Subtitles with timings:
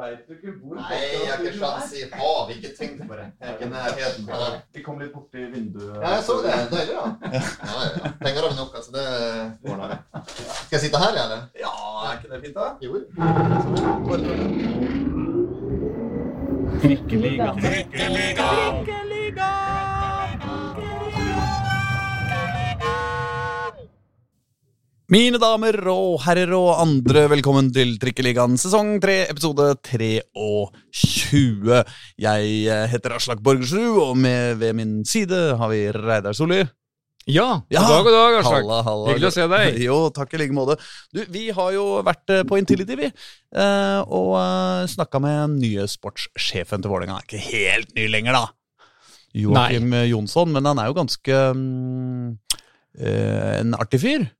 [0.00, 2.50] Veit du ikke hvor Nei, jeg har ikke sjans i havet.
[2.56, 3.26] Ikke tenk på det.
[3.40, 4.22] Jeg er ikke i nærheten.
[4.30, 4.60] på det.
[4.76, 5.96] Vi kom litt borti vinduet.
[6.00, 6.54] Ja, jeg så det.
[6.72, 7.04] Deilig, da.
[7.34, 8.12] Ja, ja, ja.
[8.24, 8.90] Penger har vi nok, altså.
[8.96, 9.04] Det
[9.70, 9.96] ordner vi.
[10.64, 11.40] Skal jeg sitte her, eller?
[11.64, 11.74] Ja,
[12.06, 12.66] er ikke det fint, da?
[12.80, 12.90] Jo.
[16.80, 17.48] Trikkeliga.
[25.10, 31.80] Mine damer og herrer og andre, velkommen til Trikkeligaen sesong 3, episode 23.
[32.22, 36.60] Jeg eh, heter Aslak Borgersrud, og med ved min side har vi Reidar Solli.
[37.26, 37.82] Ja, Ja.
[37.82, 38.62] god dag, god dag, Aslak.
[38.62, 39.10] Halla, halla.
[39.10, 39.80] Hyggelig å se deg.
[39.82, 40.78] Jo, takk i like måte.
[41.14, 43.10] Du, vi har jo vært eh, på Intility, vi.
[43.10, 44.38] eh, Og
[44.94, 47.18] snakka med nye sportssjefen til Vålerenga.
[47.18, 48.46] Er Ikke helt ny lenger, da.
[49.34, 51.34] Joakim Jonsson, men han er jo ganske
[52.94, 54.30] eh, en artig fyr.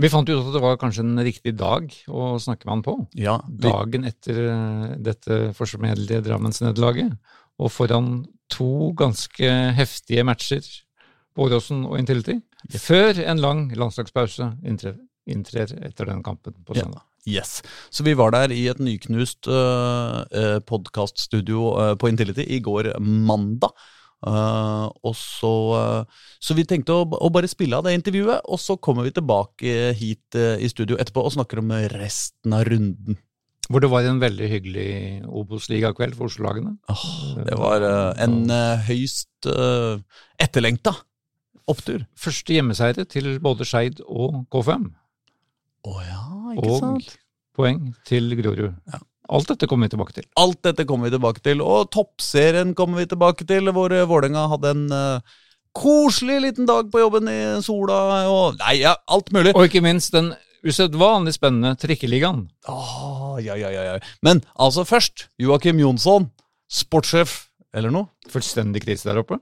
[0.00, 2.94] Vi fant ut at det var kanskje en riktig dag å snakke med han på.
[3.20, 7.18] Ja, vi, Dagen etter eh, dette forsmedelige Drammensnederlaget.
[7.60, 10.64] Og foran to ganske heftige matcher
[11.36, 12.38] på Åråsen og Intility.
[12.80, 14.96] Før en lang landslagspause inntrer,
[15.28, 17.04] inntrer etter den kampen på søndag.
[17.28, 17.60] yes.
[17.92, 20.24] Så vi var der i et nyknust uh,
[20.66, 23.76] podkaststudio uh, på Intility i går mandag.
[24.26, 28.60] Eh, og så, uh, så vi tenkte å, å bare spille av det intervjuet, og
[28.60, 33.16] så kommer vi tilbake hit uh, i studio etterpå og snakker om resten av runden.
[33.70, 34.90] Hvor det var en veldig hyggelig
[35.30, 36.72] Obos-ligakveld for Oslo-lagene.
[36.90, 40.00] Oh, det var eh, en eh, høyst uh,
[40.42, 40.96] etterlengta
[41.70, 42.02] opptur.
[42.18, 44.88] Første hjemmeseiere til både Skeid og K5.
[45.86, 46.24] Å ja,
[46.56, 47.14] ikke Og
[47.54, 48.74] poeng til Grorud.
[48.90, 49.00] Ja.
[49.30, 50.26] Alt dette kommer vi tilbake til.
[50.42, 54.48] Alt dette kommer vi tilbake til, og toppserien kommer vi tilbake til, hvor eh, Vålerenga
[54.50, 55.36] hadde en uh,
[55.76, 58.00] koselig liten dag på jobben i sola,
[58.30, 59.54] og Nei, ja, alt mulig.
[59.54, 60.32] Og ikke minst den
[60.66, 62.48] usedvanlig spennende trikkeligaen.
[62.68, 64.00] Ah, ja, ja, ja, ja.
[64.26, 66.26] Men altså først, Joakim Jonsson,
[66.70, 67.44] sportssjef,
[67.74, 68.10] eller noe?
[68.34, 69.38] Fullstendig krise der oppe.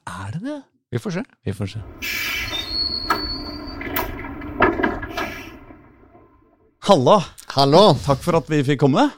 [0.00, 0.58] Er det det?
[0.92, 1.26] Vi får se.
[1.44, 1.84] Vi får se.
[6.86, 7.18] Halla,
[7.56, 7.96] Hallo.
[8.04, 9.08] takk for at vi fikk komme.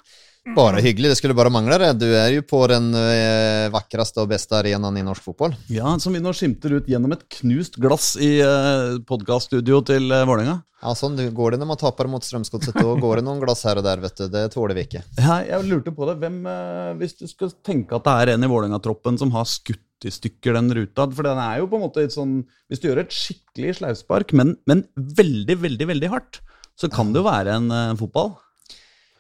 [0.57, 1.13] Bare hyggelig.
[1.13, 1.91] Det skulle bare mangle det.
[2.01, 5.57] Du er jo på den eh, vakreste og beste arenaen i norsk fotball.
[5.73, 10.25] Ja, som vi nå skimter ut gjennom et knust glass i uh, podkaststudio til uh,
[10.29, 10.61] Vålerenga.
[10.79, 12.77] Ja, sånn går det når man taper mot Strømsgodset.
[12.77, 14.29] Da går det noen glass her og der, vet du.
[14.31, 15.03] Det tåler vi ikke.
[15.19, 16.19] Ja, jeg lurte på det.
[16.23, 20.07] Hvem, eh, hvis du skal tenke at det er en i Vålerenga-troppen som har skutt
[20.07, 22.37] i stykker den ruta For den er jo på en måte litt sånn
[22.71, 26.39] Hvis du gjør et skikkelig sleivspark, men, men veldig, veldig, veldig hardt,
[26.79, 28.37] så kan det jo være en eh, fotball.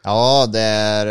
[0.08, 1.10] Ja, det er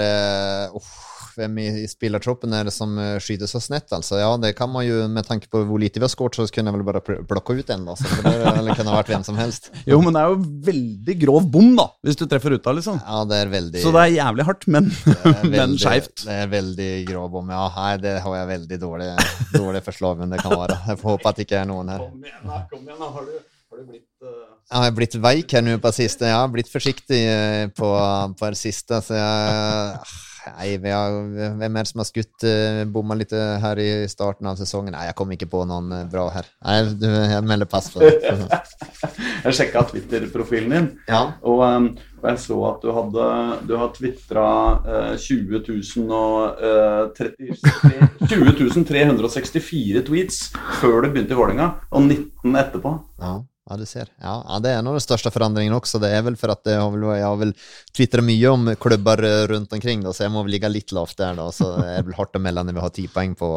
[0.71, 0.93] uh, uff,
[1.37, 4.17] Hvem i, spillertroppen er det som uh, skyter så snett, altså?
[4.17, 6.71] Ja, det kan man jo, med tanke på hvor lite vi har skåret, så kunne
[6.71, 7.83] jeg vel bare pl- ut en.
[7.93, 9.69] Så det eller kunne ha vært hvem som helst.
[9.91, 12.97] Jo, men det er jo veldig grov bom, da, hvis du treffer ruta, liksom.
[13.05, 16.25] Ja, det er veldig Så det er jævlig hardt, men, det er men skeivt.
[16.25, 17.53] Det er veldig grov bom.
[17.53, 19.13] Ja, nei, det har jeg veldig dårlig,
[19.53, 20.81] dårlig forslag, men det kan være.
[20.89, 22.07] Jeg får håpe at det ikke er noen her.
[22.07, 22.63] Kom igjen, da.
[22.73, 23.13] Kom igjen, da.
[23.13, 26.27] Har du, har du blitt eh, Jeg har blitt veik her nå på siste.
[26.27, 27.91] Jeg har blitt forsiktig eh, på,
[28.39, 28.99] på det siste.
[29.03, 31.15] Så jeg Nei, vi har,
[31.59, 34.93] hvem er det som har skutt uh, bomma litt eh, her i starten av sesongen?
[34.95, 36.47] Nei, jeg kom ikke på noen eh, bra her.
[36.63, 38.13] Nei, du, jeg melder pass på det.
[39.47, 40.87] Jeg sjekka Twitter-profilen din.
[41.07, 41.19] Ja.
[41.47, 41.85] Og, um,
[42.17, 43.27] og jeg så at du hadde
[43.69, 44.45] Du har tvitra
[45.21, 46.63] 20 000 og
[47.15, 50.41] 33 20 364 tweets
[50.81, 52.95] før du begynte i Vålerenga, og 19 etterpå.
[53.21, 54.07] Ja, ja, du ser.
[54.21, 55.99] Ja, ja, det er nog den største forandringen også.
[55.99, 57.53] Det er vel for at har jeg har vel
[57.91, 61.19] tvitra mye om klubber eh, rundt omkring, da, så jeg må vel ligge litt lavt
[61.19, 61.35] der.
[61.35, 63.51] da, Så det er vel hardt å melde når vi har ti poeng på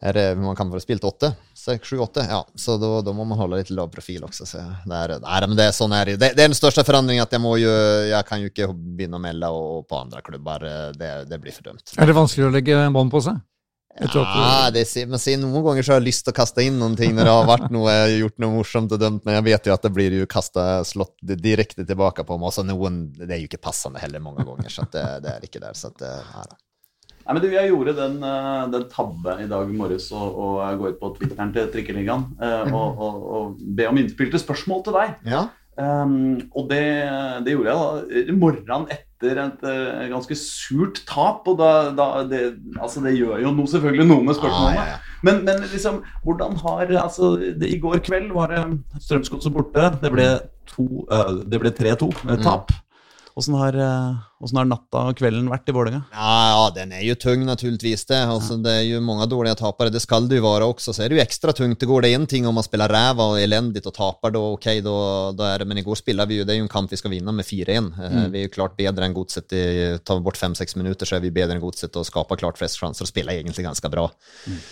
[0.00, 1.34] er det, Man kan få spilt åtte?
[1.52, 2.24] Seks, sju, åtte?
[2.24, 4.46] Ja, så da, da må man holde litt lav profil også.
[4.48, 6.14] Så det er, nei, men det er sånn det.
[6.16, 6.30] det.
[6.32, 7.68] Er den største forandringen at jeg må jo
[8.08, 10.64] Jeg kan jo ikke begynne å melde og på andre klubber.
[10.96, 11.92] Det, det blir for dumt.
[12.00, 13.44] Er det vanskelig å legge bånd på seg?
[13.98, 16.78] Ja, det ser, men se, noen ganger så har jeg lyst til å kaste inn
[16.80, 19.36] noen ting når det har vært noe, jeg har gjort noe morsomt og dømt, men
[19.36, 22.54] jeg vet jo at det blir jo kastet, slått direkte tilbake på meg.
[22.54, 25.46] Og noen, det er jo ikke passende heller mange ganger, så at det, det er
[25.50, 25.76] ikke der.
[25.76, 26.60] Så at det, ja, da.
[27.20, 30.94] Nei, men du, Jeg gjorde den, eh, den tabbe i dag morges og, og gå
[30.94, 34.96] ut på Twitteren til Trikkeligaen eh, og, og, og be om innspill til spørsmål til
[34.96, 35.18] deg.
[35.34, 35.48] ja.
[35.80, 36.82] Um, og det,
[37.46, 41.48] det gjorde jeg da morgenen etter et eh, ganske surt tap.
[41.48, 42.42] Og da, da det,
[42.76, 44.82] altså det gjør jo noe, selvfølgelig noe med spørsmålene.
[44.82, 45.20] Ah, ja, ja.
[45.26, 48.64] Men, men liksom, hvordan har altså, det, I går kveld var det
[49.06, 49.90] Strømsgodset borte.
[50.02, 50.28] Det ble
[50.70, 52.74] to, eh, ble 3-2, eh, tap.
[53.38, 55.98] Åssen har, eh, Åssen har natta og kvelden vært i Vålerenga?
[56.14, 58.06] Ja, ja, den er jo tung naturligvis.
[58.08, 58.22] det.
[58.24, 59.92] Alltså, det er jo mange dårlige tapere.
[59.92, 60.94] det skal det jo være også.
[60.96, 61.78] Så er det jo ekstra tungt.
[61.80, 64.68] Det går det en ting om man spiller ræva og elendig og taper, da ok,
[64.86, 64.94] da,
[65.36, 65.66] da er det.
[65.68, 67.44] Men i går spelar vi jo det er jo en kamp vi skal vinne med
[67.44, 67.90] 4-1.
[67.98, 68.32] Mm.
[68.32, 69.52] Vi er jo klart bedre enn Godset.
[70.08, 72.80] Tar vi bort 5-6 minutter, så er vi bedre enn Godset og skaper klart flest
[72.80, 74.06] chanser og spiller egentlig ganske bra.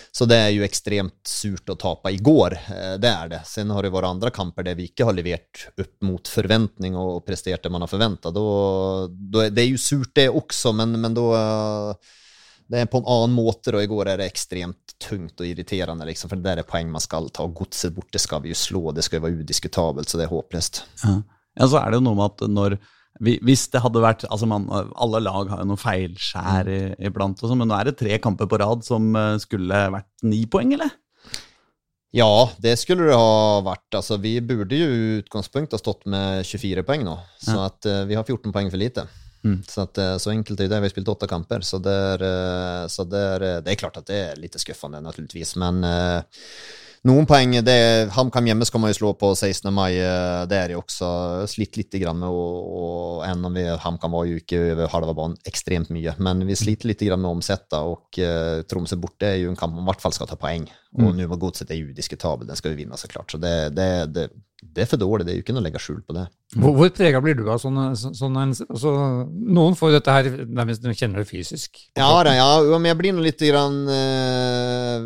[0.09, 2.57] Så det er jo ekstremt surt å tape i går.
[2.97, 3.43] Det er det.
[3.45, 7.21] Sen har det vært andre kamper der vi ikke har levert opp mot forventning og
[7.29, 8.33] prestert det man har förväntat.
[8.33, 12.15] Da, är, det er jo surt det også, men, men då eh,
[12.69, 16.05] det er på en annen måte, og i går er det ekstremt tungt og irriterende,
[16.05, 17.47] liksom, for det der er poeng man skal ta.
[17.49, 20.83] Godset borte skal vi jo slå, det skal jo være udiskutabelt, så det er håpløst.
[21.03, 21.15] Ja.
[21.57, 22.77] ja, så er det jo noe med at når
[23.19, 27.57] Hvis det hadde vært altså man, Alle lag har jo noen feilskjær i- iblant, sånn,
[27.59, 30.93] men nå er det tre kamper på rad som eh, skulle vært ni poeng, eller?
[32.15, 32.29] Ja,
[32.61, 33.85] det skulle det ha vært.
[33.99, 37.65] Altså, vi burde jo i utgangspunktet ha stått med 24 poeng nå, så Ja.
[37.69, 39.07] at eh, vi har 14 poeng for lite.
[39.45, 39.61] Mm.
[39.67, 40.81] Så, at, eh, så enkelt er det.
[40.83, 43.99] Vi spilt åtte kamper, så, det er, eh, så det, er, eh, det er klart
[44.01, 45.55] at det er litt skuffende, naturligvis.
[45.61, 46.21] Men eh,
[47.07, 49.69] noen poeng det HamKam hjemme skal man jo slå på 16.
[49.73, 49.93] mai.
[49.99, 54.25] eh, Det er jo også slitt litt grann med, og, og om vi, HamKam var
[54.27, 57.79] jo ikke over halva banen ekstremt mye, men vi sliter litt grann med å omsette,
[57.79, 60.67] og uh, Tromsø borte er jo en kamp man i hvert fall skal ta poeng.
[60.99, 63.29] Og nå var Godset er udiskutabel, den skal vi vinne, så klart.
[63.31, 64.23] Så det, det, det,
[64.65, 66.23] det er for dårlig, det er jo ikke noe å legge skjul på det.
[66.57, 68.93] Hvor, hvor prega blir du av sånne, så- sånne altså,
[69.29, 71.77] Noen får jo dette her nærmest de kjenner det fysisk.
[71.95, 75.05] Ja, da, ja, men jeg blir nå litt grann eh,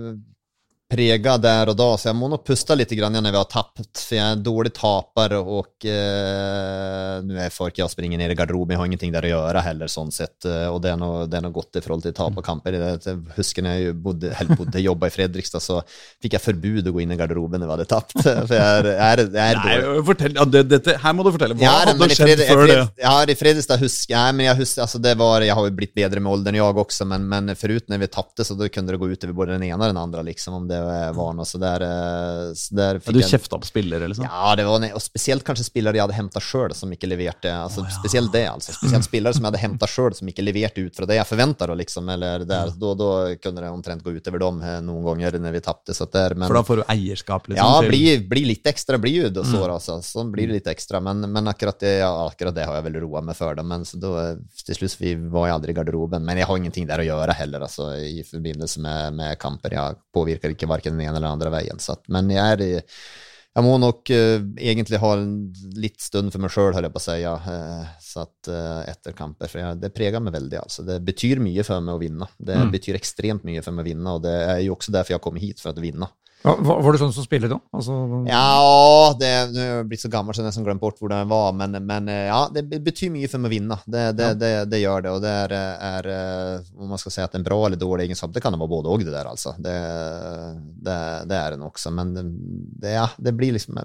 [0.94, 4.06] prega där och då, så jag må nog pusta lite grann när vi har tappat,
[4.10, 8.36] för jag är en dålig tapare och eh, nu är folk, jag springer ner i
[8.36, 11.30] garderoben, jag har ingenting där att göra heller sånt sett, og och det är nog,
[11.30, 12.74] det är nog godt i forhold til tap og kamper.
[12.74, 15.80] Jeg husker når jeg bodde, bodde, jobbade i Fredrikstad så
[16.22, 18.16] fikk jeg forbud å gå inn i garderoben når vi hadde tapt.
[18.50, 19.62] For jeg er, jeg er, jeg er.
[19.64, 21.58] Nei, fortell, ja, det, dette, her må du fortelle.
[21.58, 22.78] Hva Ja, hadde skjedd Fred, før det?
[23.02, 25.96] Ja, i Fredrikstad husker jeg, men jeg husker, altså det var, jeg har jo blitt
[25.98, 29.02] bedre med alderen, jeg også, men, men forut når vi tapte, så då kunne det
[29.02, 30.83] gå ut över både den ene og den andre, liksom, om det
[31.18, 34.28] var noe så der, eh, så der Ja, du kjefta på spillere, liksom?
[34.30, 37.86] Ja, det var, og spesielt kanskje spillere jeg hadde henta selv som ikke leverte, altså
[38.00, 41.10] spesielt det altså, spesielt spillere som jeg hadde henta selv som ikke leverte ut fra
[41.10, 41.70] det jeg forventa.
[41.74, 45.40] liksom, eller der, da, da kunne det omtrent gå ut over dem eh, noen ganger
[45.42, 45.64] når vi
[46.44, 46.48] men...
[46.48, 47.66] For da får du eierskap, liksom?
[47.66, 49.98] Ja, bli, bli litt ekstra blid og sår, så, altså.
[50.06, 51.02] Sånn blir det litt ekstra.
[51.04, 53.58] Men, men akkurat, det, ja, akkurat det har jeg vel roa meg før.
[53.60, 53.66] Da.
[53.68, 54.26] Men så da,
[54.66, 56.26] til slutt vi var jeg aldri i garderoben.
[56.26, 59.78] Men jeg har ingenting der å gjøre heller, altså, i forbindelse med, med kamper.
[59.78, 61.82] Jeg påvirker ikke verken den ene eller den andre veien.
[61.82, 62.74] Så at, men jeg er i
[63.54, 65.34] jeg må nok uh, egentlig ha en
[65.78, 69.14] litt stund for meg sjøl, holder jeg på å si, eh, så at, uh, etter
[69.14, 69.52] kamper.
[69.52, 70.58] For jeg, det preger meg veldig.
[70.64, 70.86] altså.
[70.88, 72.28] Det betyr mye for meg å vinne.
[72.42, 75.26] Det betyr ekstremt mye for meg å vinne, og det er jo også derfor jeg
[75.28, 76.10] kom hit, for å vinne.
[76.44, 77.58] Var, var du sånn som spiller da?
[77.72, 77.96] Altså,
[78.28, 79.30] Ja, det,
[79.64, 82.26] er blitt så gammel så jeg nesten glemt bort hvordan jeg var, men, men eh,
[82.28, 83.78] ja, det betyr mye for meg å vinne.
[83.88, 85.56] Det, det, det, det gjør det, og det er,
[85.88, 88.60] er eh, om man skal si at en bra eller dårlig egenskap, det kan det
[88.60, 89.56] være både og det der, altså.
[89.56, 89.78] Det,
[90.84, 91.00] det,
[91.32, 93.80] det er det nok også, men det, ja, det blir liksom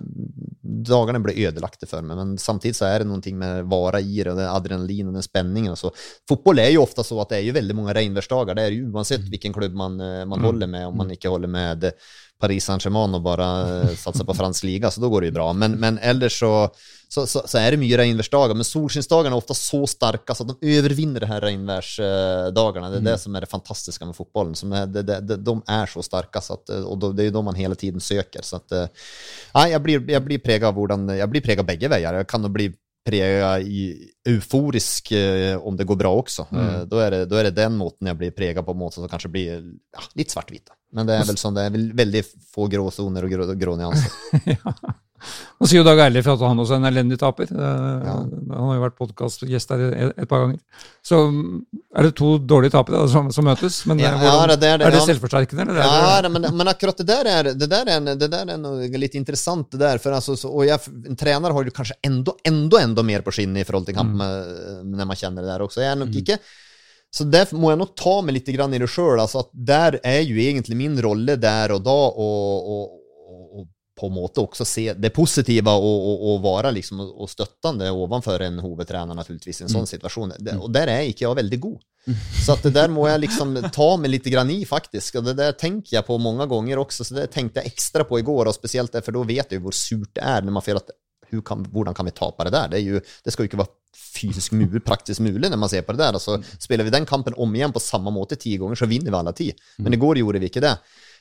[0.69, 4.33] Dagene blir ødelagte for meg, men samtidig så er det noe med vara i det,
[4.35, 5.91] og det adrenalin og den spenningen og så.
[6.29, 8.91] Fotball er jo ofte så at det er jo veldig mange regnværsdager, det er jo
[8.93, 11.89] uansett hvilken klubb man, eh, man holder med, om man ikke holder med
[12.39, 15.49] Paris Saint-Germain og bare eh, satser på fransk liga, så da går det jo bra.
[15.59, 16.51] Men, men ellers så,
[17.11, 18.55] så, så, så er det mye regnværsdager.
[18.55, 22.93] Men solskinnsdagene er ofte så sterke så at de overvinner de regnværsdagene.
[22.95, 24.55] Det er det som er det fantastiske med fotballen.
[24.59, 27.47] Som er, det, det, de er så sterke, så at, og det er jo de
[27.51, 28.47] man hele tiden søker.
[28.47, 29.09] Så at, eh,
[29.59, 32.23] nei, jeg blir, jeg blir prega av hvordan Jeg blir prega begge veier.
[32.23, 32.71] Jeg kan jo bli
[33.09, 33.89] prega i
[34.29, 36.47] euforisk eh, om det går bra også.
[36.53, 39.11] Eh, da, er det, da er det den måten jeg blir prega på, måten som
[39.11, 40.71] kanskje blir ja, litt svart-hvit.
[40.97, 44.15] Men det er vel sånn, det er veldig få grå soner og grå, grå nyanser.
[44.55, 44.75] ja.
[45.59, 47.51] Nå sier jo Dag Eilif at han også er en elendig taper.
[47.51, 48.15] Ja.
[48.15, 50.85] Han har jo vært podkastgjest her et, par ganger.
[51.05, 51.57] Så mm,
[51.99, 53.81] er det to dårlige tapere som, som møtes.
[53.91, 55.67] Men Ja, eh, hvordan, ja, det er det, er det selvforsterkende?
[55.67, 58.55] Eller er Ja, det, men, men akkurat det der er, det der er, det der
[58.55, 59.71] er noe litt interessant.
[59.75, 63.05] det der, for altså, så, og jeg, En trener har jo kanskje enda, enda, enda
[63.07, 64.89] mer på skinnet i forhold til kamp mm.
[64.95, 65.83] når man kjenner det der også.
[65.85, 66.39] Jeg er nok ikke
[67.09, 69.17] så det må jeg nok ta meg litt grann i det sjøl.
[69.21, 72.29] Altså at der er jo egentlig min rolle der og da å
[73.99, 78.47] på en måte også se det positive og, og, og være liksom og støttende overfor
[78.47, 80.37] en hovedtrener naturligvis i en sånn situasjon.
[80.39, 81.79] Det, og der er ikke jeg veldig god.
[82.41, 85.19] Så at det der må jeg liksom ta meg litt grann i, faktisk.
[85.21, 88.21] Og det der tenker jeg på mange ganger også, så det tenkte jeg ekstra på
[88.21, 90.57] i går, og spesielt det, for da vet jeg jo hvor surt det er når
[90.57, 90.97] man føler at
[91.45, 92.71] kan, hvordan kan vi tape det der?
[92.73, 95.93] Det, jo, det skal jo ikke være fysisk mulig, praktisk mulig når man ser på
[95.93, 96.17] det der.
[96.17, 99.21] Altså, spiller vi den kampen om igjen på samme måte ti ganger, så vinner vi
[99.21, 99.51] alle ti.
[99.85, 100.73] Men i går gjorde vi ikke det.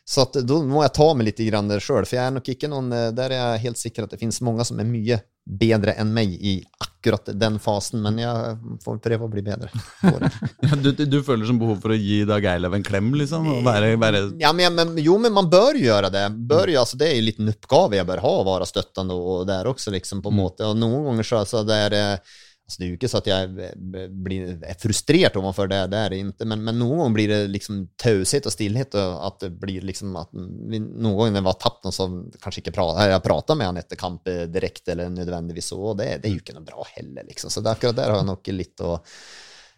[0.07, 2.69] Så at, da må jeg ta meg litt grann sjøl, for jeg er nok ikke
[2.71, 5.93] noen eh, Der er jeg helt sikker at det finnes mange som er mye bedre
[5.99, 9.71] enn meg i akkurat den fasen, men jeg får prøve å bli bedre.
[10.77, 13.45] Du, du, du føler som behov for å gi Dag Eilev en klem, liksom?
[13.49, 16.25] Og være, være Ja, men, men, jo, men man bør gjøre det.
[16.35, 16.79] Bør, mm.
[16.81, 20.21] altså, det er en oppgave jeg bør ha, å være støttende og der også, liksom,
[20.23, 20.67] på en måte.
[20.67, 22.35] Og noen ganger så, så det er eh,
[22.67, 25.99] Altså, det er jo ikke så at jeg eh, blir, er frustrert overfor det, det
[26.03, 29.45] er det ikke, men, men noen ganger blir det liksom taushet og stillhet, og at
[29.45, 32.09] det blir liksom at vi, Noen ganger var tapt, så
[32.43, 36.09] kanskje ikke pratet, Jeg prata med han etter kamp direkte, eller nødvendigvis så, og det,
[36.19, 37.53] det, er jo ikke noe bra heller, liksom.
[37.53, 38.97] Så det, akkurat der har jeg nok litt å,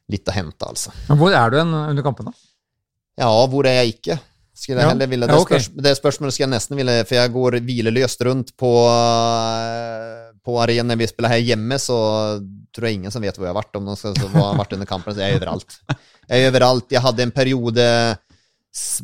[0.10, 0.96] litt å hente, altså.
[1.12, 2.34] Men hvor er du en, under kampene?
[3.19, 4.17] Ja, hvor er jeg ikke?
[4.60, 4.96] Skulle jeg Ja.
[4.96, 8.25] heller ville, Ja, det, spørs, det spørsmålet skulle jeg nesten ville, for jeg går hvileløst
[8.27, 11.98] rundt på, eh, på arenaen vi spiller her hjemme, så
[12.74, 14.50] tror jeg ingen som vet hvor jeg har vært, om noen skal, så hvor jeg
[14.50, 15.77] har vært under kampen, så jeg er overalt.
[16.29, 16.91] Jeg er overalt.
[16.94, 17.86] Jeg hadde en periode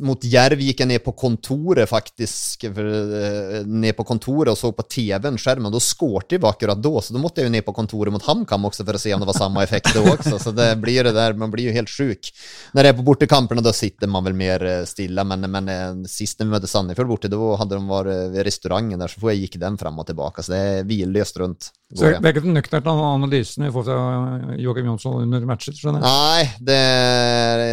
[0.05, 4.86] mot Jerv gikk jeg ned på kontoret faktisk, eh, ned på kontoret og så på
[4.86, 8.13] TV-en, skjermen, da skårte vi akkurat da, så da måtte jeg jo ned på kontoret
[8.13, 10.69] mot HamKam også for å se om det var samme effekt da også, så det
[10.84, 12.29] blir det der, man blir jo helt sjuk.
[12.77, 15.88] Når jeg er på bortekampene, da sitter man vel mer eh, stille, men, men eh,
[16.12, 19.48] sist vi møtte Sandefjord borte, da hadde de vært ved restauranten der, så får jeg
[19.48, 21.72] gikk den frem og tilbake, så det er hvileløst rundt.
[21.95, 26.01] Så det er ikke den nøkterne analysen vi får fra Joakim Jonsson under matcher, skjønner
[26.01, 26.05] jeg.
[26.05, 26.79] Nei, det,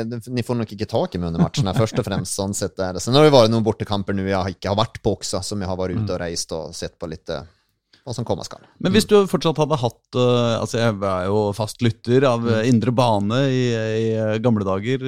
[0.08, 2.36] det, ni får nok ikke tak i meg under matcherna, først og fremst.
[2.38, 3.02] sånn sett er det.
[3.04, 5.70] Sen har det vært noen bortekamper nå jeg ikke har vært på også, som jeg
[5.70, 7.44] har vært ute og reist og sett på litt eh,
[8.02, 8.64] hva som kommer skal.
[8.82, 12.64] Men hvis du fortsatt hadde hatt eh, Altså, jeg er jo fast lytter av eh,
[12.66, 14.08] Indre Bane i, i
[14.42, 15.04] gamle dager,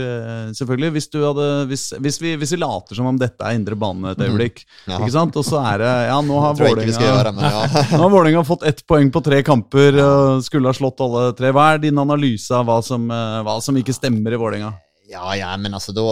[0.54, 0.93] selvfølgelig.
[0.95, 4.14] Hvis, du hadde, hvis, hvis, vi, hvis vi later som om dette er Indre Bane
[4.14, 5.00] et øyeblikk, Ja.
[5.00, 5.37] ikke sant?
[5.40, 7.99] Og så er det Ja, nå har Vålerenga ja.
[8.35, 11.50] Nå fått ett poeng på tre kamper og skulle ha slått alle tre.
[11.54, 14.75] Hva er din analyse av hva som, hva som ikke stemmer i Vålerenga?
[15.14, 16.04] Ja, ja, men altså da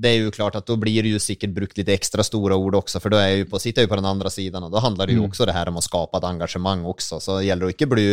[0.00, 2.76] det er jo klart at da blir det jo sikkert brukt litt ekstra store ord
[2.82, 3.20] også, for da
[3.60, 5.70] sitter jeg jo på den andre siden, og da handler det jo også det her
[5.72, 8.06] om å skape et engasjement også, så det gäller å inte bli,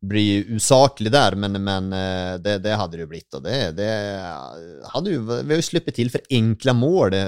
[0.00, 4.22] bli usaklig där, men, men eh, det, det hade det ju blivit och det, det
[4.84, 7.20] hade ju, vi har ju släppt till för enkla mål eh,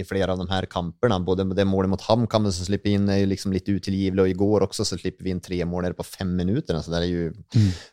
[0.00, 3.16] i flera av de här kamperna, både det målet mot HamKam som slipper in är
[3.16, 6.36] ju liksom lite og och igår också så slipper vi in tre mål på fem
[6.36, 7.32] minuter, så det är ju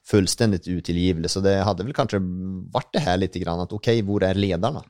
[0.05, 2.17] fullständigt utilgivelig, så det hade väl kanske
[2.73, 4.83] varit det här lite grann att okej, hvor är ledarna?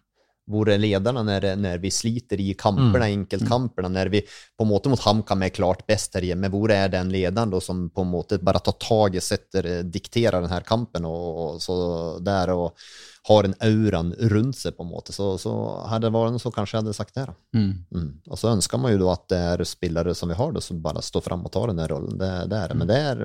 [0.52, 3.20] Hvor er ledarna når, när vi sliter i kampene, mm.
[3.20, 4.22] enkeltkampene, når vi
[4.58, 7.62] på en måte mot HamKam er klart best her hjemme, hvor er den lederen da,
[7.64, 11.38] som på en måte bare tar tag i, setter, dikterer denne den här kampen og,
[11.38, 11.76] og, så
[12.20, 12.76] der og
[13.28, 15.54] har en auraen rundt seg, på en måte, så, så
[15.88, 17.36] hadde det varit så kanskje jeg hadde sagt det då.
[17.60, 18.10] Mm.
[18.28, 20.82] Og så ønsker man jo da at det er spillere som vi har, da, som
[20.84, 22.18] bare står fram og tar den rollen.
[22.20, 22.78] Det, det er det.
[22.82, 23.24] Men det er,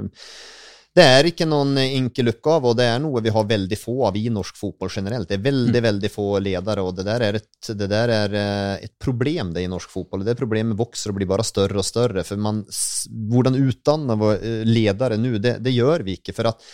[0.99, 4.19] det er ikke noen enkel oppgave, og det er noe vi har veldig få av
[4.19, 5.29] i norsk fotball generelt.
[5.31, 8.87] Det er veldig veldig få ledere, og det der er et, det der er eh,
[8.89, 10.27] et problem det i norsk fotball.
[10.27, 12.27] Det problemet vokser og blir bare større og større.
[12.27, 12.65] For man,
[13.31, 14.19] hvordan utdanne
[14.67, 16.37] ledere nå, det, det gjør vi ikke.
[16.37, 16.67] for at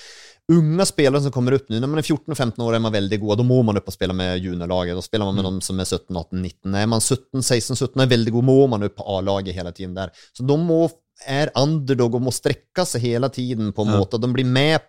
[0.53, 3.39] Unge spillere som kommer opp nå, når man er 14-15 år er man veldig god,
[3.41, 5.89] Da må man opp og spille med juniorlaget, Da spiller man med de som er
[5.89, 6.75] 17, 18, 19.
[6.83, 9.95] Er man 17, 16, 17 er veldig god, må man opp på A-laget hele tiden
[9.97, 10.13] der.
[10.37, 10.83] Så de må
[11.27, 14.01] är underdog og må strekke seg hele tiden på en Ja.
[14.01, 14.19] måte.
[14.21, 14.81] De blir med,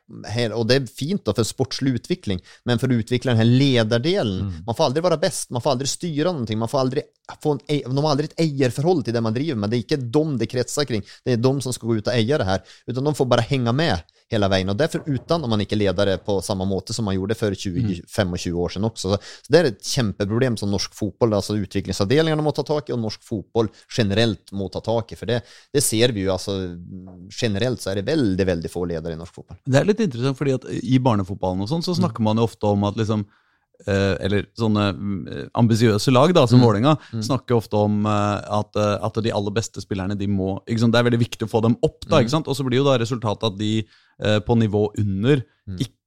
[0.53, 4.63] og det er fint da, for sportslig utvikling, men for å utvikle den lederdelen mm.
[4.65, 6.57] Man får aldri være best, man får aldri styre noe.
[6.57, 7.03] man får aldri,
[7.41, 9.69] få en, de har aldri et eierforhold til det man driver med.
[9.69, 12.13] Det er ikke de det kretser kring, det er de som skal gå ut og
[12.13, 12.61] eie det her.
[12.87, 14.69] utan de får bare henge med hela vägen.
[14.69, 18.33] Och därför utdannar man ikke ledare på samma måte som man gjorde för 20, 25
[18.33, 19.09] år sedan också.
[19.09, 19.17] Så,
[19.49, 23.23] det är ett kämpeproblem som norsk fotboll, alltså utvecklingsavdelningarna må ta tag i och norsk
[23.23, 23.67] fotboll
[23.97, 25.15] generellt må ta tag i.
[25.15, 25.41] För det,
[25.73, 26.51] det ser vi ju, alltså
[27.41, 29.57] generellt så är det väldigt, väldigt få ledare i norsk fotboll.
[29.65, 32.65] Det er litt interessant, fordi att i barnefotballen og sånt så snakker man jo ofte
[32.65, 33.25] om at liksom
[33.85, 38.95] eh, eller sånne mm, ambisiøse lag da, som Vålerenga snakker ofte om eh, at, eh,
[39.05, 40.95] at de aller beste spillerne de må ikke sant?
[40.95, 42.01] Det er veldig viktig å få dem opp.
[42.07, 42.49] da, ikke sant?
[42.51, 45.41] Og så blir jo da resultatet at de eh, på nivå under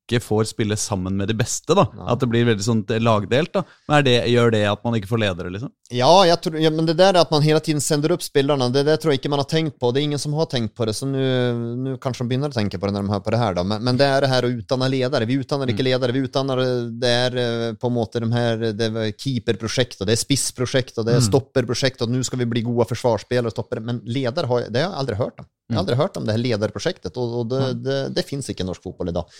[0.09, 1.75] ikke får spille sammen med de beste.
[1.77, 3.53] da, At det blir veldig sånn lagdelt.
[3.53, 3.63] da.
[3.89, 5.71] Men er det, Gjør det at man ikke får ledere, liksom?
[5.93, 8.99] Ja, tror, ja, men det der at man hele tiden sender opp spillerne, det det,
[9.01, 9.93] tror jeg ikke man har tenkt på.
[9.93, 12.79] Det er ingen som har tenkt på det, så nå kanskje de de å tenke
[12.81, 13.55] på det når de hører på det her.
[13.55, 15.29] da, Men, men det er det her å utdanne ledere.
[15.29, 16.13] Vi utdanner ikke ledere.
[16.13, 20.13] vi utdanner, det är eh, på en måte de her, det er keeperprojekt, och det
[20.13, 23.81] er spissprojekt, och det er stopperprosjekt, og nå skal vi bli gode forsvarsspillere og stoppere.
[23.85, 25.47] Men leder, har det har jeg aldri hørt om.
[25.71, 28.65] Jag har aldri hørt om det her lederprosjektet, og, och det, det, det finns ikke
[28.65, 29.35] i norsk fotboll idag.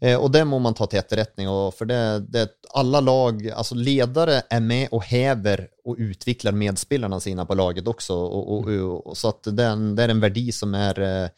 [0.00, 1.48] Eh, og det må man ta til etterretning.
[1.48, 7.20] for för det, det, alle lag, altså ledere er med og hever og utvikler medspillerne
[7.20, 8.14] sine på laget også.
[8.14, 8.68] Og, og,
[9.06, 11.28] och, så at det er en, det er en verdi som er eh,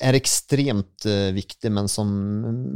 [0.00, 2.08] er ekstremt eh, viktig, men som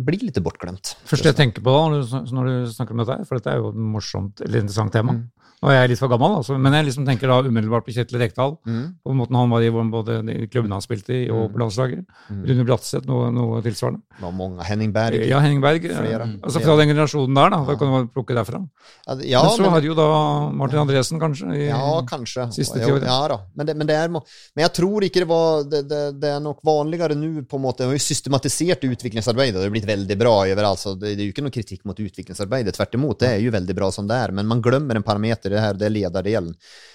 [0.05, 0.95] blir litt bortglemt.
[1.09, 3.55] Første jeg tenker på da, når du, når du snakker om dette, her, for dette
[3.55, 5.17] er jo et morsomt eller interessant tema.
[5.17, 5.31] Mm.
[5.65, 8.51] Er jeg litt for gammel, altså, men jeg liksom tenker da umiddelbart på Kjetil Rekdal.
[8.69, 8.83] Mm.
[9.01, 12.03] På måten han var i både de klubbene han spilte i, og på landslaget.
[12.29, 12.43] Mm.
[12.51, 14.03] Rune Bratseth, noe, noe tilsvarende.
[14.19, 14.67] Det var mange.
[14.69, 15.25] Henning Berg.
[15.25, 15.87] Ja, Henning Berg.
[15.89, 16.27] Flere.
[16.45, 17.61] Altså fra den generasjonen der, da.
[17.71, 18.61] Da kan du plukke derfra.
[19.25, 20.09] Ja, men så men- har du jo da
[20.53, 21.49] Martin Andresen, kanskje.
[21.57, 22.45] I, Ja, kanskje.
[22.53, 23.41] Siste ja, ja da.
[23.57, 26.45] Men, det, men, det er, men jeg tror ikke det var Det, det, det er
[26.45, 27.83] nok vanligere nå, på en måte.
[27.83, 30.83] Det har jo systematisert utviklingsarbeidet, det har blitt veldig bra overalt.
[30.83, 33.21] Så det, det er jo ikke noe kritikk mot utviklingsarbeidet, tvert imot.
[33.23, 35.79] Det er jo veldig bra som det er, men man glemmer en parameter, det her,
[35.79, 36.55] det er lederdelen.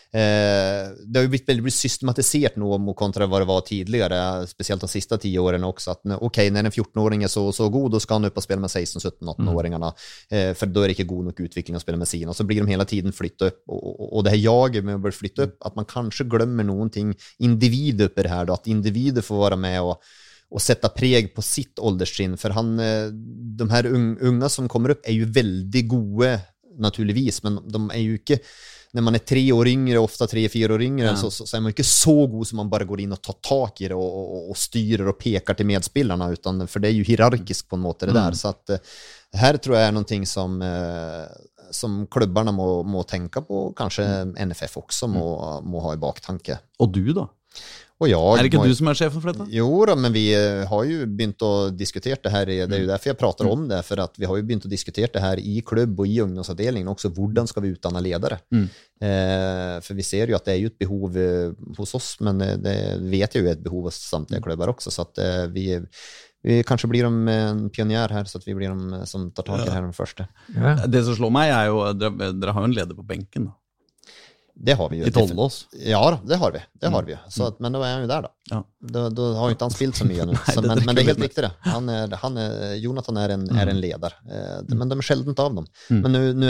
[0.09, 4.89] Eh, det har veldig blitt systematisert nå mot kontra hva det var tidligere, spesielt de
[4.89, 5.93] siste ti årene også.
[5.93, 8.45] At okej, ok, når en 14-åring er så, så god, da skal han opp og
[8.45, 9.91] spille med 16-17-18-åringene.
[10.29, 10.55] Mm.
[10.57, 12.31] for da er det ikke god nok utvikling å spille med sine.
[12.31, 13.61] Og så blir de hele tiden flyttet opp.
[13.69, 16.65] Og, og, og det her jaget med å bli flytta opp, at man kanskje glemmer
[16.65, 17.13] noen ting,
[17.45, 20.01] individ oppi det her, da, at individet får være med og
[20.49, 22.33] og sette preg på sitt ålderstrinn.
[22.41, 26.31] For han, eh, de her unga som kommer opp, er jo veldig gode,
[26.79, 28.39] naturligvis, men de er jo ikke
[28.97, 31.15] når man er tre år yngre, ofte tre-fire år yngre, Ja.
[31.19, 33.37] så, så, så er man ikke så god som man bare går inn og tar
[33.45, 36.97] tak i det og, og, og styrer og peker til medspillerne, utan, for det er
[36.97, 38.37] jo hierarkisk på en måte, det der.
[38.39, 38.95] Så at eh,
[39.43, 41.27] her tror jeg er noe som, eh,
[41.71, 45.27] som klubbene må, må tenke på, kanskje NFF også må,
[45.61, 46.57] må ha i baktanke.
[46.81, 47.27] Og du, da?
[47.99, 49.45] Og jeg Er det ikke må- du som er sjefen for dette?
[49.51, 52.45] jo da, men vi eh, har jo begynt å diskutere det her.
[52.45, 53.83] Det er jo derfor jeg prater om det.
[53.83, 56.87] For at vi har jo begynt å diskutere det her i klubb og i ungdomsavdelingen
[56.87, 57.11] også.
[57.11, 58.39] Hvordan skal vi utdanne ledere?
[58.55, 58.69] Mm.
[59.03, 62.39] Eh, for vi ser jo at det er jo et behov eh, hos oss, men
[62.41, 62.77] eh, det
[63.11, 64.91] vet jeg jo er et behov hos samtlige klubber også.
[64.95, 65.67] Så at eh, vi,
[66.47, 69.63] vi kanskje blir de en pionjær her, så at vi blir de som tar tak
[69.63, 70.27] i det her de første.
[70.55, 70.77] Ja.
[70.87, 73.57] Det som slår meg, er jo Dere, dere har jo en leder på benken, da.
[74.59, 75.07] Det har vi jo.
[75.07, 75.61] I Tollås.
[75.71, 76.59] Ja da, det har vi.
[76.81, 77.15] Det har vi.
[77.31, 78.31] Så men da er han jo der, da.
[78.49, 78.59] Ja.
[78.95, 80.25] Da, da har jo ikke han spilt så mye.
[80.29, 81.51] Nei, Så, det men, men det er helt riktig, det.
[81.69, 84.17] Han er, han er, Jonathan er en, er en leder.
[84.27, 85.69] Eh, Men de er sjelden av dem.
[85.87, 86.01] Mm.
[86.03, 86.49] Men nå,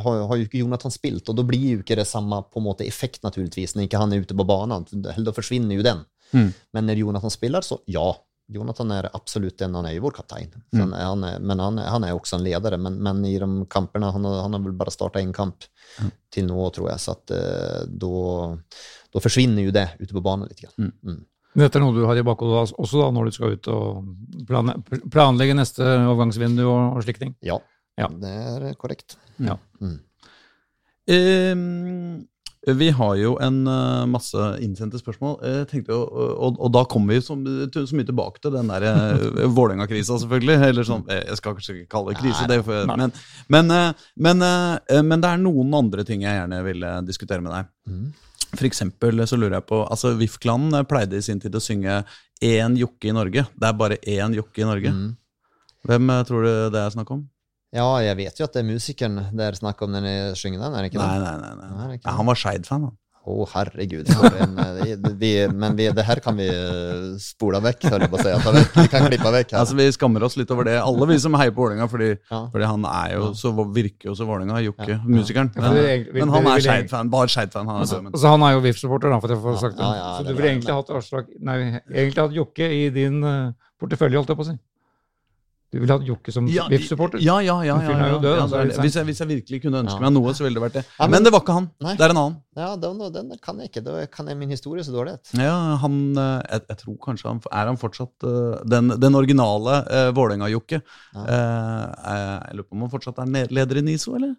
[0.00, 2.68] har, har jo ikke Jonathan spilt, og da blir jo ikke det samme på en
[2.70, 4.88] måte effekt, naturligvis, når ikke han er ute på banen.
[5.04, 6.02] Da forsvinner jo den.
[6.32, 6.50] Mm.
[6.72, 8.08] Men når Jonathan spiller, så ja.
[8.50, 10.50] Jonathan er absolutt en, han er jo vår kaptein.
[10.74, 10.92] Mm.
[10.92, 12.76] han, er, men han, han er også en leder.
[12.82, 15.66] Men, men i de kampene Han har, han har vel bare starta én kamp
[16.30, 17.02] til nå, tror jeg.
[17.02, 18.14] Så at eh, da
[19.10, 20.60] da forsvinner jo det ute på banen litt.
[20.62, 20.92] Grann.
[21.02, 21.22] Mm.
[21.58, 24.04] Dette er noe du har i bakhodet også da, når du skal ut og
[25.10, 27.32] planlegge neste overgangsvindu og, og slike ting?
[27.42, 27.56] Ja,
[27.98, 28.06] Ja.
[28.22, 29.16] det er korrekt.
[29.42, 29.56] Ja.
[29.82, 29.96] Mm.
[31.10, 32.28] Ehm,
[32.66, 35.38] vi har jo en eh, masse innsendte spørsmål.
[35.46, 37.36] Jeg tenkte og, og, og da kommer vi så,
[37.72, 40.58] så mye tilbake til den der uh, Vålerenga-krisa, selvfølgelig.
[40.68, 43.14] Eller sånn, eh, jeg skal kanskje ikke kalle det krise, det, for, men,
[43.48, 47.56] men, eh, men, eh, men det er noen andre ting jeg gjerne ville diskutere med
[47.56, 47.70] deg.
[47.88, 48.10] Mm.
[48.50, 52.02] For eksempel så lurer jeg på altså VIF-klanen pleide i sin tid å synge
[52.44, 53.46] én jokke i Norge.
[53.56, 54.92] Det er bare én jokke i Norge.
[54.92, 55.10] Mm.
[55.88, 57.24] Hvem eh, tror du det er snakk om?
[57.72, 60.64] Ja, jeg vet jo at det er musikeren det er snakk om når jeg synger
[60.64, 61.22] den, er det ikke Nei, det?
[61.22, 61.54] nei, nei.
[61.60, 61.76] nei.
[61.76, 62.96] Nei, det ikke Ja, han var Skeid-fan, han.
[63.30, 64.08] Å, herregud.
[64.16, 68.06] for En, eh, det- vi, men vi, det her kan vi eh, spole vekk, hører
[68.06, 68.30] jeg på å si.
[68.32, 68.72] at vekk.
[68.80, 69.58] Vi kan klippe vekk her.
[69.60, 72.40] Altså, Vi skammer oss litt over det, alle vi som heier på Vålerenga, fordi, Ja.
[72.50, 74.98] fordi han er jo så, virker jo så Vålerenga, Jokke, Ja.
[75.04, 75.52] musikeren.
[75.54, 77.66] Ja, det er Men han er Skeid-fan, bare Skeid-fan.
[77.66, 79.84] han er Altså, altså, han er jo VIF-supporter, for å få sagt det.
[79.84, 80.90] Ja, ja, så du ville egentlig men- hatt
[81.40, 81.80] Nei,
[82.34, 84.58] Jokke i din uh, portefølje, holdt jeg på å si.
[85.70, 87.20] Du ville hatt Jokke som Ja, VIF-supporter?
[87.22, 87.76] Ja, ja, ja.
[87.78, 90.10] Ja, ja, død, ja, altså, hvis, jeg, hvis jeg virkelig kunne ønske Ja.
[90.10, 90.84] meg noe, så ville det vært det.
[90.98, 91.70] Ja, men- Men det var ikke han.
[91.80, 91.94] Nei.
[91.94, 92.36] Det er en annen.
[92.56, 93.84] Ja, den, den kan jeg ikke.
[93.84, 95.18] Da kan jeg min historie så dårlig.
[95.38, 99.84] Ja, han, eh, jeg, jeg tror kanskje han Er han fortsatt eh, den, den originale
[99.86, 100.82] uh, Vålerenga-Jokke?
[101.14, 101.24] Ja.
[101.24, 104.34] Eh, eh, jeg lurer på om han fortsatt er leder i NISO, eller?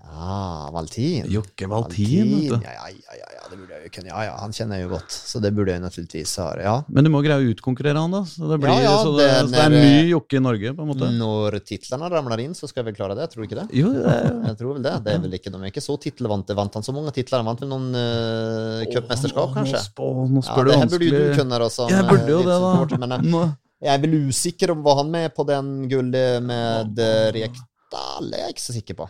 [0.00, 1.26] Ja, Valtin.
[1.30, 2.56] Jokke Valtin, vet du.
[2.64, 4.08] Ja, ja, ja, ja, det burde jeg jo kunne.
[4.10, 6.46] Ja, ja, han kjenner jeg jo godt, så det burde jeg naturligvis ha.
[6.60, 6.74] Ja.
[6.88, 8.22] Men du må greie å utkonkurrere han, da.
[8.28, 10.72] Så det, blir, Ja, ja, så det, det- så det er mye Jokke i Norge,
[10.76, 11.10] på en måte.
[11.20, 13.68] Når titlene ramler inn, så skal vel klare det, tror du ikke det?
[13.76, 14.94] Jo, det er, Jeg tror vel det.
[15.04, 16.56] Det er vel ikke, de er ikke så tittelvante.
[16.58, 17.42] Vant han så mange titler?
[17.44, 19.80] Han vant vel noen uh, cupmesterskap, kanskje?
[19.80, 21.68] Nå, spør, nå Ja, det her burde jo du kunne, da.
[21.70, 22.98] som, Jeg burde jo eh, det, da.
[23.04, 23.54] Men jeg,
[23.86, 28.30] jeg er vel usikker om var han med på den gullet med eh, Rekdal?
[28.30, 29.08] Det er jeg ikke så sikker på.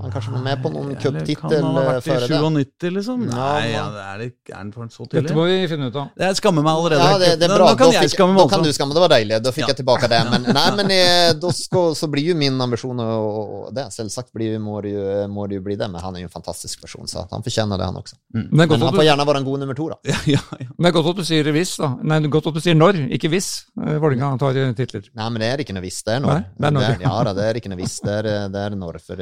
[0.00, 2.86] Han er kanskje med på noen cuptittel Kan han ha eh, vært i føre 97,
[2.96, 3.24] liksom?
[3.28, 5.96] Nei, men- ja, det er, det, er han for så Dette må vi finne ut
[6.00, 6.06] av.
[6.16, 7.08] Jeg skammer meg allerede.
[7.12, 7.66] Ja, det, det er bra.
[7.68, 8.96] Nå kan da jeg skamme skamme da meg kan du skamme.
[8.96, 9.40] Det var deilig.
[9.44, 9.68] Da fikk Ja.
[9.74, 10.20] jeg tilbake det.
[10.32, 13.84] Men, nei, men jeg, da skal, så blir jo min ambisjon å, å- det.
[13.92, 16.34] Selvsagt blir, må, det jo, må det jo bli det, men han er jo en
[16.40, 18.16] fantastisk person, så han fortjener det, han også.
[18.32, 20.00] Men er Men han får gjerne være en god nummer to, da.
[20.08, 20.66] Ja, ja, ja.
[20.72, 21.92] men det er godt at du sier hvis, da.
[22.02, 23.50] Nei, er godt at du sier når, ikke hvis.
[23.76, 25.04] eh, Vålerenga tar eh, titler.
[25.14, 26.00] Nei, men det er ikke noe hvis.
[26.06, 26.32] Det er når.
[26.32, 27.06] Nei, det er når.
[27.06, 28.00] ja da, det er ikke noe hvis.
[28.02, 28.98] Det er, det er når.
[29.04, 29.20] For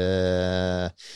[0.60, 1.12] eh,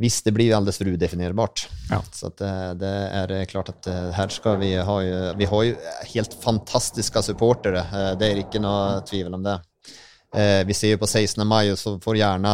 [0.00, 1.66] Visst, det blir alldeles for udefinerbart.
[1.90, 1.98] Ja.
[2.16, 4.94] Så det, det er klart at her skal vi ha
[5.36, 5.74] vi har jo
[6.14, 7.82] helt fantastiske supportere.
[7.84, 9.58] Eh, Det er ikke noe tvivel om det.
[10.34, 12.52] Eh, vi ser ju på 16 maj så får gärna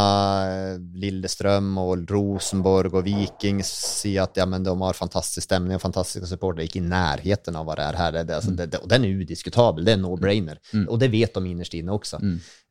[0.48, 5.82] eh, Lillestrøm og Rosenborg og Viking si at ja, men de har fantastisk stemning og
[5.82, 6.64] fantastiske supportere.
[6.64, 8.14] Ikke i nærheten av hva det er her.
[8.14, 10.62] Det, det, alltså, det, det, og den er udiskutabel, det er no-brainer.
[10.86, 12.22] og det vet de innerst inne också.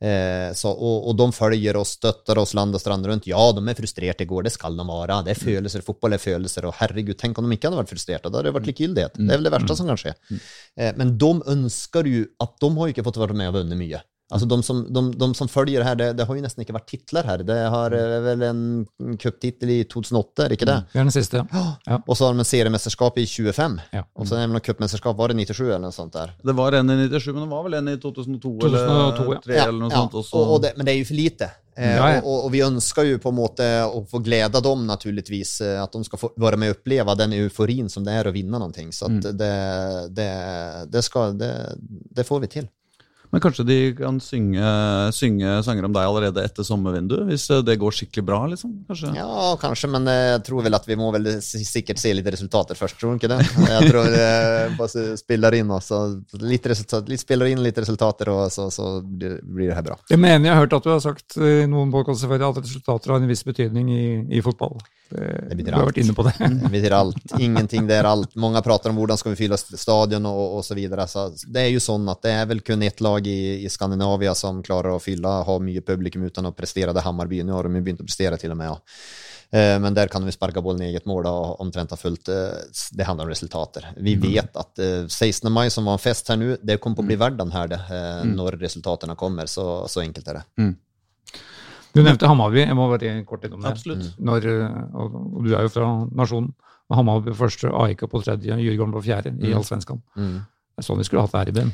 [0.02, 3.30] Eh, så, og, og, de følger oss, støtter oss land og strand rundt.
[3.30, 4.48] Ja, de er frustrerte i går.
[4.48, 5.20] det skal de være.
[5.28, 6.66] Det er følelser, Fotball er følelser.
[6.66, 8.26] Og herregud, tenk om de ikke hadde vært frustrerte.
[8.26, 9.22] Da hadde det vært likegyldighet.
[9.22, 10.18] Det er vel det verste som kan skje.
[10.74, 14.10] Eh, men de ønsker jo at de har ikke fått være med og vunnet mycket.
[14.28, 16.88] Alltså de som, de, de som følger det det, det har jo nesten ikke vært
[16.90, 17.44] titler her.
[17.46, 17.90] Det har
[18.24, 18.62] vel en
[19.22, 20.78] cuptittel i 2008, er det ikke det?
[20.92, 21.42] Det er den siste.
[21.86, 21.98] Ja.
[22.06, 23.76] Og så har de en seriemesterskap i 25.
[23.94, 24.02] Ja.
[24.18, 26.32] Og så er det något cupmästerskap, var det 97 eller noe sånt der?
[26.42, 29.12] Det var en i 97, men det var vel en i 2002, 2002, eller ja.
[29.20, 30.18] 2003 eller noe sånt.
[30.24, 30.42] også.
[30.56, 31.50] og det, men det er jo for lite.
[31.76, 32.20] Eh, Ja, ja.
[32.24, 35.60] Og, og vi ønsker jo på en måte å få glede dem, naturligvis.
[35.60, 38.32] eh, At de skal få være med og oppleve den euforien som det er å
[38.34, 38.72] vinne noe.
[38.90, 39.20] Så Mm.
[39.22, 39.34] det,
[40.16, 40.30] det,
[40.90, 41.52] det, skal, det,
[42.16, 42.68] det får vi til.
[43.34, 44.70] Men kanskje de kan synge,
[45.16, 48.72] synge sanger om deg allerede etter sommervinduet, hvis eh, det går skikkelig bra, liksom?
[48.88, 49.12] Kanskje?
[49.18, 52.98] Ja, kanskje, men jeg tror vel at vi må vel sikkert se litt resultater først,
[53.00, 53.40] tror du ikke det?
[53.66, 54.28] Jeg tror det
[54.78, 56.02] bare spiller inn, også.
[56.42, 59.98] litt, resultat, litt spiller inn litt resultater, og så, så blir det her bra.
[60.10, 63.22] Jeg mener jeg har hørt at du har sagt i noen podkaster at resultater har
[63.22, 64.06] en viss betydning i,
[64.38, 64.78] i fotball.
[65.10, 66.34] Du har vært inne på det.
[66.62, 67.36] Det betyr alt.
[67.38, 68.34] Ingenting, det er alt.
[68.36, 70.68] Mange prater om hvordan skal vi fylla stadion og osv.
[70.72, 71.06] så vidare.
[71.10, 74.34] Så det er jo sånn at det er vel kun ett lag i, i Skandinavia
[74.34, 76.92] som klarer å fylla, ha mye publikum uten å prestere.
[76.96, 77.42] Det Hammarby.
[77.46, 78.72] Nå har de begynt å prestere, til og med.
[78.74, 78.80] Ja.
[79.50, 82.28] Eh, Men der kan vi sparke sparka bollen i eget mål og omtrent ha fullt.
[82.28, 83.92] eh, Det handler om resultater.
[83.96, 87.02] Vi vet att eh, 16 maj som var en fest her nu, det kommer på
[87.02, 87.80] å bli verden den här det,
[88.24, 89.46] når resultatene kommer.
[89.46, 90.74] Så, så enkelt er det.
[91.96, 93.72] Du nevnte Hammarby, jeg må bare kort innom det.
[93.72, 94.12] Absolutt.
[94.20, 96.52] Når, eh, og, og du er jo fra nasjonen.
[96.92, 99.98] Hammarby på første, AIK på tredje, Djurgården på fjerde i Allsvenskan.
[100.14, 100.36] Mm.
[100.46, 101.72] Det er sånn vi skulle hatt det her i byen.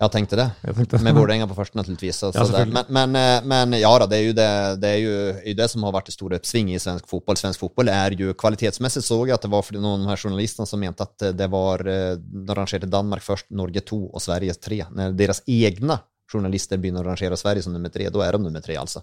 [0.00, 0.46] Jag tenkte det.
[0.64, 2.16] Jeg tenkte, Med Vålerenga på første, naturligvis.
[2.16, 2.66] Så, Ja, så där.
[2.66, 5.84] Men, men, eh, men ja, da, det er, jo det, det, er jo det som
[5.84, 7.36] har vært det store oppsvinget i svensk fotball.
[7.36, 10.80] Svensk fotball er jo kvalitetsmessig såg jeg at det var fordi noen av journalistene som
[10.80, 14.84] mente att eh, det var, når de rangerte Danmark først, Norge to og Sverige 3.
[14.90, 15.42] När deras
[16.38, 19.02] egna begynner å rangere Sverige som nummer tre, da er de nummer tre alltså.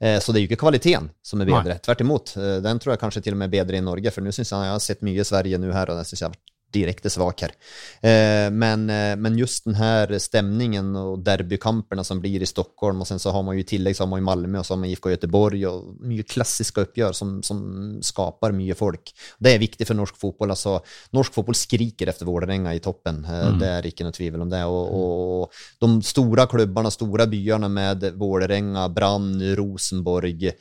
[0.00, 1.78] Eh, Så det er jo ikke kvaliteten som er bedre.
[1.80, 2.36] Tvert imot.
[2.36, 4.50] Eh, Den tror jeg kanskje til og med er bedre i Norge, for nå syns
[4.50, 6.54] jeg jeg har sett mye i Sverige nå her, og det syns jeg har varit
[6.72, 7.50] direkte svak her.
[8.00, 13.08] Eh, Men, eh, men just den här stämningen och derbykamperna som blir i Stockholm och
[13.08, 14.78] sen så har man ju i tillägg så har man ju Malmö och så har
[14.78, 19.14] man IFK Göteborg och mycket klassiska uppgör som, som skapar mycket folk.
[19.38, 20.50] Det är viktigt för norsk fotboll.
[20.50, 23.24] Alltså, norsk fotboll skriker efter Vålerenga i toppen.
[23.24, 24.64] Eh, Det är inte något tvivel om det.
[24.64, 30.52] Och, och, och de stora klubbarna, stora byarna med Vålerenga, Brann, Rosenborg,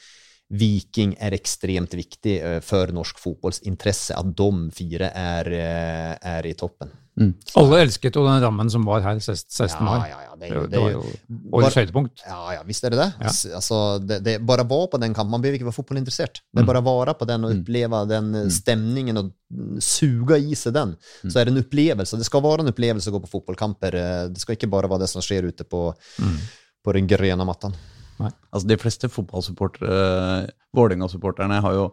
[0.50, 5.52] Viking är extremt viktig for för norsk fotbolls intresse att de fire er,
[6.22, 6.90] er i toppen.
[7.58, 9.66] Alle elsket jo den rammen som var her 16.
[9.66, 10.10] Ja, mai.
[10.12, 11.02] ja, ja, det, Det, det, det var jo
[11.58, 12.22] årets høydepunkt.
[12.28, 13.08] Ja, ja, visst er det det.
[13.24, 13.32] Ja.
[13.58, 16.44] Altså, det, det bare var på den kampen, man behøver ikke være fotballinteressert.
[16.54, 20.56] Det er bare å være på den og oppleve den stemningen og och mm, i
[20.56, 20.96] seg den.
[21.32, 22.18] Så er det en opplevelse.
[22.20, 23.96] Det skal være en opplevelse å gå på fotbollkamper.
[23.96, 25.94] Eh, Det skal ikke bare være det som skjer ute på,
[26.84, 27.46] på den gröna
[28.26, 31.88] Altså, de fleste fotballsupportere, Vålerenga-supporterne, har jo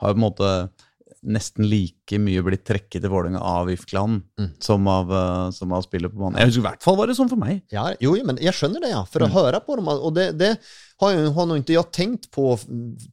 [0.00, 0.52] har på en måte
[1.20, 4.46] nesten like mye blitt trekket til Vålerenga av Ifkland mm.
[4.62, 6.38] som, av, eh, som av spillet på banen.
[6.40, 7.60] Jeg husker i hvert fall var det sånn for meg.
[7.74, 9.90] Ja, jo, men jeg skjønner det ja, å att høre på dem.
[9.92, 10.54] Og det, det
[11.02, 12.54] har, jeg, har nog inte jag tänkt på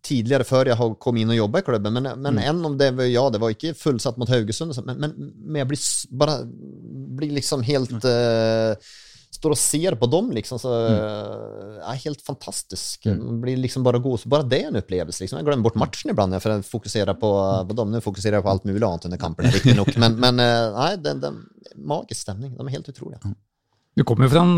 [0.07, 1.99] tidligere før jeg har inn og jobbet i klubben.
[1.99, 5.17] Men, men än om det var, ja, det var ikke fullsatt mot Haugesund, men, men,
[5.43, 5.83] men jeg blir
[6.23, 6.39] bare
[7.17, 8.77] blir liksom helt, eh,
[9.37, 11.79] står og ser på dem liksom, så mm.
[11.93, 13.07] er helt fantastisk.
[13.13, 15.23] Man blir liksom bare god, så bare det er en opplevelse.
[15.23, 15.39] Liksom.
[15.39, 17.31] Jeg glemmer bort matchen ibland for jeg fokuserer på,
[17.69, 17.93] på dem.
[17.93, 19.93] Nå fokuserer jeg på alt mulig annet under kampen, riktignok.
[20.01, 21.43] Men, men nei, det, det, den,
[21.77, 22.55] magisk stemning.
[22.57, 23.35] De er helt utrolige.
[23.97, 24.57] Du kommer jo fra en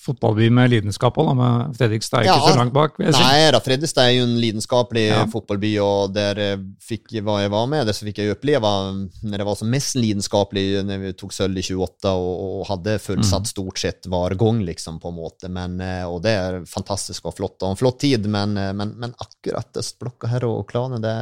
[0.00, 2.52] fotballby med lidenskap òg, med Fredrikstad er ikke Ja.
[2.52, 2.96] så langt bak.
[2.98, 3.20] vil jeg si.
[3.22, 5.26] Nej då, Fredrikstad er jo en lidenskapelig Ja.
[5.26, 9.38] fotballby, og der fikk hva jeg var med där så fikk jeg oppleve når när
[9.38, 13.46] det var som mest lidenskapelig, når vi tok sølv i 28 og, og hadde fullsatt
[13.46, 15.48] stort sett hver gang, liksom på en måte.
[15.50, 19.14] Men, og det er fantastisk og flott og en flott tid men, eh, men, men
[19.20, 21.14] akkurat østblokka her og klanen det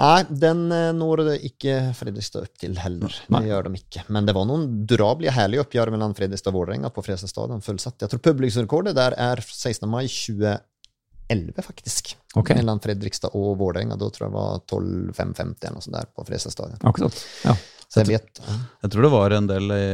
[0.00, 0.62] Nej, den
[0.96, 3.14] når det ikke Fredrikstad opp til heller.
[3.28, 4.04] Det gjør de ikke.
[4.12, 7.98] Men det var noen drabelige, herlige oppgjør mellom Fredrikstad og Vålerenga på Fredrikstad stadion fullsatt.
[8.02, 12.14] Jeg tror publikumsrekordet der er 16 mai 2011 faktisk.
[12.38, 12.60] Okay.
[12.60, 13.98] Mellom Fredrikstad og Vålerenga.
[14.00, 16.80] Da tror jeg det var 12.550 eller noe sånt der på Fredrikstad stadion.
[16.88, 17.20] Akkurat.
[17.44, 17.56] Ja.
[17.90, 18.42] Så jeg, vet.
[18.84, 19.86] Jeg tror det var en del i,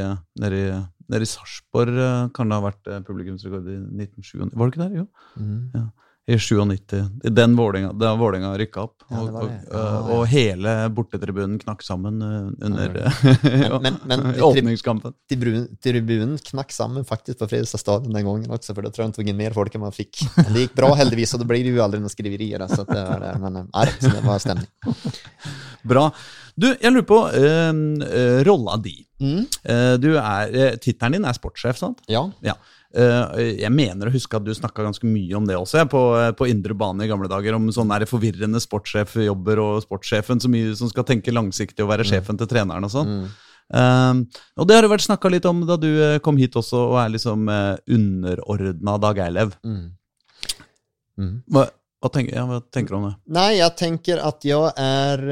[0.43, 0.65] nede i,
[1.09, 4.51] nede i Sarpsborg, eh, kan det ha vært eh, publikumsrekord i 1997.
[4.53, 4.99] Var det ikke der?
[5.01, 5.07] Jo.
[5.41, 5.63] Mm.
[5.73, 5.87] Ja.
[6.27, 6.97] I 97.
[7.25, 9.05] I Den Vålinga, da Vålinga rykka opp.
[9.09, 9.59] Ja, det og, det.
[9.71, 9.99] og, Ja, ja.
[10.17, 12.97] og hele bortetribunen knakk sammen eh, under
[13.85, 15.15] men, men åpningskampen.
[15.31, 19.17] tribunen, knakk sammen faktisk på Fredrikstad stadion den gangen også, for da tror jeg han
[19.21, 20.25] tok inn mer folk enn man fikk.
[20.41, 22.67] Men det gikk bra heldigvis, og da blir det jo aldri noen skriverier.
[22.75, 23.33] Så det var det.
[23.47, 24.71] Men eh, nei, så det var stemning.
[25.95, 26.09] Bra.
[26.59, 28.97] Du, jeg lurer på øh, eh, rolla di.
[29.23, 29.45] Mm.
[29.63, 32.03] Eh, du er, eh, Tittelen din er sportssjef, sant?
[32.11, 32.25] Ja.
[32.45, 32.57] Ja.
[32.95, 36.31] Eh, jeg mener å huske at du snakka ganske mye om det også, på, eh,
[36.37, 37.57] på indre bane i gamle dager.
[37.59, 42.07] Om sånne der forvirrende sportssjefjobber og sportssjefen som, mye, som skal tenke langsiktig og være
[42.07, 43.13] sjefen til treneren og sånn.
[43.13, 43.27] Mm.
[43.77, 45.91] Eh, og det har det vært snakka litt om da du
[46.23, 49.57] kom hit også og er liksom uh, underordna Dag Eilev.
[49.67, 49.87] Mm.
[51.17, 51.35] Mm.
[51.51, 51.67] Hva,
[52.01, 53.15] hva, tenker, ja, hva tenker du om det?
[53.35, 55.23] Nei, jeg tenker at jeg er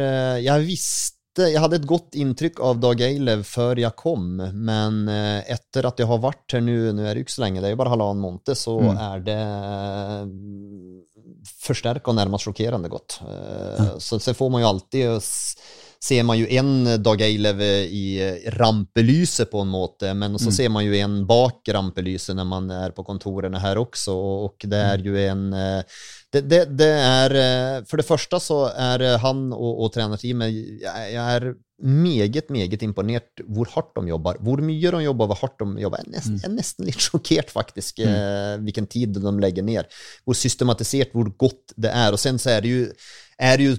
[0.41, 5.41] Jeg visste Jeg hadde et godt inntrykk av Dag Eilev før jeg kom, men eh,
[5.57, 7.75] etter at jeg har vært her nå Nå er det ikke så lenge, det er
[7.75, 8.99] jo bare halvannen måned, så Mm.
[9.03, 9.41] er det
[11.65, 13.19] forsterka og nærmest sjokkerende godt.
[13.25, 13.97] Mm.
[14.01, 15.33] Så, så får man jo alltid eh,
[16.05, 20.53] Ser man jo en Dag Eilev i eh, rampelyset på en måte, men så Mm.
[20.53, 24.83] ser man jo en bak rampelyset når man er på kontorene her også, og det
[24.85, 25.83] er jo en eh,
[26.35, 30.55] det, det, det er eh, For det første så er eh, han og, og trenerteamet
[30.83, 34.39] Jeg jeg er meget, meget imponert hvor hardt de jobber.
[34.41, 35.99] Hvor mye de jobber, hvor hardt de jobber.
[35.99, 39.91] Jeg er nesten, jeg er nesten litt sjokkert, faktisk, eh, hvilken tid de legger ned.
[40.25, 42.15] Hvor systematisert, hvor godt det er.
[42.15, 42.87] Og sen så er det jo,
[43.39, 43.77] er det jo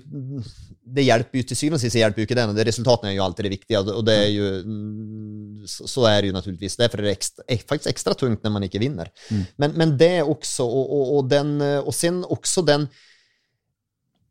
[0.85, 3.15] det hjelper jo til syvende og sist hjelper jo ikke den, og det resultatene er
[3.17, 3.79] jo alltid det viktige.
[3.81, 6.77] og det er jo, mm, så, er det jo naturligvis.
[6.77, 9.09] Derfor er det ekstra, er faktisk ekstra tungt når man ikke vinner.
[9.57, 12.87] Men, men det også, og, og, og, den, og sen også den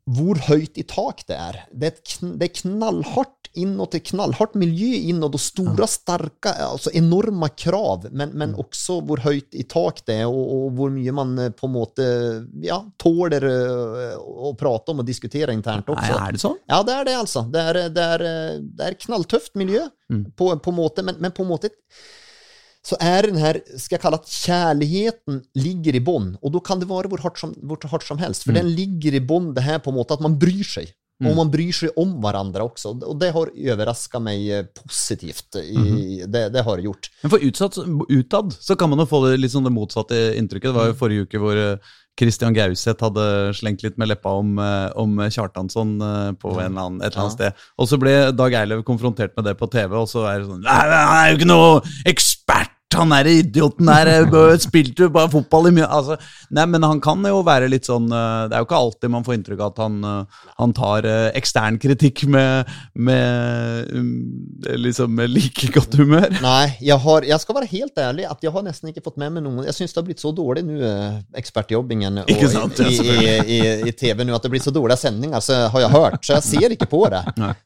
[0.05, 1.63] hvor høyt i tak det er.
[1.73, 8.05] Det det er knallhardt inåt, et knallhardt miljø inåt, og store, sterke, altså enorme krav,
[8.11, 11.49] men, men også hvor høyt i tak det er, og, og hvor mye man eh,
[11.55, 12.07] på en måte
[12.65, 16.19] ja, tåler eh, å prate om og diskutere internt Nei, også.
[16.27, 16.59] er det sånn?
[16.69, 17.45] Ja, det er det, altså.
[17.53, 18.25] Det er, det er,
[18.79, 20.19] det er knalltøft miljø, Mm.
[20.37, 21.71] på, på måte, men, men på en måte
[22.85, 26.77] så er den her, skal jeg kalle at kjærligheten ligger i bånn, og da kan
[26.81, 28.59] det være hvor hardt som, hvor hardt som helst, for Mm.
[28.59, 30.91] den ligger i bånn det her på en måte at man bryr seg.
[31.15, 31.29] Mm.
[31.31, 35.55] Og man bryr seg om hverandre også, og det har overraska meg eh, positivt.
[35.61, 36.31] I, Mhm.
[36.31, 37.07] det, det har det gjort.
[37.23, 37.77] Men for utsatt,
[38.09, 40.73] utad så kan man jo få det litt sånn det motsatte inntrykket.
[40.73, 41.61] Det var jo forrige uke hvor
[42.19, 46.83] Christian Gauseth hadde slengt litt med leppa om, eh, om Kjartansson eh, på en eller
[46.83, 47.65] annen, et eller annet sted.
[47.79, 50.63] Og så ble Dag Eilev konfrontert med det på TV, og så er det sånn
[50.67, 52.74] Nei, han er jo ikke noe ekspert!
[52.95, 54.11] Han er idioten der,
[54.61, 56.17] spilte jo bare fotball i mye altså,
[56.55, 59.25] Nei, men han kan jo være litt sånn eh, Det er jo ikke alltid man
[59.25, 64.09] får inntrykk av at han, eh, han tar eh, ekstern kritikk med, med um,
[64.85, 66.29] liksom med like godt humør.
[66.43, 69.35] Nei, jeg, har, jeg skal være helt ærlig at jeg har nesten ikke fått med
[69.35, 70.79] meg noen Jeg syns det har blitt så dårlig nå,
[71.37, 74.99] ekspertjobbingen og Ikke sant, i, i, i, i TV nå, at det blir så dårlige
[75.01, 76.19] sendinger, så har jeg hørt.
[76.25, 77.21] Så jeg ser ikke på det.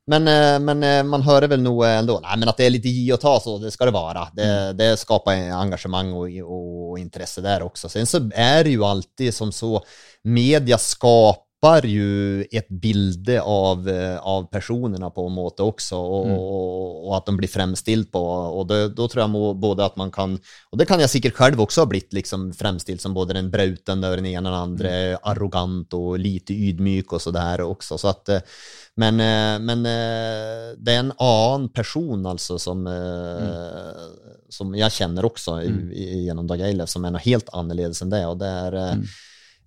[0.10, 0.28] Men,
[0.65, 2.20] men man hører vel noe ändå.
[2.24, 4.26] Nei, men at det er litt gi og ta, så det skal det være.
[4.36, 7.89] Det, det skaper engasjement og, og interesse der også.
[7.89, 9.79] Sen så er det jo alltid som så
[10.23, 16.97] Media skaper jo et bilde av, eh, av personene på en måte også, og, og,
[17.08, 18.19] og at de blir fremstilt på.
[18.19, 20.38] Og det, da tror må, både at man kan
[20.71, 24.12] Og det kan jeg sikkert selv også ha blitt liksom fremstilt som både den brautende
[24.12, 27.99] og den ene og den andre, arrogant og lite ydmyk og så der også.
[27.99, 28.60] Så at, eh,
[28.99, 35.60] men, eh, men det er en annen person altså som, eh, som jeg kjenner også
[35.64, 36.12] i, i,
[36.50, 38.26] Dag Eilev, som er noe helt annerledes enn det.
[38.28, 39.10] og det er mm.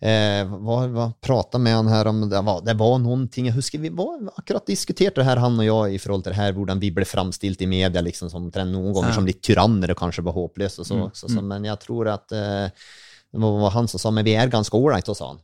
[0.02, 2.24] Eh, hva, hva prata med han her om?
[2.26, 5.54] Det var, det var noen ting jeg husker Vi var akkurat diskuterte det her, han
[5.54, 8.48] og jeg, i forhold til det her, hvordan vi ble framstilt i media liksom, som
[8.50, 9.14] noen ganger Ja.
[9.14, 10.82] som litt tyranner og kanskje var håpløse.
[10.82, 12.90] og Så, Mm, så, så, men jeg tror at eh,
[13.30, 15.38] det var han som sa men vi er ganske ålreit, sa han.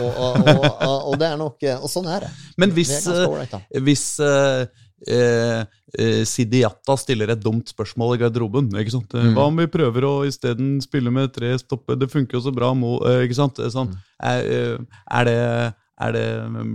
[0.00, 2.30] Og, og, og, og, det er nok, eh, og sånn er det.
[2.56, 3.60] Men Vi hvis, eh, da.
[3.76, 9.14] hvis eh, eh, Sidiata stiller et dumt spørsmål i garderoben ikke sant?
[9.14, 9.34] Eh, Mm.
[9.36, 11.96] Hva om vi prøver å isteden spille med tre stoppe?
[11.98, 12.72] Det funker jo så bra.
[12.74, 13.58] Må, eh, ikke sant?
[13.58, 13.88] Eh, Sånn.
[13.88, 13.98] Mm.
[14.22, 14.78] Er,
[15.10, 16.26] er det er det,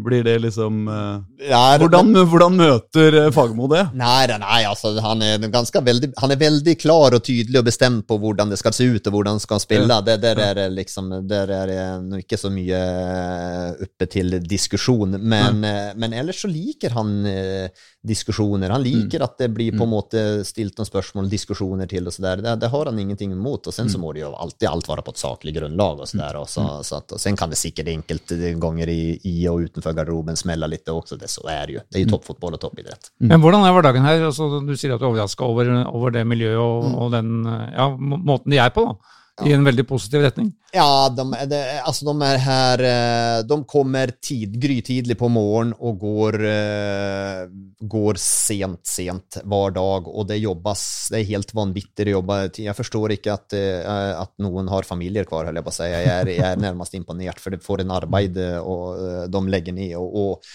[0.04, 0.82] blir det liksom
[1.40, 3.94] Ja, det- hvordan, hvordan møter Fagermo det?
[3.96, 8.04] Nei, nei, altså, han, er ganske veldig, han er veldig klar og tydelig og bestemt
[8.06, 9.88] på hvordan det skal se ut og hvordan han skal spille.
[10.04, 12.82] Der er det liksom, der er det ikke så mye
[13.88, 15.62] oppe til diskusjon, men,
[15.96, 17.24] men ellers så liker han
[18.04, 18.70] diskusjoner.
[18.70, 22.26] Han liker at det blir på en måte stilt noen spørsmål, diskusjoner til og så
[22.26, 22.44] der.
[22.44, 23.70] Det, det har han ingenting imot.
[23.70, 26.20] Og sen så må det jo alltid alt være på et saklig grunnlag og så
[26.20, 26.40] der.
[26.42, 29.96] Og, så, så at, og sen kan det sikkert enkelte ganger i, i og utenfor
[29.96, 31.18] garderoben smelle litt også.
[31.22, 31.86] Det, så er det jo.
[31.88, 33.14] Det er jo toppfotball og toppidrett.
[33.24, 34.28] Men hvordan er hverdagen her?
[34.28, 37.88] Altså, du sier at du er overraska over, over det miljøet og, og den ja,
[37.98, 38.90] måten de er på.
[38.92, 39.20] da.
[39.42, 40.52] I en veldig positiv retning.
[40.74, 45.98] Ja, de, de, altså de er her eh, De kommer tid, grytidlig på morgenen og
[46.02, 47.42] går, eh,
[47.90, 50.10] går sent, sent hver dag.
[50.10, 52.38] Og det jobbes Det er helt vanvittig å jobbe.
[52.62, 55.90] Jeg forstår ikke at, eh, at noen har familier kvar, holder jeg på å si.
[55.90, 59.98] Jeg er, jeg er nærmest imponert, for det får en arbeid og de legger ned.
[59.98, 60.54] og, og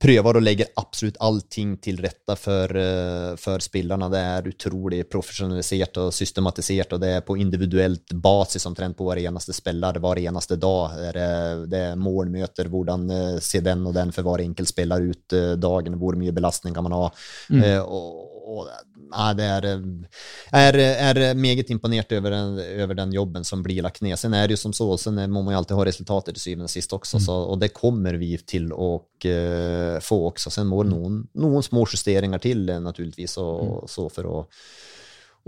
[0.00, 4.08] prøver og legger absolutt allting til rette for, uh, for spillerne.
[4.12, 9.20] Det er utrolig profesjonalisert og systematisert, og det er på individuelt basis omtrent på hver
[9.26, 10.96] eneste spiller hver eneste dag.
[10.96, 15.10] Det er, det er målmøter, hvordan uh, ser den og den for hver enkelt spiller
[15.12, 17.06] ut dagen, hvor mye belastning kan man ha.
[17.52, 17.62] Mm.
[17.84, 18.66] og, og
[19.10, 19.66] nei, det er,
[20.56, 24.18] er, er meget imponert over den, over den, jobben som blir lagt ned.
[24.18, 26.68] Sen er det jo som så, sen må man jo alltid ha resultater til syvende
[26.68, 27.24] og sist også, mm.
[27.26, 30.52] så, og det kommer vi til å uh, få også.
[30.54, 33.90] Sen må det noen, noen små justeringer til, naturligvis, og, mm.
[33.94, 34.38] så for å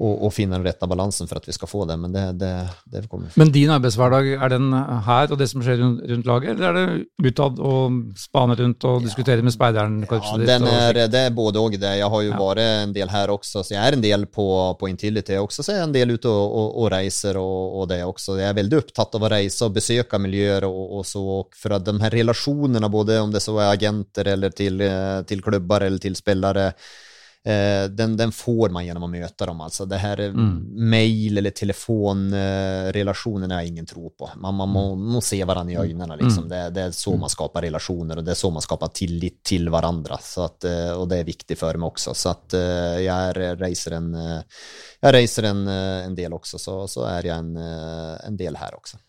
[0.01, 1.99] og, og, finne den rette balansen for at vi skal få det.
[2.01, 2.53] Men det, det,
[2.89, 3.33] det kommer.
[3.39, 4.71] Men din arbeidshverdag, er den
[5.07, 8.87] her og det som skjer rundt, rundt laget, eller er det utad og spane rundt
[8.89, 9.37] og ja.
[9.45, 10.01] med speideren?
[10.09, 11.77] Ja, den er, det er både og.
[11.77, 11.93] det.
[12.01, 12.41] Jeg har jo ja.
[12.41, 14.47] vært en del her også, så jeg er en del på,
[14.81, 15.63] på Intility også.
[15.63, 18.41] Så jeg er en del ute og, og, og reiser og, og, det også.
[18.41, 21.23] Jeg er veldig opptatt av å reise og besøke miljøer og, så,
[21.59, 24.81] for at de her relasjonene, både om det så er agenter eller til,
[25.29, 27.01] til klubber eller til spillere, eh,
[27.45, 29.61] den, den, får man gjennom å møte dem.
[29.65, 29.87] Altså.
[29.91, 30.53] Det her mm.
[30.93, 34.31] mail- eller telefonrelasjonen eh, har jeg ingen tro på.
[34.37, 35.09] Man, man må, mm.
[35.17, 35.83] må, se hverandre i mm.
[35.83, 36.17] øynene.
[36.23, 36.45] Liksom.
[36.47, 36.51] Mm.
[36.53, 39.71] Det, det, er så man skaper relasjoner, og det er så man skaper tillit til
[39.75, 40.19] hverandre.
[40.47, 42.15] At, eh, og det er viktig for meg også.
[42.15, 47.33] Så at eh, jeg reiser en, jeg reiser en, en del også, så, så er
[47.33, 49.03] jeg en, en del her også.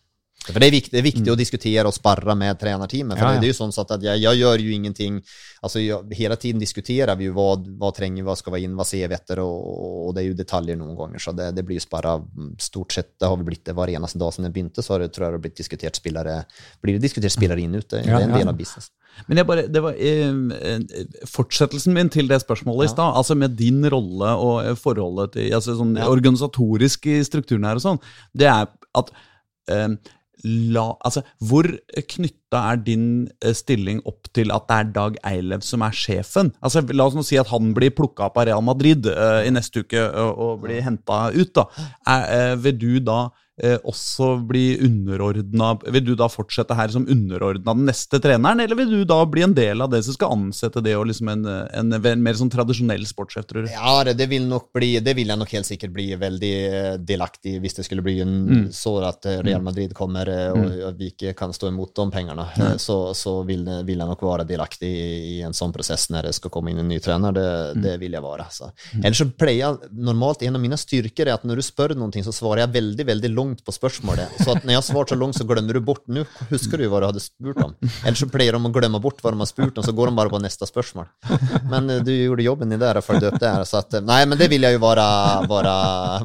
[0.44, 1.32] For det er viktig, det er viktig mm.
[1.32, 3.16] å diskutere og sparre med trenerteamet.
[3.16, 3.40] For ja, ja.
[3.40, 5.20] det er jo sånn at jeg, jeg, gjør jo ingenting
[5.64, 8.84] altså jeg, Hele tiden diskuterer vi jo hva, hva trenger hva skal være inn, hva
[8.88, 11.22] ser etter, og, det er jo detaljer noen ganger.
[11.22, 12.18] Så det, det blir jo sparra
[12.60, 13.14] stort sett.
[13.16, 15.26] Det har vel blitt det hver eneste dag siden jeg begynte, så har det, tror
[15.26, 16.36] jeg det har blitt diskutert spillere
[16.84, 18.02] blir det diskutert spillere inn ute.
[18.04, 18.90] Ja, det er en del av business.
[19.28, 23.54] Men jeg bare, det var eh, fortsettelsen min til det spørsmålet i stad, altså med
[23.58, 28.02] din rolle og eh, forholdet til altså sånn organisatorisk i strukturen her og sånn,
[28.34, 28.66] det er
[28.98, 29.14] at
[29.70, 29.94] eh,
[30.44, 31.66] la, altså, hvor
[32.12, 33.06] knytta er din
[33.40, 36.52] eh, stilling opp til at det er Dag Eilev som er sjefen?
[36.64, 39.52] Altså, la oss nå si at han blir plukka opp av Real Madrid uh, i
[39.54, 41.54] neste uke og, og blir henta ut.
[41.56, 41.66] da.
[42.10, 43.43] Er, uh, vil du da eh,
[43.84, 48.90] også bli underordna Vil du da fortsette her som underordna den neste treneren, eller vil
[48.90, 51.94] du da bli en del av det som skal ansette det og liksom en, en,
[51.94, 53.70] en, mer sånn tradisjonell sportssjef, tror du?
[53.70, 57.56] Ja, det vil, nok bli, det vil jeg nok helt sikkert bli veldig eh, delaktig
[57.62, 58.64] hvis det skulle bli en, mm.
[58.74, 59.68] så at eh, Real mm.
[59.70, 60.82] Madrid kommer eh, og, mm.
[60.88, 62.48] og vi ikke kan stå imot de pengene.
[62.58, 62.78] Mm.
[62.82, 66.52] Så, så vil, vil, jeg nok være delaktig i, en sånn prosess når det skal
[66.54, 67.34] komme inn en ny trener.
[67.34, 67.48] Det,
[67.84, 68.48] det vil jeg være.
[68.54, 68.70] Så.
[68.94, 69.04] Mm.
[69.04, 72.24] Ellers så pleier jeg normalt En av mine styrker er at når du spør noe,
[72.24, 74.38] så svarer jeg veldig veldig langt på spørsmålet.
[74.40, 76.86] Så at når jeg har svart så langt, så glemmer du bort Nå husker du
[76.90, 77.74] hva du hadde spurt om.
[78.04, 80.18] Ellers så pleier de å glemme bort hva de har spurt om, så går de
[80.18, 81.10] bare på neste spørsmål.
[81.72, 83.66] Men uh, du gjorde jobben din der og fulgte opp her.
[83.68, 85.08] Så at, nei, men det vil jeg jo være,
[85.50, 85.74] være,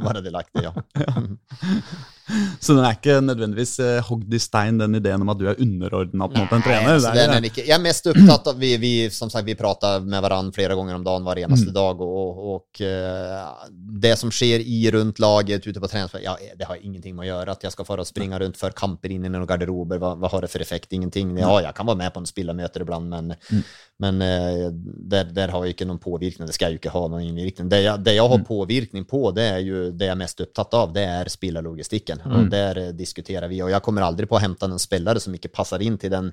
[0.05, 0.73] være delaktig i, ja.
[2.63, 5.59] Så den er ikke nødvendigvis eh, hogd i stein, den ideen om at du er
[5.61, 6.91] underordna en trener?
[6.95, 7.65] Altså, det er ikke.
[7.65, 10.97] Jeg er mest opptatt av Vi, vi, som sagt, vi prater med hverandre flere ganger
[10.97, 11.75] om dagen hver eneste mm.
[11.75, 12.03] dag.
[12.05, 16.81] Og, og uh, det som skjer i rundt laget ute på trening, ja, det har
[16.81, 17.57] ingenting med å gjøre.
[17.57, 20.31] At jeg skal få og springe rundt før kamper inn i noen garderober, hva, hva,
[20.31, 20.93] har det for effekt?
[20.95, 21.35] Ingenting.
[21.39, 23.63] Ja, jeg kan være med på en spillermøter iblant, men, mm.
[24.05, 24.65] men uh,
[25.13, 26.49] der, der, har jeg ikke noen påvirkning.
[26.49, 27.71] Det skal jeg jo ikke ha noen innvirkning.
[27.71, 28.47] Det jeg, det jeg har mm.
[28.47, 32.18] påvirkning på, det er jo det jeg er mest opptatt av, det er spillerlogistikken.
[32.23, 32.37] Mm.
[32.37, 33.61] Og der eh, vi.
[33.65, 36.31] Og jeg kommer aldri på å hente en spiller som ikke passer inn til den,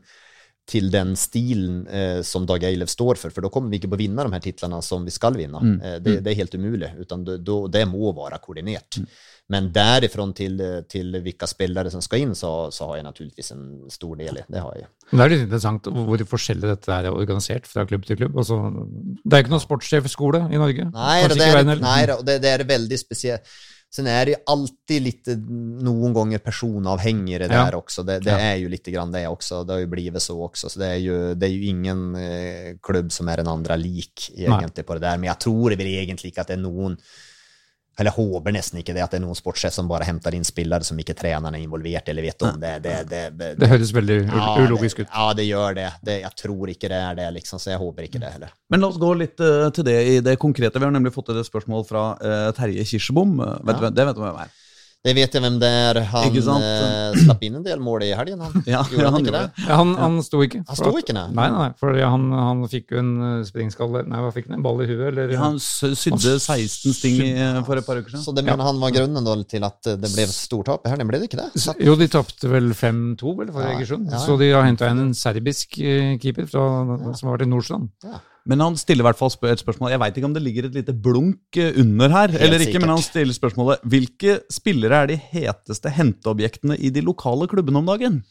[0.66, 3.98] til den stilen eh, som Dag Eilev står for, for da kommer vi ikke på
[3.98, 5.62] å vinne de her titlene som vi skal vinne.
[5.62, 5.78] Mm.
[5.78, 6.20] Eh, det, mm.
[6.24, 6.92] det, er helt umulig.
[6.98, 7.38] Utan det,
[7.72, 8.98] det må være koordinert.
[8.98, 9.08] Mm.
[9.54, 10.58] Men derifrån til,
[11.22, 14.44] hvilke spillere som skal inn, så, så, har jeg naturligvis en stor del i.
[14.50, 14.90] Det har jeg.
[15.12, 18.34] Det er litt interessant hvor forskjellig dette er organisert fra klubb til klubb.
[18.42, 18.58] Altså,
[19.22, 20.88] det er ikke noen sportssjefskole i Norge?
[20.90, 23.54] Nei, det er, nei det, det er veldig spesielt.
[23.96, 25.36] Sen är det ju alltid lite,
[25.80, 27.76] noen ganger personavhengig der där ja.
[27.76, 28.02] också.
[28.02, 28.38] Det, det ja.
[28.38, 29.64] är ju lite grann det också.
[29.64, 30.68] Det har ju blivit så också.
[30.68, 34.30] Så det är ju, det är ju ingen eh, klubb som är den andra lik
[34.34, 35.16] egentligen på det där.
[35.16, 36.98] Men jag tror det egentlig ikke at det er noen
[37.98, 40.84] eller håper nesten ikke det at det er noen sportssjef som bare henter inn spillere
[40.84, 42.58] som ikke treneren er involvert eller vet om.
[42.60, 45.08] Det, det, det, det, det høres veldig ja, ulogisk ut.
[45.08, 45.88] Ja, det gjør det.
[46.12, 48.52] Jeg tror ikke det er det, liksom, så jeg håper ikke det heller.
[48.72, 50.82] Men la oss gå litt uh, til det i det konkrete.
[50.82, 53.38] Vi har nemlig fått et spørsmål fra uh, Terje Kirsebom.
[53.40, 53.88] Vet ja.
[53.88, 54.54] du, det vet du hvem er?
[55.06, 56.00] Det vet jeg hvem det er.
[56.10, 58.56] Han eh, slapp inn en del mål i helgen, han.
[58.66, 59.52] Ja, Gjorde han han ikke gjorde det?
[59.56, 59.66] det.
[59.70, 60.62] Ja, han, han sto ikke.
[60.66, 61.24] Han sto ikke, nei?
[61.38, 64.58] Nei, nei, for han, han fikk jo en eh, springskalle Nei, hva fikk han?
[64.58, 65.30] En ball i huet, eller?
[65.36, 67.22] Ja, Han sy- sydde 16 sting
[67.68, 68.24] for et par uker siden.
[68.26, 71.10] Så det mener han var grunnen da, til at eh, det ble stortap i helgen?
[71.12, 71.48] Ble det ikke det?
[71.68, 74.10] Så- Jo, de tapte vel 5-2 vel for Ja, Egersund.
[74.10, 74.24] ja, ja.
[74.26, 76.66] Så de har henta inn en serbisk eh, keeper fra,
[77.14, 77.92] som har vært i Nordstrand.
[78.04, 78.18] Ja.
[78.46, 79.90] Men han stiller i hvert fall et spørsmål.
[79.92, 82.86] Jeg veit ikke om det ligger et lite blunk eh, under her, eller ikke, sikkert.
[82.86, 87.94] men han stiller spørsmålet Hvilke spillere er de heteste henteobjektene i de lokale klubbene om
[87.94, 88.22] dagen?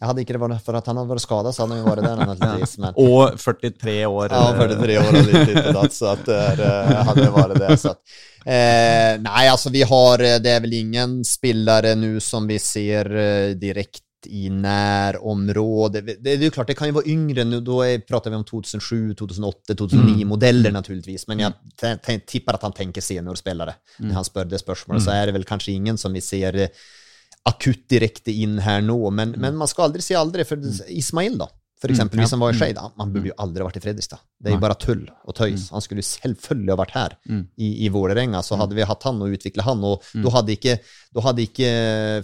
[0.00, 1.90] Jeg hadde ikke det vært for at han hadde vært skada, så hadde han jo
[1.90, 2.76] vært der naturligvis.
[2.82, 4.32] Men Og 43 år.
[4.32, 7.72] Ja, eh, 43 år og litt etter det, så at det eh, hadde vært det.
[7.82, 12.48] Så at, eh, nei, altså vi har eh, Det er vel ingen spillere nå som
[12.48, 16.06] vi ser eh, direkte i nærområdet.
[16.06, 17.60] Det, det är ju klart, det kan ju vara yngre nu.
[17.60, 21.26] Då är, pratar vi om 2007, 2008, 2009 modeller naturligtvis.
[21.26, 25.02] Men jag tipper at tippar att han tänker seniorspelare när han spør det spørsmålet.
[25.02, 26.68] Så är det väl kanske ingen som vi ser eh,
[27.42, 29.10] akutt direkte inn her nå.
[29.10, 30.44] Men, men man skal aldri si aldri.
[30.44, 30.58] For
[30.88, 31.48] Ismail, da,
[31.80, 32.22] for eksempel, ja.
[32.24, 34.18] hvis han var i Skeid, han- han burde jo aldri vært i Fredrikstad.
[34.40, 35.66] Det er jo bare tull og tøys.
[35.74, 37.42] Han skulle selvfølgelig ha vært her Mm.
[37.60, 39.82] i, i Vålerenga, så hadde vi hatt han og utvikla han.
[39.84, 40.78] Og da hadde ikke,
[41.14, 41.68] da hadde ikke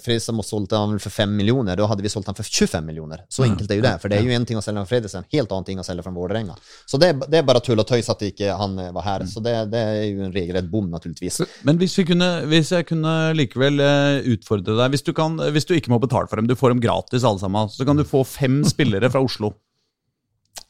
[0.01, 3.21] Fredrikstad måttet solgt han for 5 millioner, da hadde vi solgt han for 25 millioner.
[3.29, 3.93] Så enkelt er jo det.
[4.01, 5.85] For det er jo en ting å selge fra Fredrikstad, en helt annen ting å
[5.87, 6.57] selge fra Vålerenga.
[6.89, 9.27] Så det, det er bare tull og tøys at ikke han var her.
[9.29, 11.43] Så det, det er jo en regelrett bom, naturligvis.
[11.69, 15.69] Men hvis, vi kunne, hvis jeg kunne likevel eh, utfordre deg hvis du, kan, hvis
[15.69, 18.07] du ikke må betale for dem, du får dem gratis alle sammen, så kan du
[18.09, 19.53] få fem spillere fra Oslo.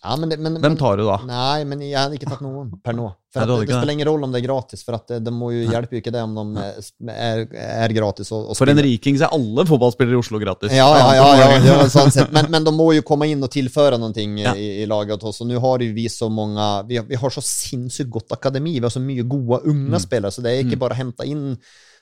[0.07, 1.16] Ja, men det, men, Hvem tar du da?
[1.26, 3.07] Nei, men jeg hadde ikke tatt noen per nå.
[3.34, 5.32] For Nei, det, det spiller ingen rolle om det er gratis, for at det, det
[5.34, 6.64] må jo hjelpe jo ikke det om de
[7.12, 8.30] er, er gratis.
[8.32, 10.72] Og, og For en riking så er alle fotballspillere i Oslo gratis.
[10.76, 12.12] Ja, ja, ja, ja, ja, sånn.
[12.37, 14.55] Men, men de må jo komme inn og tilføre noe Ja.
[14.55, 15.22] i, i laget.
[15.26, 15.45] også.
[15.49, 18.76] Nå har jo vi så mange vi, har- vi har så sinnssykt godt akademi.
[18.78, 20.01] Vi har så mye gode unge Mm.
[20.07, 21.57] spillere, så det er ikke bare å hente inn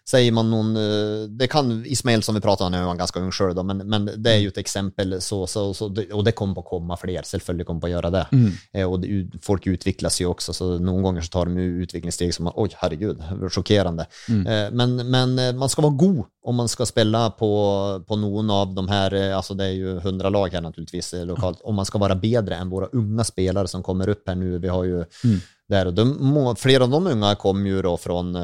[0.05, 3.33] Sier man noen eh, Det kan Ismail, som vi pratade om, nu, han ganske ung
[3.33, 5.17] sjøl, men, men det er jo et eksempel.
[5.25, 7.25] Så, så, så, och det kommer å komme flere.
[7.25, 8.25] Selvfølgelig kommer på å gjøre det.
[8.37, 8.51] Mm.
[8.89, 12.57] Och det, folk utvecklas ju også, så noen ganger så tar de utvecklingssteg som man,
[12.61, 14.07] oj herregud, sjokkerende.
[14.29, 14.45] Mm.
[14.45, 17.51] Eh, men, men eh, man skal være god om man skal spela på,
[18.05, 21.63] på noen av de her eh, altså Det er jo 100 lag her, naturligvis, lokalt,
[21.63, 21.69] mm.
[21.71, 24.59] Om man skal være bedre enn våre unge spelare som kommer opp her nå.
[24.61, 25.39] Vi har jo Mm.
[25.75, 28.43] Där, och de, flera av de unga kom ju då från, eh,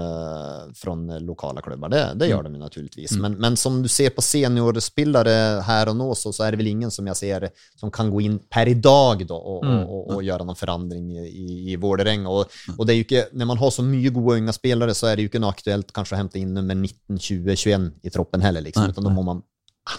[0.74, 3.12] från lokala klubbar, det, det gör de ju naturligtvis.
[3.12, 6.66] Men, men som du ser på seniorspelare här och nå så, så är det väl
[6.66, 9.84] ingen som jag ser som kan gå in per idag då och, Mm.
[9.84, 12.28] och, och, och göra någon förändring i, i, Vålerenga.
[12.28, 12.46] Och,
[12.78, 15.16] och det är ju inte, när man har så mycket goda unga spelare så är
[15.16, 18.40] det ju inte noe aktuellt kanske att hämta in nummer 19, 20, 21 i troppen
[18.40, 19.42] heller liksom, Nej, utan då må man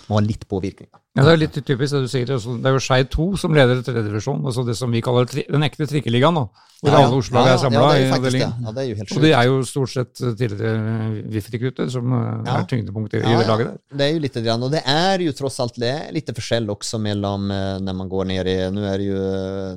[0.09, 0.87] må ha litt påvirkning.
[1.17, 2.25] Ja, Det er litt typisk det du sier.
[2.29, 5.83] Det er jo Skeid 2 som leder tredjedivisjon, altså det som vi kaller den ekte
[5.89, 6.37] trikkeligaen.
[6.37, 6.45] da,
[6.81, 8.13] Hvor alle Oslo-lag ja, er samla ja, i er det.
[8.15, 8.53] avdelingen.
[8.63, 12.43] Ja, det er jo helt Og det er jo stort sett tidligere VIF-rekrutter som eh,
[12.47, 12.55] Ja.
[12.61, 13.51] er tyngdepunktet i Ja, det ja.
[13.51, 13.97] laget der.
[13.97, 16.69] Det er jo litt, grann, och det er jo tross alt det litt lite forskjell
[16.71, 17.47] også mellom
[17.83, 19.21] når man går ned i, Nå er det jo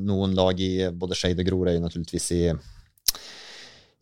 [0.06, 2.52] noen lag i, både Skeid og Grorøy naturligvis i,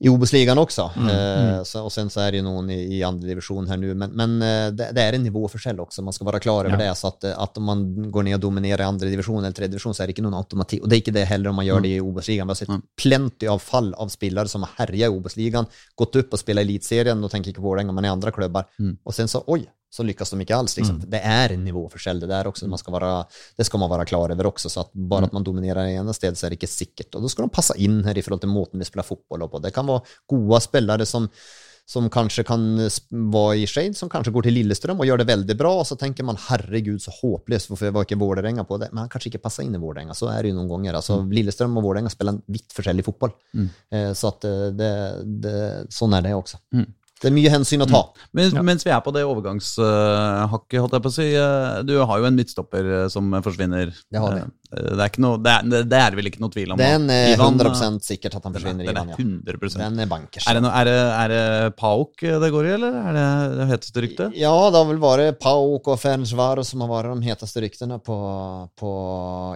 [0.05, 0.91] i Obos-ligan också.
[0.97, 1.65] Mm.
[1.65, 4.11] så, och sen så är det ju någon i, i andra division här nu, men,
[4.11, 6.89] men eh, det, det är en nivåforskjell också, man ska vara klar över Ja.
[6.91, 6.95] det.
[6.95, 9.69] Så att, eh, att om man går ner och dominerar i andra division eller tredje
[9.69, 10.83] division så är det inte någon automatik.
[10.83, 12.47] Och det är inte det heller om man gör det i Obos-ligan.
[12.47, 12.83] Vi har sett Mm.
[13.03, 17.25] plenty av fall av spelare som har härjat i Obos-ligan, gått upp och spelat elitserien,
[17.25, 18.65] och tänker ikke på Vålerenga, men i andra klubbar.
[18.79, 18.97] Mm.
[19.05, 20.77] Och sen så, oj, så lyckas de ikke alls.
[20.77, 21.03] Liksom.
[21.07, 22.69] Det är en nivåforskjell det där också.
[22.69, 23.27] Man ska vara,
[23.57, 24.69] det skal man være klar over också.
[24.69, 27.15] Så att bara att man dominerer i ene sted så er det ikke sikkert.
[27.15, 29.61] Og da skal de passe inn her i forhold til måten vi spelar fotboll på.
[29.61, 30.01] Det kan være
[30.33, 31.29] gode spelare som
[31.93, 35.57] som kanskje kan være i Shade, som kanskje går til Lillestrøm og gjør det veldig
[35.59, 35.73] bra.
[35.81, 38.93] og så tenker man, herregud så håpløst, hvorfor var ikke Vålerenga på det?
[38.93, 41.01] Men han kanskje ikke passer inn i Vålerenga, så er det jo noen ganger.
[41.01, 43.35] Altså, Lillestrøm og Vålerenga spiller en vitt forskjellig fotball.
[43.53, 43.69] Mm.
[43.91, 44.93] Eh, så att eh, det,
[45.43, 45.57] det,
[45.91, 46.63] sånn er det også.
[46.73, 46.87] Mm.
[47.23, 48.03] Det er mye hensyn å ta.
[48.35, 48.63] Men, Ja.
[48.67, 51.29] Mens vi er på det overgangshakket, holdt jeg på å si.
[51.39, 53.93] eh, Du har jo en midtstopper eh, som forsvinner.
[54.11, 54.43] Det har vi.
[54.73, 56.79] Eh, Det er, ikke noe, det er, det er vel ikke noe tvil om.
[56.81, 59.17] Den er Ivan, 100% sikkert at han den er- Den er Ja.
[59.19, 60.47] 100 Den er bankers.
[60.49, 63.69] Er det, noe, er det, er det Pauk det går i, eller er det det
[63.73, 64.37] heteste ryktet?
[64.39, 68.17] Ja, det har vel vært Pauk og Fernsvar som har vært de heteste ryktene på,
[68.79, 68.93] på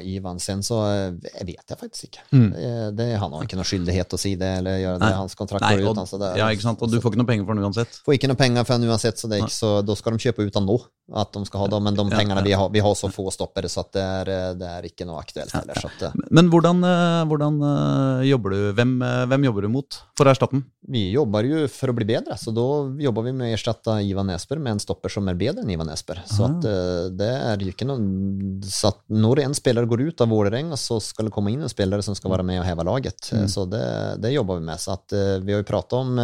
[0.05, 0.39] Ivan.
[0.43, 0.81] Sen så
[1.23, 2.25] jeg vet jeg faktisk ikke.
[2.33, 2.51] Mm.
[2.97, 5.09] Det, han har ikke noe skyldighet å si det eller gjøre det.
[5.09, 5.17] Nei.
[5.17, 6.03] Hans kontrakt Nei, går ut.
[6.05, 6.83] Altså, ja, ikke sant?
[6.83, 8.01] Og du får ikke noe penger for den uansett.
[8.07, 10.67] får ikke noe penger for den uansett, så, så da skal de kjøpe ut han
[10.69, 10.79] nå.
[11.14, 13.68] At de skal ha dem, men de pengene vi har, vi har så få stoppere,
[13.70, 15.78] så det, er, det er ikke noe aktuelt heller.
[15.78, 18.59] Så at, eh, Men hvordan, eh, hvordan eh, jobber du?
[18.74, 18.96] Hvem,
[19.30, 20.66] hvem jobber du mot for å erstatte den?
[20.86, 22.64] vi jobber jo for å bli bedre, så da
[23.02, 25.90] jobber vi med å erstatte Ivan Esper med en stopper som er bedre enn Ivan
[25.90, 26.20] Esper.
[26.30, 26.52] Så Ah.
[26.52, 30.78] at, det er jo ikke noe Så at når en spiller går ut av Vålerenga,
[30.78, 33.32] så skal det komme inn en spiller som skal være med og heve laget.
[33.34, 33.48] Mm.
[33.50, 33.82] Så det,
[34.22, 34.78] det jobber vi med.
[34.78, 36.14] Så at, vi har jo pratet om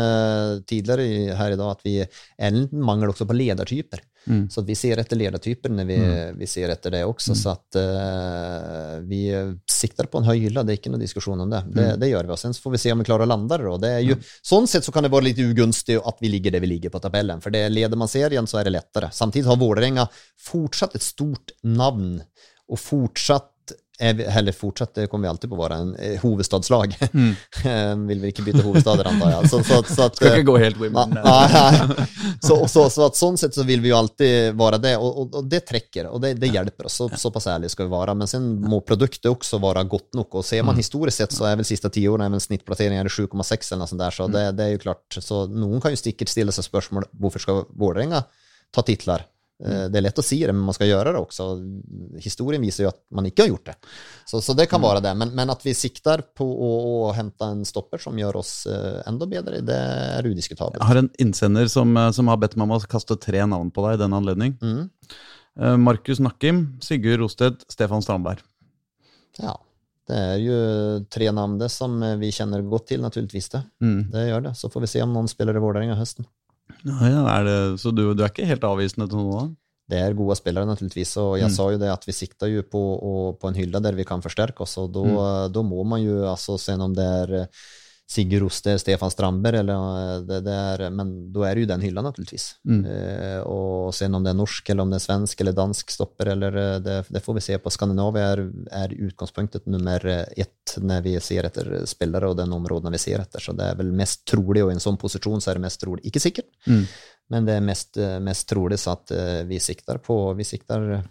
[0.62, 4.06] tidligere her i dag at vi er en mangel også på ledertyper.
[4.26, 4.44] Mm.
[4.50, 5.98] Så vi ser etter ledertyper når vi,
[6.38, 7.34] vi ser etter det også.
[7.38, 9.24] Så at uh, vi
[9.70, 11.62] sikter på en høy hylle, det er ikke noe diskusjon om det.
[11.74, 12.34] Det, det gjør vi.
[12.36, 13.76] Og sen får vi se om vi klarer å lande det.
[13.82, 16.62] Det er jo, Sånn sett så kan det være litt ugunstig at vi ligger der
[16.64, 17.42] vi ligger på tabellen.
[17.44, 19.10] For det leder man serien, så er det lettere.
[19.14, 20.06] Samtidig har Vålerenga
[20.40, 22.20] fortsatt et stort navn,
[22.72, 23.51] og fortsatt
[24.02, 25.92] er vi, fortsatt, kommer vi alltid på å være en
[26.22, 26.72] hovedstadslag.
[26.72, 28.06] hovedstadslag.
[28.08, 29.50] Vil vi ikke bytte hovedstader, antar jeg.
[29.50, 31.14] Så, så, så at, Skal eh, ikke gå helt women.
[31.16, 32.06] Nei, nei.
[32.42, 35.38] Så, så, så at sånn sett så vil vi jo alltid være det, og, og,
[35.40, 36.98] og det trekker, og det, det hjelper oss.
[37.00, 38.16] Så, såpass ærlig skal vi være.
[38.18, 40.40] Men sen må produktet også være godt nok.
[40.40, 43.14] Og ser man historisk sett, så er vel siste ti årene er snittplasseringen er det
[43.14, 45.20] 7,6 eller noe sånt der, så det, det er jo klart.
[45.20, 48.24] Så noen kan jo stikkert stille seg spørsmål hvorfor skal Vålerenga
[48.72, 49.26] ta titler?
[49.64, 51.46] Eh, Det er lett å si det, men man skal gjøre det også.
[52.22, 53.76] Historien viser jo at man ikke har gjort det.
[54.26, 55.14] Så, så det kan være det.
[55.18, 56.70] Men, men at vi sikter på å,
[57.16, 60.80] hente en stopper som gjør oss eh, enda bedre, det er udiskutabelt.
[60.80, 63.70] Jeg har en innsender som, eh, som har bedt meg om å kaste tre navn
[63.74, 64.56] på deg i den anledning.
[64.62, 64.88] Mm.
[65.60, 68.42] Eh, Markus Nakkim, Sigurd Rosted, Stefan Strandberg.
[69.40, 69.58] Ja.
[70.08, 70.54] Det er jo
[71.14, 73.52] tre navn det som eh, vi kjenner godt til, naturligvis.
[73.54, 73.62] det.
[73.84, 74.00] Mm.
[74.10, 74.54] Det gjør det.
[74.58, 76.26] Så får vi se om noen spiller i Vålerenga høsten.
[76.84, 79.40] Ja, det, så du, du er ikke helt avvisende til noe?
[79.42, 79.48] da?
[79.92, 81.16] Det er gode spillere, naturligvis.
[81.20, 81.54] Og jeg Mm.
[81.54, 82.82] sa jo det at vi sikter jo på,
[83.38, 85.68] på en hylle der vi kan forsterke oss, og da, Mm.
[85.68, 87.48] må man jo altså se om det er
[88.12, 91.84] Sigurd Roster, Stefan Stramber eller eh, det, det er Men da er det jo den
[91.86, 92.46] hylla, naturligvis.
[92.68, 92.82] Mm.
[92.84, 96.32] Eh, og se om det er norsk, eller om det er svensk eller dansk stopper,
[96.34, 97.72] eller eh, det, det får vi se på.
[97.72, 98.44] Skandinavia er,
[98.82, 103.42] er utgangspunktet nummer ett når vi ser etter spillere og den områdene vi ser etter.
[103.42, 105.82] Så det er vel mest trolig, og i en sånn posisjon så er det mest
[105.82, 106.04] trolig.
[106.08, 106.84] Ikke sikkert, Mm.
[107.32, 109.10] men det er mest, eh, mest trolig så at
[109.48, 111.02] vi sikter på Vi sikter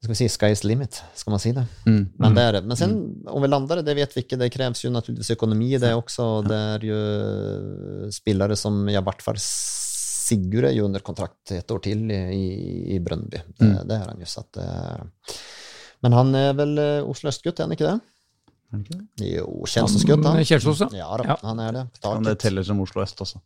[0.00, 1.66] eh, Skal vi si sky's limit, skal man si det?
[1.86, 2.06] Mm.
[2.18, 2.64] Men det er det.
[2.66, 2.94] Men sen,
[3.28, 4.38] om vi lander det, det vet vi ikke.
[4.40, 6.28] Det kreves jo naturligvis økonomi i det også.
[6.48, 9.36] Det er jo spillere som i hvert fall
[10.30, 13.40] Sigurd er jo under kontrakt et år til i, i, i Brøndby.
[13.58, 13.88] Det, Mm.
[13.88, 14.26] det er han jo.
[14.30, 15.36] Så at, eh,
[16.02, 17.96] men han er vel eh, Oslo øst-gutt, er han ikke det?
[18.70, 19.30] Er det ikke det?
[19.34, 20.44] Jo, Kjelsås-gutt, han.
[20.46, 20.88] Kjelsås, ja.
[21.02, 21.36] Ja da, Ja.
[21.42, 21.82] han er det.
[22.04, 23.40] Han det teller som Oslo øst også?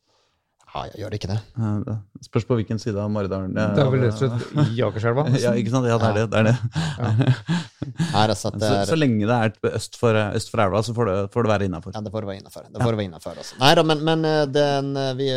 [0.75, 1.37] Ja, jeg gjør det ikke det.
[1.55, 3.53] Eh, Spørs på hvilken side av Maridalen.
[3.55, 5.25] Det er vel rett og slett i Akerselva.
[5.45, 5.87] Ja, ikke sant?
[5.87, 6.25] Ja, det er det.
[6.33, 8.31] det, er det.
[8.35, 11.11] Altså, det Så, er, så lenge det er øst for, øst for elva, så får
[11.11, 11.95] det, får det være innafor.
[11.95, 12.67] Ja, det får være innafor.
[12.67, 13.61] Det får være innenfor, altså.
[13.63, 15.31] Nei da, men, men eh, den eh, vi,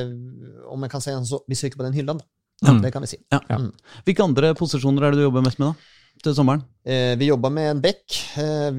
[0.73, 2.71] Om jeg kan si så, vi søker på den hyllen, da.
[2.71, 2.81] Mm.
[2.81, 3.19] Det kan vi si.
[3.29, 3.37] Ja.
[3.53, 3.69] Mm.
[4.07, 5.93] Hvilke andre posisjoner er det du jobber mest med da?
[6.23, 6.63] Til sommeren?
[6.87, 8.15] Eh, vi jobber med en bekk.
[8.41, 8.69] Eh,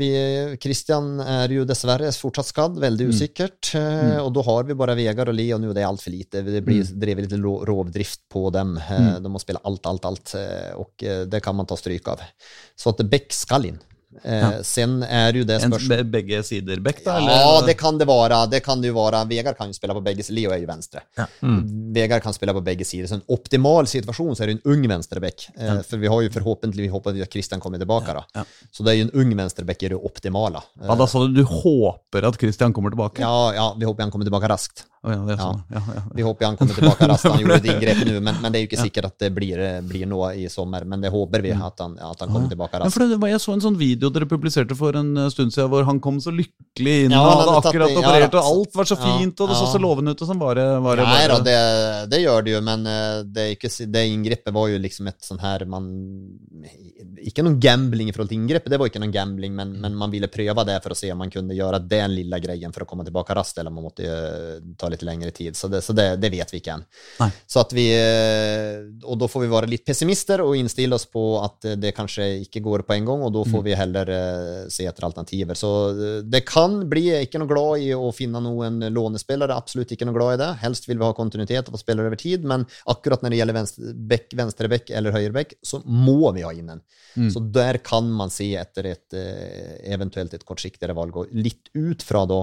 [1.22, 3.12] er jo dessverre fortsatt skadd, veldig Mm.
[3.12, 3.74] usikkert.
[3.74, 6.42] Eh, og da har vi bare Vegard og Leo nå, det er altfor lite.
[6.44, 6.98] Det blir Mm.
[6.98, 8.76] drevet litt rovdrift på dem.
[8.78, 10.34] Eh, De må spille alt, alt, alt,
[10.76, 12.20] og det kan man ta stryk av.
[12.76, 13.78] Så at bekk skal inn.
[14.24, 14.62] Eh, Ja.
[14.62, 17.18] Sen er jo det En, spørsmålet be- begge sider bekk, da?
[17.20, 18.50] Ja, det kan det være.
[18.50, 19.26] Det kan det være.
[19.28, 21.00] Vegard kan jo spille på begge Leo er jo venstre.
[21.42, 21.92] Mm.
[21.94, 23.06] Vegard kan spille på begge sider.
[23.08, 25.48] Så en optimal situasjon så er det en ung venstreback.
[25.58, 25.80] Ja.
[25.82, 28.12] For vi har jo forhåpentlig vi håper at Christian kommer tilbake.
[28.14, 28.24] da.
[28.34, 28.44] Ja.
[28.72, 30.62] Så det er jo en ung venstreback er det optimale.
[30.80, 33.18] Eh, Ja, da sa du du håper at Christian kommer tilbake?
[33.20, 34.84] ja, ja, vi håper han kommer tilbake raskt.
[34.98, 35.60] Å, ja, det sånn.
[35.70, 35.82] ja.
[35.94, 37.28] Ja, Vi håper han kommer tilbake raskt.
[37.30, 39.60] Han gjorde et inngrep nå, men, men det er jo ikke sikkert at det blir,
[39.86, 40.82] blir noe i sommer.
[40.90, 42.98] Men det håper vi at han, at han kommer tilbake raskt.
[42.98, 46.00] det, Jeg så en sånn video dere publiserte for en eh, stund siden hvor han
[46.02, 49.38] kom så lykkelig inn Ja, han hadde akkurat tatt operert, og alt var så fint,
[49.44, 50.22] og det så så lovende ut.
[50.24, 51.56] og sånn, bare, bare, Nei da, det,
[52.10, 55.42] det gjør det jo, men eh, det, ikke, det inngrepet var jo liksom et sånn
[55.42, 55.86] her man
[57.22, 60.12] Ikke noen gambling i forhold til inngrepet, det var ikke noen gambling, men, men man
[60.12, 62.88] ville prøve det for å se om man kunne gjøre den lille greien for å
[62.88, 65.56] komme tilbake raskt, eller man måtte eh, ta litt lengre tid.
[65.56, 67.28] Så det, så det, det vet vi ikke ennå.
[67.46, 71.22] Så at vi eh, Og da får vi være litt pessimister og innstille oss på
[71.42, 74.62] at eh, det kanskje ikke går på en gang, og da får vi heller eh,
[74.72, 75.58] se etter alternativer.
[75.58, 75.70] Så
[76.24, 80.36] det kan bli ikke noe glad i å finne noen lånespillere, absolutt ikke noe glad
[80.36, 80.50] i det.
[80.64, 83.58] Helst vil vi ha kontinuitet og få spillere over tid, men akkurat når det gjelder
[83.58, 86.84] venstre, bekk, venstre eller høyre bekk, så må vi ha inn en.
[87.18, 87.30] Mm.
[87.34, 89.16] Så der kan man se etter et
[89.88, 92.42] eventuelt et kortsiktigere valg, og litt ut fra da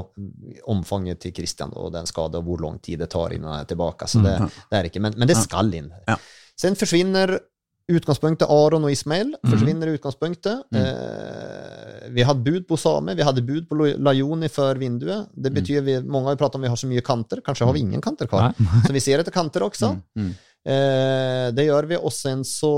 [0.71, 3.69] omfanget til Christian og den skade, og hvor lang tid det tar innan han er
[3.69, 4.07] tilbake.
[4.07, 4.49] Så det, Mm.
[4.69, 5.91] det er ikke, men, men det skal inn.
[6.07, 6.17] Ja.
[6.57, 7.39] Sen forsvinner
[7.87, 9.35] utgangspunktet Aron og Ismail.
[9.45, 9.97] forsvinner mm.
[9.99, 10.63] utgangspunktet.
[10.73, 10.79] Mm.
[10.81, 15.29] Eh, vi hadde bud på Same, vi hadde bud på Lajoni før vinduet.
[15.33, 17.41] Det betyr vi, Mange har pratet om vi har så mye kanter.
[17.45, 18.53] Kanskje har vi ingen kanter kvar.
[18.87, 19.93] Så vi ser etter kanter også.
[20.15, 20.33] Mm, mm.
[20.65, 22.71] Eh, det gjør vi, og sen så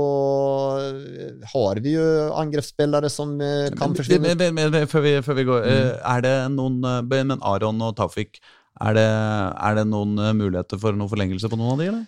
[0.76, 2.04] eh, har vi jo
[2.36, 4.34] angrepsspillere som eh, kan forsvinne.
[4.36, 7.80] Men, men, men, før, vi, før vi går, eh, er det noen eh, Men Aron
[7.86, 8.42] og Taufik,
[8.78, 12.06] er det, er det noen eh, muligheter for noen forlengelse på noen av de, eller?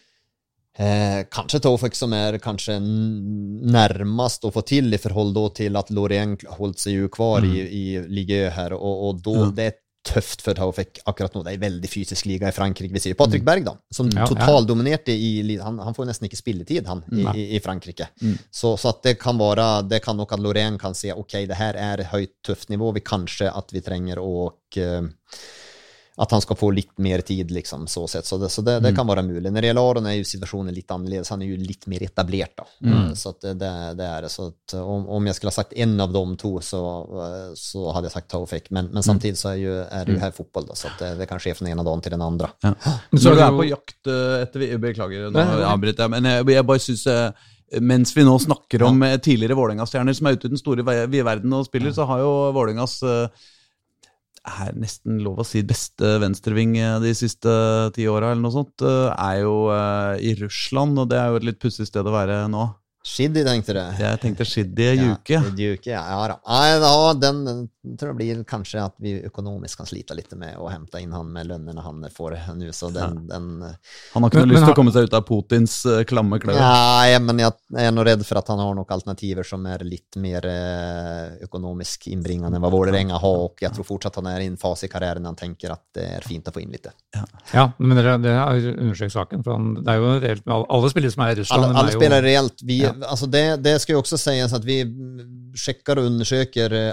[0.81, 5.91] Eh, kanskje Tofik som er kanskje nærmest närmast å få til i forhold til at
[5.93, 9.55] Loreen holdt seg jo kvar i, i Ligue her, og, og då, mm.
[9.59, 11.43] det er tøft for Tofik akkurat nå.
[11.45, 12.95] Det er en veldig fysisk liga i Frankrike.
[12.95, 16.89] Vi ser Patrick Berg, da, som Ja, totaldominerte i han, han får nesten ikke spilletid,
[16.89, 18.09] han, i, i, i Frankrike.
[18.23, 18.39] Mm.
[18.49, 21.77] Så, så det kan være Det kan nok at Loreen kan se ok, det her
[21.77, 22.95] er høyt, tøft nivå.
[22.97, 24.49] Vi kanskje at vi trenger å
[24.81, 25.05] eh,
[26.21, 28.27] at han skal få litt mer tid, liksom, så sett.
[28.29, 29.49] Så det, så det, det kan være mulig.
[29.49, 31.31] Når det gjelder Aron, er jo situasjonen litt annerledes.
[31.33, 32.67] Han er jo litt mer etablert, da.
[32.85, 33.15] Mm.
[33.17, 34.31] Så at det, det, det er det.
[34.35, 36.81] Så at om, om jeg skulle ha sagt en av de to, så,
[37.57, 38.69] så hadde jeg sagt Taufik.
[38.77, 41.11] Men, men samtidig så er, jo, er det jo her fotball, da, så at det,
[41.23, 42.51] det kan skje fra den ene dagen til den andre.
[42.67, 42.75] Ja.
[43.15, 46.13] Men så du er det jo- på jakt eh, etter vi- Beklager, nå avbryter jeg,
[46.19, 47.07] men jeg, jeg bare syns
[47.81, 51.25] mens vi nå snakker om eh, tidligere Vålerenga-stjerner som er ute i den store vide
[51.27, 53.49] verden og spiller, så har jo Vålerengas eh,
[54.49, 57.53] er nesten lov å si beste venstreving eh, de siste
[57.97, 61.41] ti åra, eller noe sånt, eh, er jo eh, i Russland, og det er jo
[61.41, 62.69] et litt pussig sted å være nå.
[63.01, 63.81] Shiddy, tenkte du?
[63.97, 65.39] Jeg tenkte Shiddy Juke.
[65.39, 66.37] Ja, Juke, ja, ja da.
[66.45, 67.39] Nei, den
[67.99, 71.31] tror det blir kanskje at vi økonomisk kan slite litt med å hente inn han
[71.33, 73.47] med lønnene han får nå, så den, den
[74.13, 76.37] Han har ikke Men- noe lyst til å komme seg ut av Putins uh, klamme
[76.43, 76.59] klør.
[76.61, 79.85] Nei, men jeg, jeg er nå redd for at han har noen alternativer som er
[79.89, 84.45] litt mer eh, økonomisk innbringende enn hva Vålerenga har, og jeg tror fortsatt han er
[84.45, 86.87] i en fase i karrieren han tenker at det er fint å få inn litt.
[87.55, 89.43] Ja, men dere, dere har undersøkt saken.
[89.47, 91.65] For han, det er jo reelt med alle, alle spillere som er i Russland.
[91.65, 92.63] Alle, alle er jo- spiller reelt.
[92.69, 92.93] Vi, Ja.
[93.09, 94.83] alltså det, det skal jo også sies at vi
[95.57, 96.91] mm, og undersøker undersöker eh,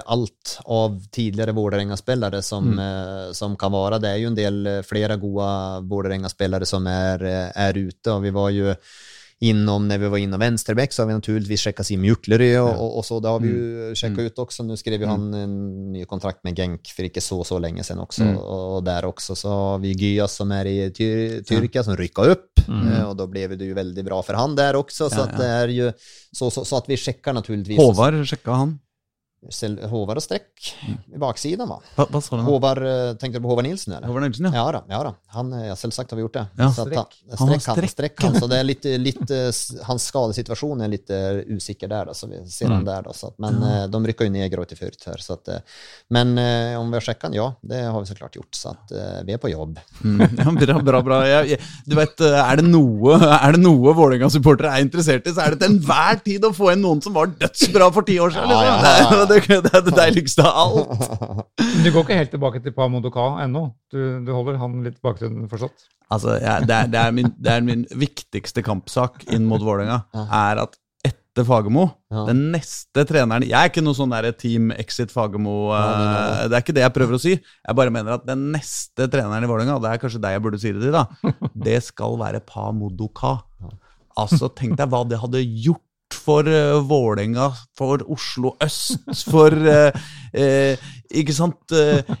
[0.66, 3.34] av tidligere Vålerenga-spillere som, mm.
[3.34, 4.00] som kan være.
[4.02, 5.50] Det er jo en del, flere gode
[5.90, 8.74] Vålerenga-spillere som er, er ute og vi var ju
[9.40, 12.98] inom, när vi var innom vänsterback så har vi naturligtvis checkat Sim Juklerö och, och,
[12.98, 14.62] och så, det har vi ju checkat ut också.
[14.62, 17.98] Nu skrev ju han en ny kontrakt med Genk för ikke så, så länge sedan
[17.98, 18.24] också.
[18.24, 22.44] Och, där också så har vi Gyas som är i Tyr Tyrkia som rycker upp
[22.68, 25.10] og och då blev det ju väldigt bra för han där också.
[25.10, 25.92] Så at att det är ju
[26.32, 27.78] så, så, så att vi checkar naturligtvis.
[27.78, 28.78] Håvard sjekka han.
[29.54, 30.72] Sel- Håvard og strekk
[31.14, 31.68] i baksiden.
[31.70, 31.76] va?
[31.96, 32.42] Hva, hva sa du?
[32.42, 32.46] nå?
[32.50, 33.92] Håvard, eh, tänkte du på Håvard Nilsen?
[33.94, 34.08] eller?
[34.10, 34.52] Håvard Nilsen, ja.
[34.58, 34.80] Ja da.
[34.90, 35.12] ja da.
[35.36, 36.46] Han, eh, ja, selvsagt har vi gjort det.
[36.58, 36.70] Ja.
[36.72, 37.04] Så att han,
[37.38, 37.90] Han har streck, han, strekk.
[37.94, 41.08] strekk han, så det er litt lite, s- hans skadesituasjon Er litt
[41.54, 43.02] usikker der, da, så vi ser han der.
[43.06, 45.60] Da, Så at, men eh, de rykker jo ned i Fürth her så at, eh,
[46.10, 48.74] men eh, om vi har checkat han, ja, det har vi så klart gjort, så
[48.74, 49.78] at, eh, vi er på jobb.
[50.02, 51.02] Mm, ja, bra, bra.
[51.02, 51.22] bra.
[51.26, 55.46] Jeg, jeg, du vet, er det noe, er det noe Vålerenga-supportere er interessert i, så
[55.46, 58.34] er det til enhver tid å få inn noen som var dødsbra for ti år
[58.34, 58.50] siden.
[58.50, 58.84] Ja, Liksom.
[58.84, 59.27] ja, ja, ja.
[59.28, 61.06] Det, er, det, er deiligste av alt.
[61.60, 63.68] Men du går ikke helt tilbake til Pamodoka ennå?
[63.92, 65.86] Du, du holder han litt bakgrunnen forstått?
[66.08, 69.98] Altså, ja, det, er, det, er min, det er min viktigste kampsak inn mot Vålerenga,
[70.24, 72.22] er at etter Fagermo, Ja.
[72.26, 75.82] den neste treneren Jeg er ikke noe sånn der Team Exit Fagermo, nei.
[75.84, 77.34] eh, det er ikke det jeg prøver å si.
[77.36, 80.62] Jeg bare mener at den neste treneren i Vålerenga, det er kanskje deg jeg burde
[80.64, 81.04] si det til, da,
[81.68, 83.36] det skal være Pa Modoka.
[84.18, 85.84] Altså, tenk deg hva det hadde gjort
[86.28, 87.48] for uh, Vålerenga,
[87.78, 91.72] for Oslo øst, for uh, uh, Ikke sant?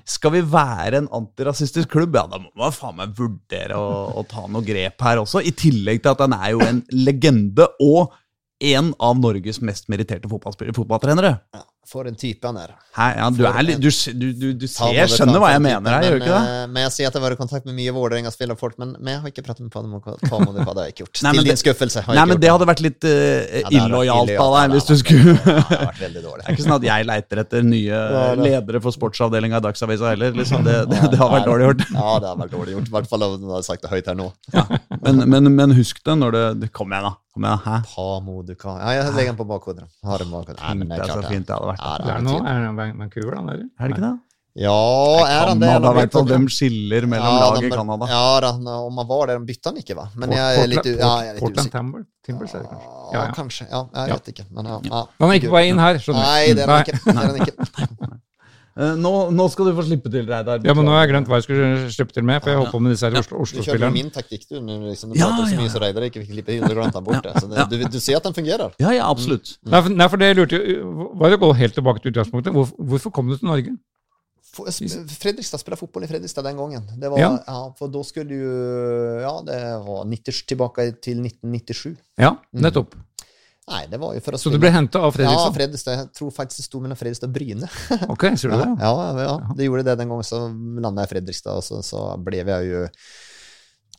[0.08, 4.24] Skal vi være en antirasistisk klubb, ja, da må man faen meg vurdere å, å
[4.24, 5.42] ta noe grep her også.
[5.44, 8.14] I tillegg til at han er jo en legende og
[8.64, 11.34] en av Norges mest meritterte fotballtrenere.
[11.52, 12.74] Ja, for en type han er.
[12.98, 13.88] Hæ, ja, du, er, litt- du,
[14.34, 16.40] du, du, ser, skjønner hva jeg mener her, gjør du ikke det?
[16.68, 19.14] men, eh, jeg sier at jeg har vært i kontakt med mye Vålerenga-spillerfolk, men, men
[19.14, 20.16] jeg har ikke pratet med Pamodoka.
[20.18, 21.20] Det har jeg ikke gjort.
[21.26, 22.02] Nei, Til din skuffelse.
[22.06, 24.88] har Nei, men det hadde vært litt uh, Ja, hadde vært illojalt av deg hvis
[24.90, 26.42] du skulle Ja, det har vært veldig dårlig.
[26.42, 28.02] Det er ikke sånn at jeg leiter etter nye
[28.42, 30.34] ledere for sportsavdelinga i Dagsavisa heller.
[30.42, 30.66] Liksom.
[30.66, 31.86] Det, det, det har vært dårlig gjort.
[31.94, 32.90] Ja, det har vært dårlig gjort.
[32.90, 34.28] I hvert fall om du har sagt det høyt her nå.
[35.04, 37.16] Men, men, men husk det når det, det Kom igjen, da.
[37.38, 37.76] Igjen, Hæ?
[37.94, 38.76] Pamodoka.
[38.82, 39.84] Ja, jeg legger den på bakhodet.
[40.04, 40.60] Har den bakhodet.
[40.62, 41.84] Nei, men det er så klart fint det hadde vært.
[41.84, 43.42] Ja, Det er, det noe, er det noen Vancouver, da?
[43.52, 43.68] Eller?
[43.78, 44.16] Er det ikke det?
[44.58, 44.74] Ja,
[45.22, 45.68] er han det?
[45.70, 48.06] Canada, vet Han bytte- De skiller mellom Ja, lag i Canada.
[48.10, 48.50] Ja, da,
[48.88, 50.06] om han var der, de bytta han ikke, va?
[50.18, 51.70] Men jeg er litt, ja, jeg er litt Portland.
[51.70, 52.88] Timber, Timbers, er det kanskje?
[52.88, 53.32] Ja, Ja, ja.
[53.36, 53.66] kanskje.
[53.70, 54.44] Ja, jeg vet ikke.
[54.50, 55.04] Men ja, ja.
[55.20, 56.26] Han er ikke på vei inn her, skjønner du.
[56.26, 56.74] Nei, det er
[57.22, 58.07] han ikke.
[58.78, 60.60] Nå, nå skal du få slippe til, Reidar.
[60.62, 62.70] Ja, men nå har jeg glemt hva jeg skulle slippe til med, for jeg holdt
[62.76, 63.92] på med disse her Du Oslo- kjørte jo Oslo-spillerne.
[63.96, 64.60] min taktikk, du.
[64.60, 66.94] Du liksom, du Ja, prater så mye så Reidar ikke fikk klippe inn, Du glemte
[67.00, 67.32] han bort det.
[67.42, 68.70] Så det, du, du ser at den fungerer.
[68.78, 69.56] Ja, ja, absolutt.
[69.66, 72.12] Nei, for, nei, for det jeg lurte jo Var det å gå helt tilbake til
[72.14, 72.54] utgangspunktet?
[72.54, 73.74] Hvor, hvorfor kom du til Norge?
[74.58, 76.86] Fredrikstad spilte fotball i Fredrikstad den gangen.
[76.98, 77.30] Det var, Ja.
[77.46, 77.58] ja.
[77.78, 81.96] for da skulle du ja det var 90, tilbake til 1997.
[82.18, 82.94] Ja, nettopp.
[83.68, 84.54] Nej, det var jo for å spille.
[84.54, 85.98] Så du ble henta av Ja, Fredrikstad?
[85.98, 87.68] Jeg tror faktisk det sto mellom Fredrikstad og Bryne.
[88.14, 88.70] Ok, sier du det?
[88.80, 90.26] Ja, ja, ja, det gjorde det den gangen.
[90.26, 90.40] Så
[90.80, 92.86] landa jeg i Fredrikstad og så, så ble jag jo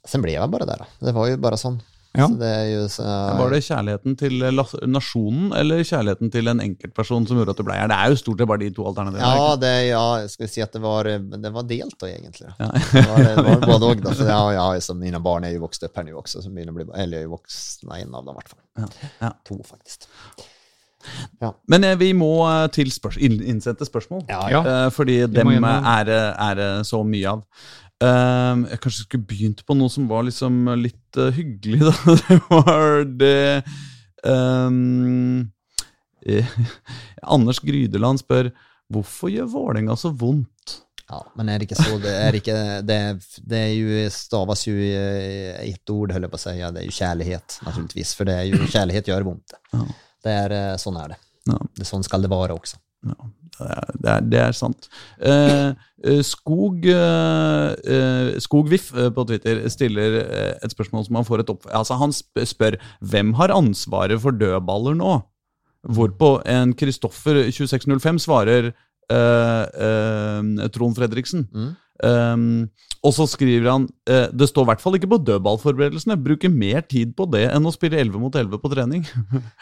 [0.09, 0.89] Så ble jeg bare der, da.
[1.09, 1.77] Det var jo bare sån.
[2.19, 2.27] Ja.
[2.29, 3.05] Så det er jo så,
[3.39, 7.65] Var det kjærligheten til eh, nasjonen eller kjærligheten til en enkeltperson som gjorde at du
[7.67, 7.89] ble her?
[7.91, 9.31] Det er jo stort sett bare de to alternativene.
[9.39, 11.09] Ja, det, ja, jeg skal si at det var,
[11.47, 12.51] det var delt, da, egentlig.
[12.59, 12.69] Ja.
[12.75, 14.13] Det var, det var både og, da.
[14.19, 16.75] For ja, ja, så mine barn er jo vokst opp her nå også, så begynner
[16.75, 18.63] å bli, eller er jo vokst, nei, en av dem i hvert fall.
[18.79, 19.11] Ja.
[19.25, 19.33] Ja.
[19.49, 20.09] To, faktisk.
[21.67, 24.25] Men eh, vi må eh, til spørs innsendte spørsmål.
[24.29, 24.61] Ja, Ja.
[24.67, 27.45] Eh, fordi dem eh, er, er det så mye av.
[27.99, 32.17] Eh, jeg kanskje skulle begynt på noe som var liksom litt uh, hyggelig, da.
[32.23, 33.63] Det var det
[34.23, 35.49] um,
[36.25, 36.53] eh,
[37.35, 38.53] Anders Grydeland spør
[38.89, 40.79] hvorfor gjør Vålerenga så vondt?
[41.09, 41.97] Ja, men er det ikke så?
[42.01, 42.97] Det er, ikke, det,
[43.49, 44.89] det er jo, stavas jo i
[45.65, 46.53] ett ord, holder jeg på å si.
[46.59, 48.11] Ja, det er jo kjærlighet, naturligvis.
[48.17, 49.55] For det er jo, kjærlighet gjør vondt.
[49.73, 49.87] Ja.
[50.25, 51.17] Det er, eh, sånn er det.
[51.49, 51.57] Ja.
[51.79, 51.87] det.
[51.89, 52.77] Sånn skal det være også.
[53.09, 53.17] Ja,
[53.57, 54.89] det er, det er, sant.
[55.19, 55.71] Eh,
[56.03, 60.19] eh, Skog eh, eh, Skogviff eh, på Twitter stiller
[60.59, 61.67] et spørsmål som han får et opp...
[61.71, 65.17] Altså Han spør hvem har ansvaret for dødballer nå?
[65.89, 68.71] Hvorpå en Kristoffer 2605 svarer
[69.09, 71.47] eh, Trond Fredriksen.
[71.53, 71.71] Mm.
[72.03, 72.69] Um,
[72.99, 76.17] og så skriver han eh, det står i hvert fall ikke på dødballforberedelsene.
[76.19, 79.05] Bruker mer tid på det enn å spille 11 mot 11 på trening.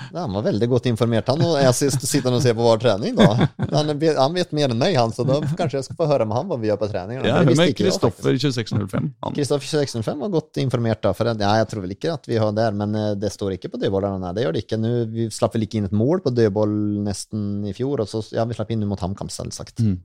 [0.07, 1.41] Ja, han var veldig godt informert, han.
[1.43, 3.47] Og jeg sitter og ser på vår trening, da.
[3.73, 6.37] Han, han vet mer enn meg, han, så da kanskje jeg skal få høre med
[6.37, 7.19] han hva vi gjør på trening.
[7.27, 7.73] Ja, med.
[7.77, 9.11] Kristoffer 2605.
[9.35, 11.13] Kristoffer 2605 var godt informert, da.
[11.17, 13.73] For ja, jeg tror vel ikke at vi har der, men eh, det står ikke
[13.75, 14.33] på dødballene.
[14.37, 14.81] Det gjør det ikke.
[14.81, 16.73] Nå, vi slapp vel ikke inn et mål på dødball
[17.05, 19.83] nesten i fjor, og så ja, vi slapp inn mot HamKam, selvsagt.
[19.83, 19.99] Mm.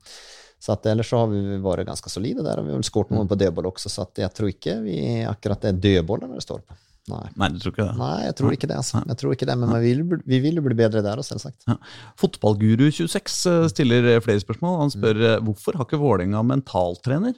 [0.62, 3.10] Så at ellers så har vi vært ganske solide der, og vi har vel skåret
[3.10, 4.96] noen på dødball også, så at jeg tror ikke vi
[5.26, 6.78] akkurat det er dødballene det står på.
[7.10, 7.24] Nei.
[7.34, 7.94] nei, du tror ikke det?
[7.98, 8.76] Nei, jeg tror ikke det.
[8.78, 9.00] altså.
[9.10, 11.66] Jeg tror ikke det, Men vi vil, vi vil jo bli bedre der, også, selvsagt.
[12.22, 14.76] Fotballguru26 eh, stiller eh, flere spørsmål.
[14.84, 15.48] Han spør mm.
[15.48, 17.34] hvorfor har ikke Vålerenga mentaltrener?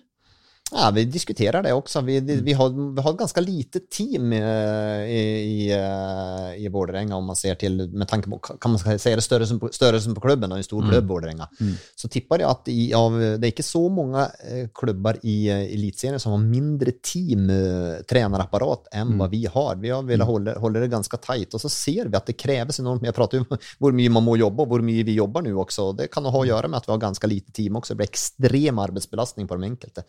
[0.73, 2.01] Ja, vi diskuterer det også.
[2.01, 7.17] Vi, vi, har, vi har et ganske lite team eh, i, i, eh, i Vålerenga,
[7.17, 10.25] om man ser til med tanke på kan man si det størrelsen på, størrelsen på
[10.25, 11.47] klubben, og en stor klubb, Vålerenga.
[11.61, 11.77] Mm.
[11.95, 14.27] Så tipper jeg at i, av, det er ikke så mange
[14.75, 19.77] klubbar klubber i eh, Eliteserien som har mindre team, eh, trenerapparat, enn hva vi har.
[19.77, 22.81] Vi har villet holde, holde det ganske tight, og så ser vi at det kreves
[22.81, 23.11] enormt mye.
[23.11, 25.93] Jeg prater om hvor mye man må jobbe, og hvor mye vi jobber nå også.
[25.99, 27.95] Det kan ha å gjøre med at vi har ganske lite team også.
[27.95, 30.07] Det blir ekstrem arbeidsbelastning på de enkelte.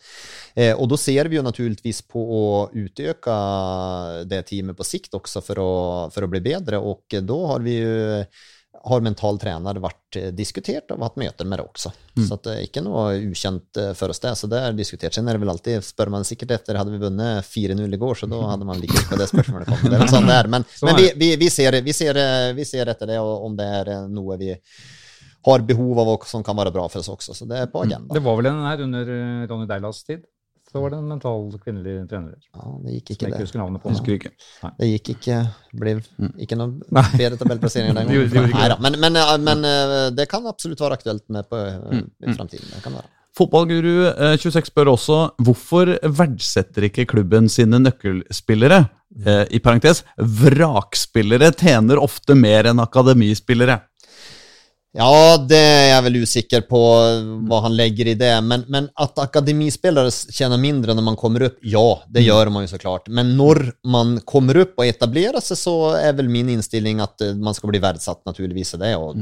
[0.56, 3.34] Eh, och då ser vi ju naturligtvis på att utöka
[4.24, 7.74] det teamet på sikt också för att, för att bli bättre och då har vi
[7.74, 8.24] ju
[8.86, 11.90] har mental trener vært eh, diskutert og hatt møter med det også.
[12.16, 14.32] Så at det er ikke noe ukjent eh, for oss det.
[14.38, 15.16] Så det er diskutert.
[15.16, 18.20] Sen er det vel alltid, spør man sikkert etter, hadde vi vunnet 4-0 i går,
[18.20, 19.82] så da hadde man like på det spørsmålet kom.
[19.90, 20.52] Det er sånn det er.
[20.52, 23.58] Men, men vi, vi, vi, ser, vi, ser, eh, vi ser etter det, og om
[23.58, 24.54] det er eh, noe vi
[25.46, 27.34] har behov av og som kan være bra for oss også.
[27.36, 28.14] Så det er på agenda.
[28.14, 30.24] Det var vel en her under eh, Ronny Deilas tid.
[30.76, 32.36] Så var det en mental kvinnelig trener.
[32.52, 33.46] Ja, det gikk Som ikke jeg ikke det.
[33.48, 33.94] husker navnet på.
[33.96, 34.32] Husker ikke.
[34.76, 35.40] Det gikk ikke,
[35.80, 35.96] ble
[36.44, 38.78] ikke noen bedre tabellplassering den gangen.
[38.84, 42.68] Men, men, eh, men eh, det kan absolutt være aktuelt med på eh, i framtiden.
[42.76, 43.08] Det kan være.
[43.36, 48.78] Fotballguru26 spør også hvorfor verdsetter ikke klubben sine nøkkelspillere?
[49.26, 53.78] Eh, I parentes, vrakspillere tjener ofte mer enn akademispillere.
[54.96, 56.80] Ja, det er jeg vel usikker på
[57.48, 58.30] hva han legger i det.
[58.48, 62.70] Men, men at akademispillere tjener mindre når man kommer opp, ja, det gjør man jo
[62.72, 63.10] så klart.
[63.12, 63.60] Men når
[63.92, 67.72] man kommer opp og etablerer seg, så er vel min innstilling at eh, man skal
[67.72, 68.72] bli verdsatt, naturligvis.
[68.80, 68.94] det.
[68.96, 69.20] Og,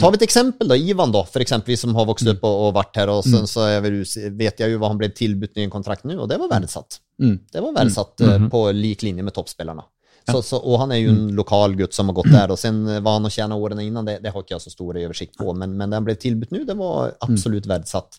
[0.00, 0.78] tar vi et eksempel, da.
[0.78, 3.14] Ivan, da, for eksempel, som har vokst opp og, og vært her.
[3.14, 4.02] og så, så vel,
[4.36, 7.00] vet jeg jo hva han ble tilbudt i en kontrakt nå, og det var verdsatt.
[7.22, 7.38] Mm.
[7.48, 9.88] Det var verdsatt eh, på lik linje med toppspillerne.
[10.24, 12.80] Så, så, og han er jo en lokal gutt som har gått der, og sen
[12.88, 15.52] hva han har tjent årene innan, det, det har ikke jeg så stor oversikt på,
[15.52, 18.16] men, men han ble tilbudt nå, det var absolutt verdsatt.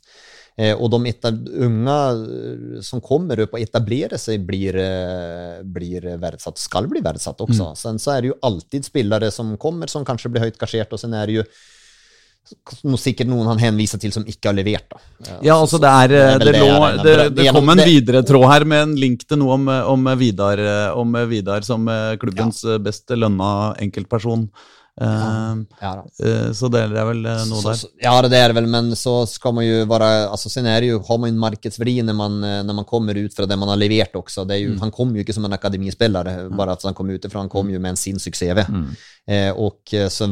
[0.56, 1.12] Eh, og de
[1.68, 7.42] unge eh, som kommer opp og etablerer seg, blir, eh, blir verdsatt, skal bli verdsatt
[7.44, 7.74] også.
[7.80, 11.02] Sen så er det jo alltid spillere som kommer, som kanskje blir høyt kasjert, og
[11.02, 11.48] sen er det jo
[13.02, 14.86] sikkert noen han henviser til som ikke har levert.
[14.92, 15.00] Da.
[15.46, 18.48] Ja, altså det er det er Det, det lå, det, Det- kom en videre tråd
[18.52, 20.62] her med en link til noe om, om, Vidar,
[20.94, 21.86] om Vidar som
[22.22, 24.50] klubbens klubbens best lønna enkeltperson.
[25.02, 28.06] Eh, Ja, eh, så det er vel eh, noe Så, der.
[28.06, 30.94] ja, det er det vel, men så skal man jo være altså, sen er det
[30.94, 32.38] jo, har man en markedsverdi når man,
[32.68, 34.46] når man kommer ut fra det man har levert også.
[34.46, 37.42] Det är ju, Han kom jo ikke som en akademispiller bare at han kom utifrån,
[37.42, 38.64] han kom jo med en sinnssyk CV.
[39.28, 40.24] Eh, och eh, så,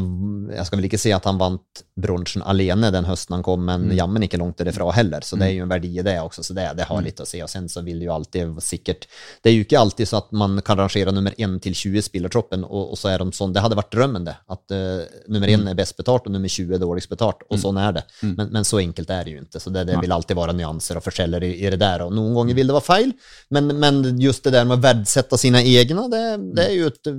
[0.56, 3.88] Jeg skal vel ikke si at han vant bronsen alene den høsten han kom, men
[3.98, 5.26] jammen ikke langt därifrån heller.
[5.26, 7.26] Så det er jo en verdi i det også, så det, det har litt å
[7.26, 7.42] se.
[7.42, 9.08] Og sen så vil jo alltid sikkert
[9.42, 12.06] det er jo ikke alltid så at man kan rangere nummer 1 til 20 i
[12.06, 15.52] spillertroppen, og, og, så er de sånn det hadde vært drømmen, det, Att uh, nummer
[15.52, 17.44] en är bäst betalt och nummer 20 är dåligst betalt.
[17.50, 18.04] Och sånn er det.
[18.22, 19.60] Men, men så enkelt er det ju inte.
[19.60, 22.06] Så det, det vil alltid være nyanser og forskjeller i, i det der.
[22.06, 23.14] Og noen ganger vil det være feil,
[23.54, 26.24] Men, men just det der med å verdsette sine egne, det,
[26.58, 27.12] det, er jo et,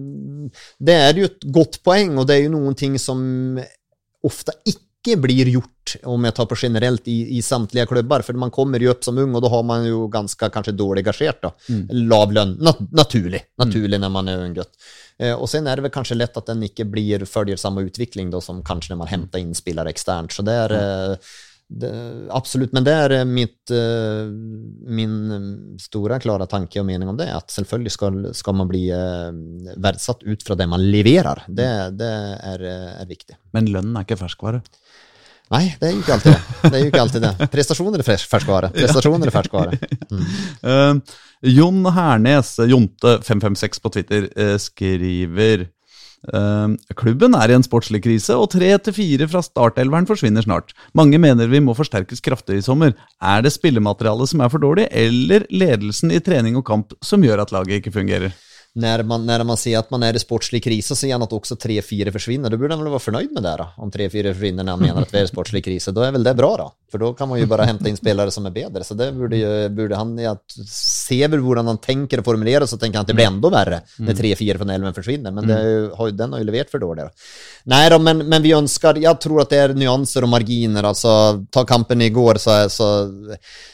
[0.78, 3.20] det er jo et godt poeng, og det er jo noen ting som
[4.24, 4.54] ofta
[5.04, 8.22] icke blir gjort, om jeg tar på generellt, i, i samtlige klubber.
[8.24, 11.04] For man kommer jo opp som ung og da har man jo ganske kanskje dårlig
[11.04, 11.44] gasjert.
[11.68, 11.82] Mm.
[12.08, 12.56] Lav lønn.
[12.64, 14.56] nat naturlig, naturlig når man er ung.
[15.18, 18.32] Eh, og sen er det vel kanskje lett at den ikke blir, følger samme utvikling
[18.32, 20.32] da, som kanskje når man henter inn spillere externt.
[20.32, 21.34] Så det er eh,
[21.68, 21.90] det,
[22.30, 24.26] absolutt, men det är eh, mitt, eh,
[24.86, 29.30] min store, klare tanke og mening om det, At selvfølgelig skal, skal man bli eh,
[29.82, 31.40] verdsatt ut fra det man leverer.
[31.48, 32.10] Det, det
[32.52, 33.38] er, eh, er viktig.
[33.56, 34.60] Men lønnen er ikke ferskvare.
[35.52, 36.40] Nei, det er jo ikke alltid det.
[36.62, 37.48] Det er ikke alltid det.
[37.52, 38.70] Prestasjoner er fersk- ferskvare.
[38.78, 39.78] Prestasjoner er ferskvare.
[40.64, 40.94] Eh,
[41.52, 45.72] Jon Hernes, Jonte556 på Twitter, eh, skriver eh,
[46.96, 50.72] Klubben er i en sportslig krise, og tre til fire fra startelveren forsvinner snart.
[50.96, 52.94] Mange mener vi må forsterkes kraftig i sommer.
[53.20, 57.44] Er det spillematerialet som er for dårlig, eller ledelsen i trening og kamp som gjør
[57.44, 58.32] at laget ikke fungerer?
[58.76, 61.32] När man, när man ser att man är i sportslig kris så ser han att
[61.32, 62.50] också 3-4 försvinner.
[62.50, 63.68] Då borde han väl vara förnöjd med det då.
[63.76, 65.84] Om 3-4 försvinner när han menar att vi är i sportslig kris.
[65.86, 66.72] Då är väl det bra då.
[66.90, 68.84] För då kan man ju bara hämta in spelare som är bättre.
[68.84, 70.38] Så det borde, ju, borde han, jag
[70.70, 73.80] ser väl hur han tänker och formulerar så tänker han att det blir ändå värre
[73.98, 75.30] när 3-4 från elven försvinner.
[75.30, 77.04] Men det ju, har, ju- den har ju levererat för dåligt.
[77.04, 77.10] då.
[77.66, 80.82] Nej då, men, men vi önskar, jag tror att det är nyanser och marginer.
[80.82, 83.10] Alltså, ta kampen igår så, så,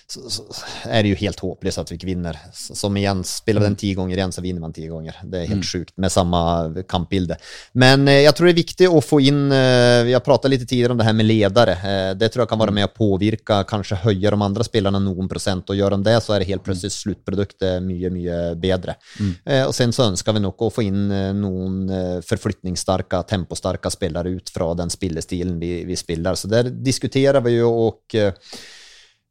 [0.07, 0.43] så, så
[0.82, 2.38] är det ju helt hopplöst att vi ikke vinner.
[2.53, 5.14] Som igen, spelar vi den tio gånger igen så vinner man tio gånger.
[5.24, 7.36] Det är helt sjukt med samma kampbilder.
[7.72, 10.93] Men eh, jag tror det är viktigt att få in, eh, jag pratade lite tidigare
[10.93, 11.72] om det här med ledare.
[11.72, 15.28] Eh, det tror jag kan vara med och påvirka, kanske höja de andra spelarna någon
[15.28, 18.95] procent och gör de det så är det helt plötsligt sluttproduktet mycket, mycket bättre.
[19.20, 19.66] Mm.
[19.66, 24.50] och sen så önskar vi nog att få in noen någon förflyttningsstarka, tempostarka spelare ut
[24.50, 26.34] fra den spillestilen vi, vi spelar.
[26.34, 28.32] Så där diskuterar vi ju och eh,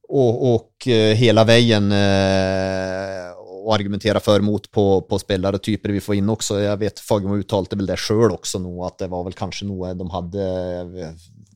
[0.10, 3.32] och, och eh, hela vägen eh,
[3.66, 6.62] och argumentera för mot på, på typer vi får in också.
[6.62, 9.94] Jag vet Fagermo uttalte väl det själv också nog att det var väl kanske noe
[9.94, 10.46] de hade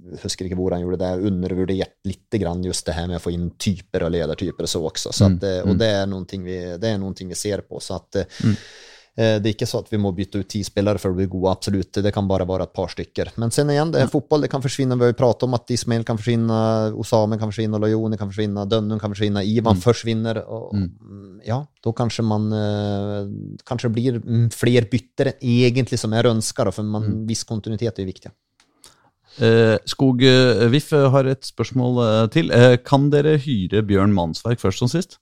[0.04, 3.24] jeg husker ikke hvor han gjorde det, undervurdert litt grann just det her med å
[3.24, 5.14] få inn typer og ledertyper og så også.
[5.14, 5.70] Så att, mm.
[5.70, 7.80] Og det er noen ting vi, det är någonting vi ser på.
[7.80, 8.54] Så at Eh,
[9.14, 11.52] Det er ikke så at vi må bytte ut ti spillere for å bli gode,
[11.52, 12.00] absolutt.
[12.02, 13.30] Det kan bare være et par stykker.
[13.38, 14.98] Men sen igjen, det er fotball, det kan forsvinne.
[14.98, 16.58] Vi har jo pratet om at Ismail kan forsvinne,
[16.98, 19.84] Osame kan forsvinne, Lojone kan forsvinne, Dønnum kan forsvinne, Ivan mm.
[19.86, 20.42] forsvinner.
[20.48, 22.50] Og, mm, Ja, da kanskje man
[23.68, 24.20] Kanskje det blir
[24.56, 27.28] flere bytter egentlig egentligen som er ønsker, for man, mm.
[27.30, 28.32] viss kontinuitet er viktig.
[29.42, 32.52] Eh, Skog eh, Viff eh, har et spørsmål eh, til.
[32.54, 35.18] Eh, kan dere hyre Bjørn Mansverk først som sist?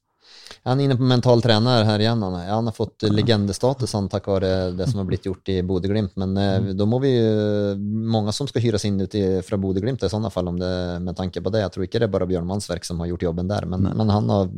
[0.64, 2.24] Han är inne på mental tränare här igen.
[2.24, 6.16] Han, han har fått legendestatus han, tack vare det som har blitt gjort i Bodeglimt.
[6.16, 6.78] Men mm.
[6.78, 10.30] då må vi ju, många som ska hyras in ut i, från Bodeglimt i sådana
[10.30, 11.59] fall om det, med tanke på det.
[11.59, 13.66] Jag tror inte det är bara Björn Mansverk som har gjort jobben där.
[13.66, 14.49] Men, men han har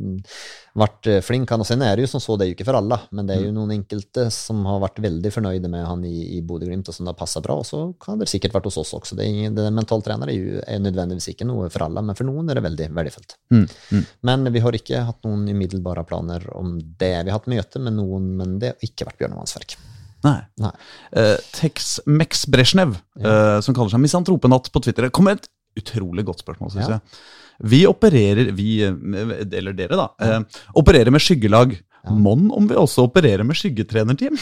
[0.74, 1.62] mm, varit eh, flink han.
[1.62, 3.36] Og sen er det jo som så, det er jo ikke for alle, Men det
[3.36, 6.96] er jo noen enkelte som har vært veldig fornøyde med han i, i Bodeglimt og
[6.96, 7.56] som har passa bra.
[7.62, 9.16] Og Så kan det sikkert vært hos oss også.
[9.16, 12.02] Det det, mental tränare är ju är nödvändigtvis inte något för alla.
[12.02, 13.36] Men for noen er det veldig verdifullt.
[13.50, 13.66] Mm.
[13.92, 14.04] Mm.
[14.20, 17.24] Men vi har ikke hatt noen umiddelbare planer om det.
[17.24, 19.76] Vi har hatt møte med noen, men det har ikke vært Bjørnemannsverk.
[20.24, 20.40] Nei.
[20.60, 20.72] Nei.
[21.16, 25.50] Uh, Tex Mex Brezjnev, eh, som kaller seg Misantropenatt på Twitter, kom med et
[25.82, 26.98] utrolig godt spørsmål, syns Ja.
[26.98, 27.18] jeg.
[27.58, 30.40] Vi opererer, vi, eller dere da, eh,
[30.74, 31.76] opererer med skyggelag.
[32.10, 34.36] Mon om vi også opererer med skyggetrenerteam?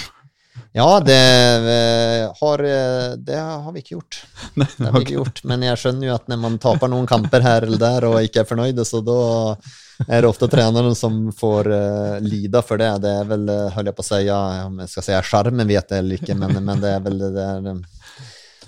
[0.72, 1.16] Ja, det
[1.72, 4.22] eh, har, eh, det har vi ikke gjort.
[4.54, 5.42] Nei, Det har vi ikke gjort.
[5.48, 8.42] Men jeg skjønner jo at når man taper noen kamper her eller der og ikke
[8.42, 9.18] er fornøyd, så da
[10.08, 12.88] er det ofte treneren som får uh, lida for det.
[13.04, 13.44] Det er vel,
[13.74, 16.38] holder jeg på å si, ja, om jeg skal si skjermen vet jeg eller ikke,
[16.40, 17.68] men, men det er vel det er,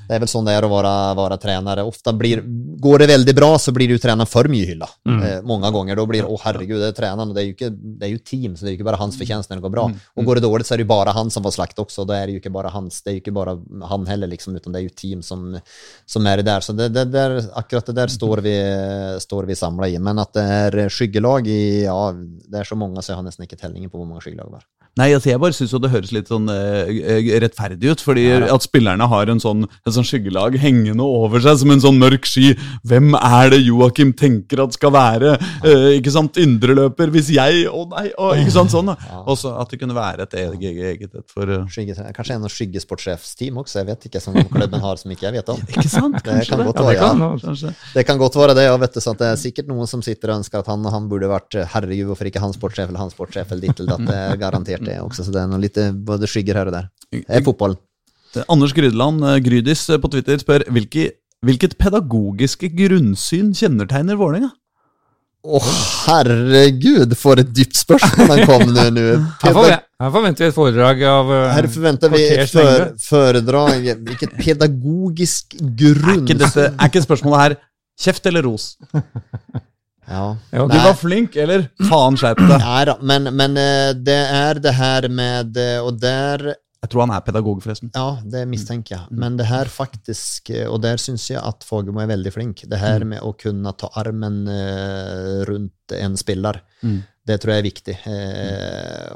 [0.09, 1.83] det är väl sån det är att vara, vara tränare.
[1.83, 2.43] Ofta blir,
[2.79, 4.89] går det väldigt bra så blir du tränaren för mye hylla.
[5.09, 5.97] Eh, många gånger.
[5.97, 8.19] Då blir åh herregud, det är tränaren och det är ju, inte, det är ju
[8.19, 9.93] team, så det är ju inte bara hans förtjänst när det går bra.
[10.15, 12.05] Och går det dåligt så är det ju bara han som var slakt också.
[12.05, 14.57] Då är det ju inte bara hans, det är ju inte bara han heller liksom,
[14.57, 15.61] utan det är ju team som,
[16.07, 16.61] som är det där.
[16.61, 19.99] Så det, det där, akkurat det där står vi, står vi samla i.
[19.99, 22.15] Men att det är skyggelag i, ja,
[22.49, 24.53] det är så många så jag har nästan inte tellingen på hur många skyggelag det
[24.53, 24.65] var.
[24.95, 28.29] Nei, altså jeg bare syns jo det høres litt sånn eh, eh, rettferdig ut, fordi
[28.47, 32.29] at spillerne har en sånn, en sånn skyggelag hengende over seg som en sånn mørk
[32.29, 32.53] sky.
[32.87, 37.85] Hvem er det Joakim tenker at skal være eh, ikke sant, indreløper hvis jeg Å
[37.91, 38.07] nei!
[38.21, 38.97] Oh, ikke sant, sånn da.
[39.31, 42.53] Også at det kunne være et eget, eget et for uh, Skygge, kanske en av
[42.53, 45.63] skyggesportchefsteam også, jeg vet ikke, som klubben har som ikke jeg vet om.
[45.75, 46.19] Ikke sant?
[46.21, 46.67] Det Kanskje kan det.
[46.69, 47.73] godt Ja, det kan, ja.
[47.95, 50.33] Det kan godt være det, vet du, så at det er sikkert noen som sitter
[50.35, 53.13] og ønsker at han, han burde vært eh, herregud, hvorfor ikke han sportssjef eller han
[53.13, 54.07] sportssjef eller ditt eller datt.
[54.11, 56.93] Det er garantert det også, så det er noe litt både skygger her og der.
[57.15, 57.77] Det er fotball.
[58.49, 61.11] Anders Grydeland, eh, Grydis eh, på Twitter, spør hvilke,
[61.45, 64.53] hvilket pedagogiske grunnsyn kjennetegner Vålerenga?
[65.45, 65.59] Å,
[66.07, 69.03] herregud, for et dypt spørsmål han kom med nå.
[69.45, 73.91] Her, forventer vi et foredrag av eh, Her forventer vi et for, foredrag.
[74.09, 77.57] Hvilket pedagogisk Er ikke, dette, er ikke spørsmålet her
[78.07, 78.75] kjeft eller ros?
[80.05, 80.37] Ja.
[80.53, 82.59] Ja, Du var flink, eller faen skjerp deg?
[82.61, 86.45] Nei da, men, men eh, det er det her med eh, Og der
[86.85, 87.89] Jeg tror han er pedagog, forresten.
[87.97, 89.17] Ja, det mistenker jeg.
[89.17, 92.67] Men det her faktisk eh, Og der syns jeg at Fagermo er veldig flink.
[92.69, 96.61] Det her med å kunne ta armen eh, rundt en spiller.
[96.85, 97.01] Mm.
[97.25, 97.95] Det tror jeg er viktig.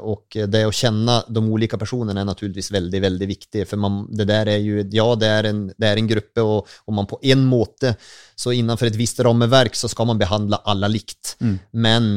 [0.09, 3.65] Og det å kjenne de ulike personene er naturligvis veldig, veldig viktig.
[3.69, 6.71] For man, det der er jo, ja, det er en, det er en gruppe, og,
[6.89, 7.93] og man på en måte,
[8.33, 11.35] så innenfor et visst rammeverk, så skal man behandle alle likt.
[11.37, 11.55] Mm.
[11.85, 12.09] Men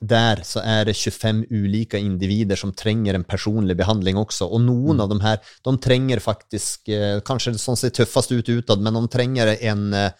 [0.00, 4.48] der så er det 25 ulike individer som trenger en personlig behandling også.
[4.48, 8.80] Og noen av de her, de trenger faktisk, eh, kanskje sånn ser tøffest ut utad,
[8.80, 10.10] men de trenger en, eh,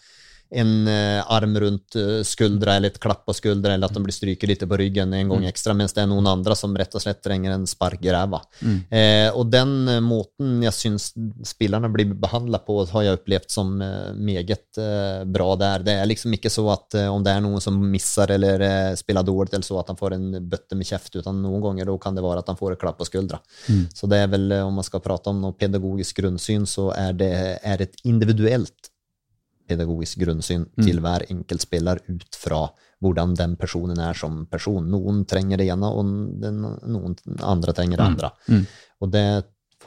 [0.51, 4.15] en eh, arm rundt eh, skuldra eller et klapp på skuldra eller at de blir
[4.15, 7.03] stryket litt på ryggen en gang ekstra, mens det er noen andre som rett og
[7.03, 8.41] slett trenger en spark i ræva.
[8.91, 11.11] Eh, og den eh, måten jeg syns
[11.47, 15.87] spillerne blir behandla på, har jeg opplevd som meget eh, bra der.
[15.87, 19.25] Det er liksom ikke så at om det er noen som misser eller eh, spiller
[19.25, 22.25] dårlig, eller så at han får en bøtte med kjeft, utan noen ganger kan det
[22.25, 23.39] være at han får et klapp på skuldra.
[23.95, 27.33] Så det er vel, om man skal prate om noe pedagogisk grunnsyn, så er det
[27.61, 28.90] er et individuelt
[29.71, 32.65] pedagogisk grunnsyn til hver enkelt spiller ut fra
[33.01, 34.85] hvordan den personen er som person.
[34.91, 36.11] Noen trenger det ene, og
[36.43, 36.61] den,
[36.93, 38.31] noen andre trenger det andre.
[38.51, 38.67] Mm.
[39.01, 39.25] Og det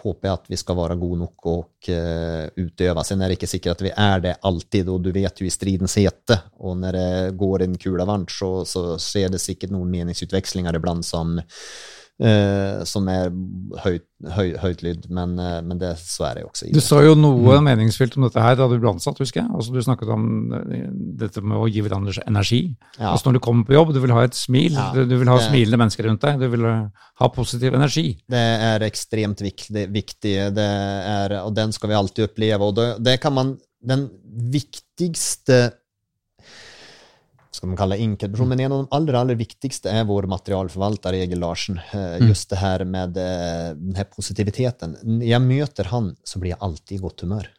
[0.04, 3.04] håper jeg at vi skal være gode nok og uh, utøve.
[3.06, 5.52] Sen er det ikke sikkert at vi er det alltid, og du vet jo i
[5.52, 9.92] stridens hete, og når det går en kula varmt, så, så skjer det sikkert noen
[9.94, 11.38] meningsutvekslinger iblant som
[12.22, 13.30] eh, som er
[13.84, 14.04] høyt,
[14.36, 16.68] høy, høytlydd, men, uh, men det, så er det også.
[16.68, 19.50] i Du sa jo noe meningsfylt om dette her da du ble ansatt, husker jeg.
[19.50, 20.86] Altså, du snakket om eh,
[21.20, 22.62] dette med å gi hverandre energi.
[22.98, 23.12] Ja.
[23.12, 25.30] Altså, når du kommer på jobb, du vil ha et smil, Ja, du, du vil
[25.32, 28.06] ha det- smilende mennesker rundt deg, du vil ha positiv energi.
[28.30, 32.70] Det er ekstremt viktig, viktig det er, og den skal vi alltid oppleve.
[32.70, 35.74] Og det, det kan man Den viktigste
[37.54, 41.42] skal man kalle enkeltperson, men en av de aller, aller viktigste er vår materialforvalter Egil
[41.44, 41.78] Larsen.
[41.94, 44.96] Eh, Just det her med eh, den her positiviteten.
[45.04, 47.50] Når jeg møter han, så blir jeg alltid i godt humør.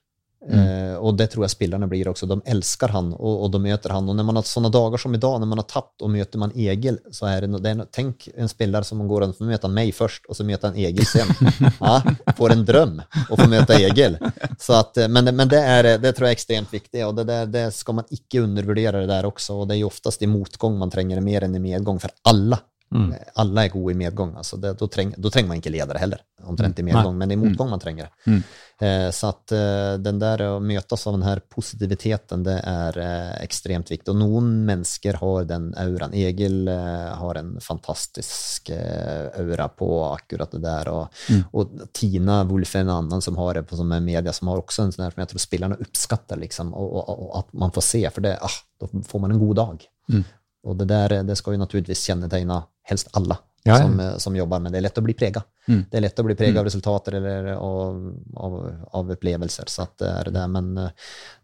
[0.45, 2.27] Eh, og det tror jeg spillerne blir også.
[2.29, 4.09] De elsker han, og, og de møter han.
[4.09, 6.41] Og når man har sånne dager som i dag, når man har tapt og møter
[6.41, 9.71] man Egil, så er det, det no, Tenk en spiller som går rundt, får møte
[9.71, 11.33] meg først, og så møter han Egil sen.
[11.85, 11.97] Ja,
[12.37, 14.19] får en drøm å få møte Egil.
[14.61, 17.25] Så at, eh, men men det, er, det tror jeg er ekstremt viktig, og det,
[17.29, 19.61] der, det skal man ikke undervurdere det der også.
[19.61, 22.13] Og det er jo oftest i motgang man trenger det mer enn i medgang, for
[22.29, 22.61] alle.
[22.93, 23.13] Mm.
[23.13, 24.35] Eh, Alle er gode i medgang.
[24.37, 27.37] Altså det, da, treng, da trenger man ikke ledere heller, omtrent i medgang, men i
[27.39, 28.31] motgang man trenger det.
[28.31, 28.43] Mm.
[28.85, 33.33] Eh, så at eh, den der å møtes av den her positiviteten, det er eh,
[33.43, 34.13] ekstremt viktig.
[34.13, 36.13] Og noen mennesker har den auraen.
[36.13, 40.93] Egil eh, har en fantastisk eh, aura på akkurat det der.
[40.93, 41.25] Og,
[41.57, 44.61] og Tina Wolff er en annen som har det på som er media, som har
[44.61, 47.73] også en sånn her som jeg tror spillerne oppskatter, liksom, og, og, og at man
[47.75, 49.87] får se, for det, ah, da får man en god dag.
[50.11, 50.25] Mm.
[50.65, 53.81] Og det der det skal jo naturligvis kjennetegne helst alle Ja, ja.
[53.81, 55.41] Som, eh, som jobber, med det er lett å bli prega.
[55.67, 55.79] Mm.
[55.89, 57.95] Det er lett å bli prega av resultater eller av,
[58.37, 58.57] av,
[58.93, 59.65] av opplevelser.
[59.73, 60.91] Så det er det, men eh,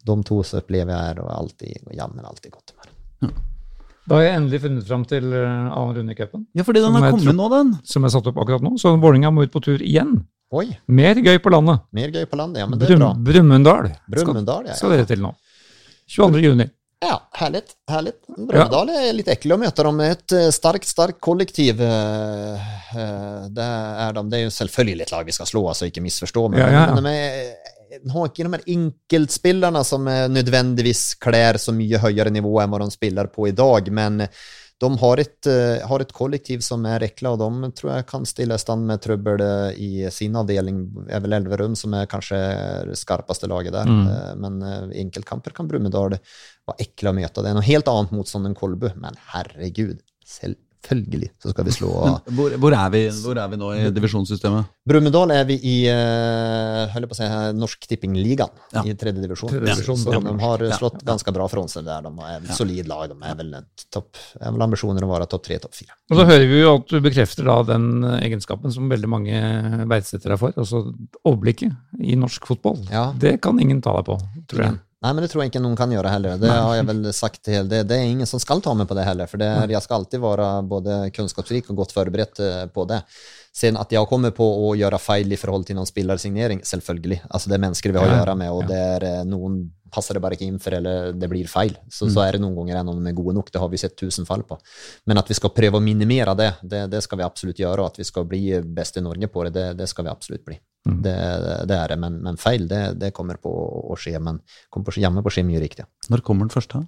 [0.06, 3.32] de to så opplever jeg er alltid, jammen alltid godt humør.
[4.06, 6.94] Da har jeg endelig funnet fram til eh, annen runde i cupen, Ja, fordi den
[6.94, 7.72] Som er kommet tror- nå, den.
[7.90, 8.76] som er satt opp akkurat nå.
[8.78, 10.20] Så Vålerenga må ut på tur igjen.
[10.52, 11.80] Oi, Mer gøy på landet.
[11.90, 12.60] mer gøy på landet.
[12.62, 13.14] Ja, men det er Brum, bra.
[13.18, 14.74] Brumunddal skal, ja.
[14.78, 15.34] skal dere til nå.
[16.06, 16.42] 22.
[16.42, 16.70] juni.
[17.02, 17.72] Ja, härligt.
[17.90, 18.20] härligt.
[18.26, 20.00] Brumunddal er litt ekle å møte dem.
[20.06, 21.80] Et eh, starkt, starkt kollektiv.
[21.82, 23.66] eh, eh, Det
[24.06, 24.22] er de.
[24.30, 26.62] Det er jo selvfølgelig et lag vi skal slå, altså ikke misforstå meg.
[26.62, 26.94] Ja, ja, ja.
[26.94, 32.30] Men de er, de har ikke de her enkeltspillerne som nødvendigvis klær så mye høyere
[32.32, 33.90] nivå enn hva de spiller på i dag.
[33.92, 34.22] Men
[34.82, 38.26] de har et, eh, har et kollektiv som er ekle, og de tror jeg kan
[38.26, 40.80] stille i stand med trøbbel eh, i sin avdeling.
[41.08, 42.40] er vel Elverum som er kanskje
[42.88, 43.86] det skarpeste laget der.
[43.86, 44.02] Mm.
[44.08, 44.58] Eh, Men
[45.04, 47.42] enkeltkamper kan Brumunddal være ekle å møte.
[47.42, 50.02] Det er noe helt annet motstand enn Kolbu, men herregud,
[50.82, 51.90] selvfølgelig så skal vi slå
[52.36, 54.70] Hvor, hvor, er vi, hvor er vi nå i divisjonssystemet?
[54.88, 58.82] Brumunddal er vi i uh, holder på å si, her, Norsk Tippingligaen Ja.
[58.82, 59.52] i tredje divisjon.
[59.62, 59.76] Ja.
[59.78, 60.20] så ja.
[60.24, 60.76] de har Ja.
[60.78, 62.02] slått ganske bra fra seg der.
[62.02, 63.08] De er et solid lag.
[63.12, 63.54] De er vel
[63.94, 65.94] topp Jeg har vel ambisjoner om å være topp tre, topp fire.
[66.10, 69.42] Og så hører vi jo at du bekrefter da den egenskapen som veldig mange
[69.90, 70.82] verdsetter deg for, altså
[71.22, 72.80] overblikket i norsk fotball.
[72.90, 73.10] Ja.
[73.14, 74.18] Det kan ingen ta deg på,
[74.50, 74.80] tror jeg.
[75.02, 76.38] Nei, men det tror jeg ikke noen kan gjøre heller.
[76.38, 78.94] Det har jeg vel sagt til det, det er ingen som skal ta meg på
[78.94, 82.86] det heller, for det jeg skal alltid være både kunnskapsrik og godt forberedt eh, på
[82.86, 83.00] det.
[83.52, 87.18] Sen at jeg kommer på å gjøre feil i forhold til noen spillersignering, selvfølgelig.
[87.28, 90.16] Altså Det er mennesker vi har å gjøre med, og det er eh, noen passer
[90.16, 91.74] det bare ikke inn for, eller det blir feil.
[91.90, 93.50] Så, så er det noen ganger de er gode nok.
[93.52, 94.56] Det har vi sett tusen fall på.
[95.10, 97.82] Men at vi skal prøve å minimere det, det, det skal vi absolutt gjøre.
[97.82, 100.46] Og at vi skal bli best i Norge på det, det, det skal vi absolutt
[100.46, 100.56] bli.
[100.82, 101.14] Det,
[101.70, 104.16] det, er det, men, men feil, det, det, kommer på å skje.
[104.18, 104.40] Men
[104.72, 105.86] kommer på, hjemme på skje mye riktig.
[106.10, 106.82] Når kommer den første?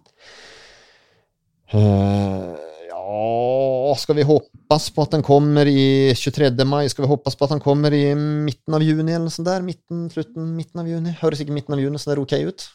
[1.74, 2.54] Uh,
[2.90, 6.50] ja, skal vi håpes på at den kommer i 23.
[6.66, 6.88] mai?
[6.90, 9.62] Skal vi håpes på at den kommer i midten av juni, eller sånt der?
[9.66, 11.14] Midten, slutten, midten av juni?
[11.22, 12.66] Høres ikke midten av juni så det er ok ut?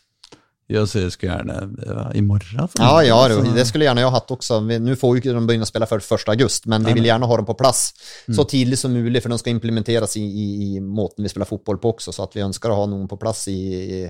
[0.72, 2.68] Jag ser, skulle gjerne ja, i morgen.
[2.78, 4.60] Ja, ja, det, det skulle gjerne jeg hatt også.
[4.62, 6.28] Nå får jo ikke de å spille før 1.
[6.36, 7.80] august, men vi vil gjerne ha dem på plass
[8.28, 8.36] mm.
[8.38, 11.82] så tidlig som mulig, for de skal implementeres i, i, i, måten vi spiller fotboll
[11.82, 12.14] på også.
[12.14, 14.04] Så att vi ønsker å ha noen på plass i, i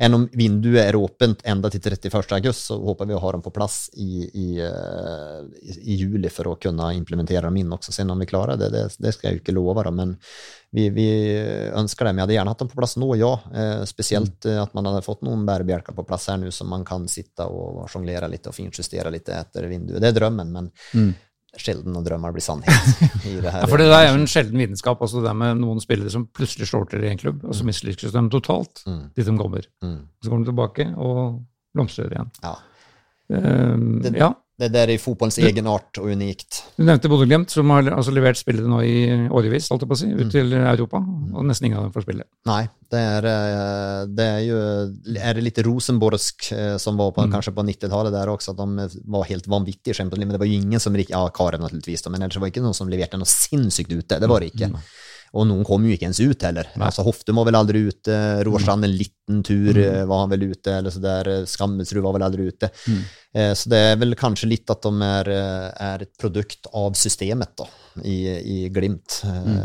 [0.00, 2.32] Enn om vinduet er åpent enda til 31.
[2.38, 4.48] august, så håper vi å ha dem på plass i, i,
[6.00, 7.92] juli for å kunne implementere dem inn også.
[7.92, 10.16] Sen om vi klarer det, det, det skal jeg jo ikke lova, då, men
[10.76, 11.08] vi, vi,
[11.72, 12.10] ønsker det.
[12.12, 13.30] Vi hadde gjerne hatt dem på plass nå, ja.
[13.48, 14.50] Eh, spesielt mm.
[14.52, 17.46] eh, at man hadde fått noen bærebjelker på plass her nå, som man kan sitte
[17.48, 20.02] og sjonglere litt og finjustere litt etter vinduet.
[20.04, 21.08] Det er drømmen, men mm.
[21.56, 22.92] sjelden når drømmer blir sannhet.
[23.30, 26.12] i det ja, for det er jo en sjelden vitenskap, altså det med noen spillere
[26.12, 27.72] som plutselig slår til i en klubb, og så mm.
[27.72, 29.02] mislykkes de totalt mm.
[29.16, 29.70] dit de kommer.
[29.80, 30.00] Mm.
[30.20, 31.22] Så kommer de tilbake og
[31.72, 32.34] blomstrer igjen.
[32.44, 32.58] Ja.
[33.32, 34.34] Um, det, ja.
[34.56, 36.62] Det der er fotballens egen art og unikt.
[36.78, 38.96] Du nevnte Bodø-Glimt, som har altså levert spillere nå i
[39.28, 40.30] årevis, holdt jeg på å si, ut mm.
[40.32, 41.02] til Europa.
[41.36, 42.24] Og nesten ingen av dem får spille.
[42.48, 42.62] Nei,
[42.94, 44.60] det er, eh, det er jo
[45.18, 47.34] Er det litt rosenborgsk eh, som var på, mm.
[47.36, 50.60] kanskje på 90-tallet der også, at de var helt vanvittige i Men det var jo
[50.62, 53.92] ingen som Ja, Karen naturligvis, men ellers var det ikke noen som leverte noe sinnssykt
[53.92, 54.20] ute.
[54.22, 54.72] Det var det ikke.
[54.72, 54.88] Mm.
[55.34, 56.68] Og noen kom jo ikke ens ut heller.
[56.76, 56.86] Nei.
[56.88, 58.16] Altså Hofte var vel aldri ute.
[58.46, 59.82] Roar en liten tur mm.
[59.82, 60.72] Eh, var han vel ute.
[60.78, 62.70] eller så der, Skammelsrud var vel aldri ute.
[62.86, 63.00] Mm.
[63.34, 66.94] Eh, så det er vel kanskje litt at de er, eh, er et produkt av
[66.98, 67.66] systemet da,
[68.04, 69.58] i, i Glimt, mm.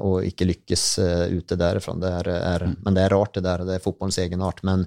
[0.00, 0.86] og ikke lykkes
[1.34, 1.96] ute derfra.
[2.00, 2.76] Det er, er, mm.
[2.86, 3.66] Men det er rart, det der.
[3.68, 4.64] Det er fotballens egenart.
[4.66, 4.86] Men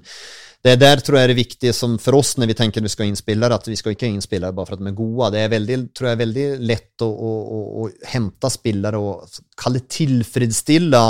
[0.66, 3.12] det der tror jeg det viktige som for oss når vi tenker vi skal ha
[3.12, 5.30] inn spillere, at vi skal ikke ha inn spillere bare for at de er gode.
[5.34, 9.84] Det er veldig, tror jeg, veldig lett å, å, å, å hente spillere og kalle
[9.86, 11.02] tilfredsstille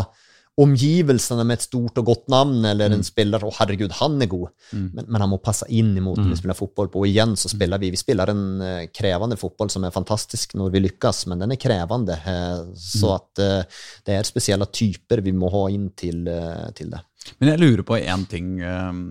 [0.59, 3.07] omgivelsene med et stort og godt navn, eller en mm.
[3.07, 4.87] spiller Å, herregud, han er god, mm.
[4.97, 6.33] men, men, han må passe inn i måten mm.
[6.35, 7.03] vi spiller fotball på.
[7.05, 10.75] Og igjen så spiller vi Vi spiller en uh, krevende fotball som er fantastisk når
[10.75, 12.19] vi lykkes, men den er krevende.
[12.25, 13.15] Uh, så mm.
[13.15, 16.27] at uh, det er spesielle typer vi må ha inn til,
[16.75, 17.05] til det.
[17.39, 18.59] Men jeg lurer på én ting.
[18.63, 19.07] Um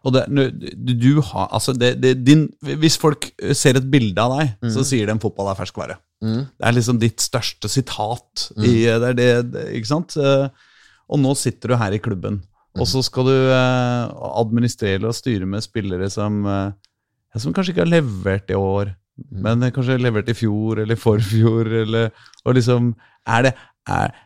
[0.00, 0.22] og det,
[0.96, 2.46] du har, altså det, det, din,
[2.80, 3.26] hvis folk
[3.56, 4.70] ser et bilde av deg, mm.
[4.72, 5.98] så sier de fotball er ferskvare.
[6.24, 6.46] Mm.
[6.48, 8.46] Det er liksom ditt største sitat.
[8.56, 8.64] Mm.
[8.64, 8.72] I,
[9.02, 10.16] det er det, ikke sant?
[10.16, 10.46] Eh,
[11.10, 12.40] og nå sitter du her i klubben,
[12.78, 17.84] og så skal du eh, administrere og styre med spillere som, eh, som kanskje ikke
[17.84, 19.38] har levert i år, mm.
[19.44, 21.72] men kanskje har levert i fjor eller forfjor.
[21.82, 22.12] Eller,
[22.46, 22.94] og liksom,
[23.28, 23.54] er det
[23.90, 24.16] er,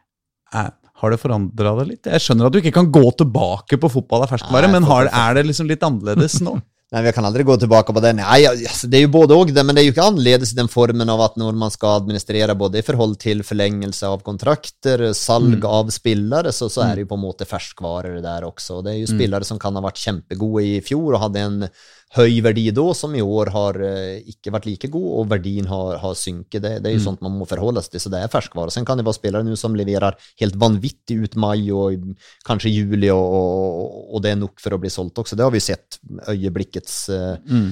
[0.54, 2.06] er, har det forandra deg litt?
[2.06, 5.38] Jeg skjønner at du ikke kan gå tilbake på fotball av ferskvare, men har, er
[5.38, 6.58] det liksom litt annerledes nå?
[6.94, 8.12] Nei, vi kan aldri gå tilbake på det.
[8.20, 10.68] Nei, altså, det er jo både og, men det er jo ikke annerledes i den
[10.70, 15.56] formen av at når man skal administrere både i forhold til forlengelse av kontrakter, salg
[15.56, 15.66] mm.
[15.66, 18.78] av spillere, så, så, er det jo på en måte ferskvarer der også.
[18.84, 19.14] Det er jo mm.
[19.16, 21.66] spillere som kan ha vært kjempegode i fjor og hadde en
[22.14, 25.98] høy verdi da, som i år har uh, ikke vært like god, og verdien har,
[26.02, 26.60] har synket.
[26.62, 27.06] Det, det, er jo mm.
[27.08, 28.74] sånt man må forholde seg til, så det er ferskvare.
[28.74, 32.06] Sen kan det være spillere nå som leverer helt vanvittig ut mai og
[32.46, 35.38] kanskje juli, og, og, og, det er nok for å bli solgt også.
[35.38, 36.00] Det har vi sett
[36.30, 37.70] øyeblikkets uh, mm.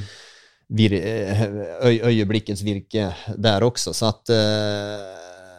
[0.83, 4.37] vir, øy, øyeblikkets virke der også, så at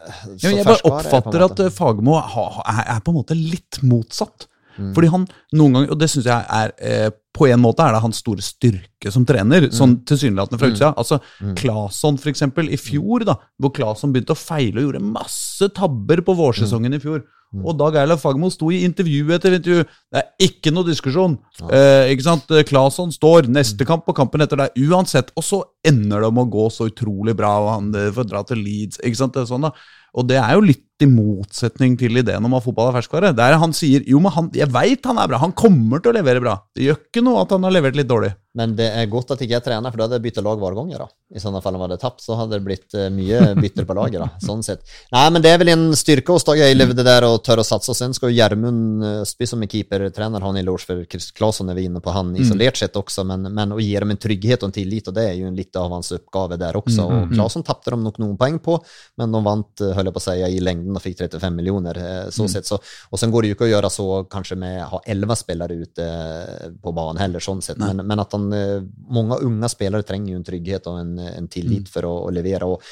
[0.04, 4.44] så ja, jeg bare oppfatter at Fagermo er på en måte litt motsatt.
[4.78, 4.94] Mm.
[4.96, 8.02] Fordi han noen ganger, og det syns jeg er eh, På en måte er det
[8.02, 9.74] hans store styrke som trener, mm.
[9.74, 10.74] sånn tilsynelatende fra mm.
[10.74, 10.90] utsida.
[11.00, 11.54] Altså, mm.
[11.58, 16.36] Claesson, eksempel, i fjor, da, hvor Claesson begynte å feile og gjorde masse tabber på
[16.38, 17.24] vårsesongen i fjor.
[17.54, 17.62] Mm.
[17.62, 19.84] Og Dag Eilev Fagermo sto i intervju etter intervju.
[20.10, 21.36] Det er ikke noe diskusjon.
[21.60, 21.68] Ja.
[21.78, 22.54] Eh, ikke sant?
[22.68, 23.88] Claesson står neste mm.
[23.90, 25.30] kamp på kampen etter deg uansett.
[25.38, 28.42] Og så ender det med å gå så utrolig bra, og han eh, får dra
[28.48, 29.02] til Leeds.
[29.02, 29.36] ikke sant?
[29.36, 29.74] Det er sånn da.
[30.14, 33.32] Og det er jo litt i motsetning til ideen om at fotball er ferskvare.
[33.34, 36.18] Der han sier jo, men han, jeg veit han er bra, han kommer til å
[36.18, 36.58] levere bra.
[36.74, 38.34] Det gjør ikke noe at han har levert litt dårlig.
[38.54, 40.76] Men det er godt at ikke jeg trener, for da hadde jeg bytta lag hver
[40.78, 40.92] gang.
[40.94, 41.08] Da.
[41.34, 43.96] I sånne fall om jeg hadde tapt, så hadde det blitt uh, mye bytter på
[43.98, 44.22] laget.
[44.22, 44.28] Da.
[44.46, 44.84] Sånn sett.
[45.10, 47.66] Nei, men det er vel en styrke hos Dag Eilev det der å tørre å
[47.66, 47.90] satse.
[47.90, 51.72] Og sen skal jo Gjermund Østby som er keepertrener ha en eloge for Chris Claesson
[51.72, 52.38] er vi inne på, han mm.
[52.44, 55.26] isolert sett også, men, men å gi dem en trygghet og en tillit, og det
[55.32, 57.08] er jo litt av hans oppgave der også.
[57.08, 58.78] Mm, mm, og Claesson tapte de nok noen poeng på,
[59.18, 61.96] men de vant uh, jeg på å si, i längden och fick 35 miljoner.
[61.96, 62.48] eh, Så Mm.
[62.48, 62.66] sett.
[62.66, 62.78] Så,
[63.10, 66.04] och sen går det ju inte att göra så kanske med ha 11 spelare ute
[66.04, 67.76] eh, på banan heller, sånt sett.
[67.76, 71.48] Men, men att han, eh, många unga spelare tränger ju en trygghet och en, en
[71.48, 71.84] tillit Mm.
[71.86, 72.66] för att, att leverera.
[72.66, 72.82] Och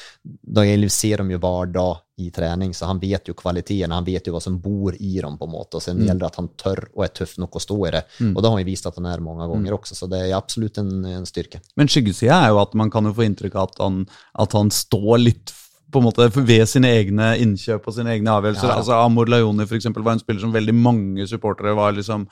[0.41, 4.27] Daniel ser dem ju var dag i träning, så han vet ju kvaliteten, han vet
[4.27, 5.77] ju vad som bor i dem på måte.
[5.77, 6.07] Och sen Mm.
[6.07, 8.03] gäller det att han tör och är tuff nog att stå i det.
[8.19, 8.35] Mm.
[8.35, 10.35] Och det har han ju visat att han är många gånger också, så det är
[10.35, 11.59] absolut en, en styrke.
[11.75, 14.71] Men skyggesida er jo at man kan jo få inntrykk av at han, at han
[14.71, 15.53] står litt
[15.93, 18.67] på en måte ved sine egne innkjøp og sine egne avgjørelser.
[18.67, 18.81] Ja, ja.
[18.81, 22.27] altså Amor Lajoni for eksempel, var en spiller som veldig mange supportere var liksom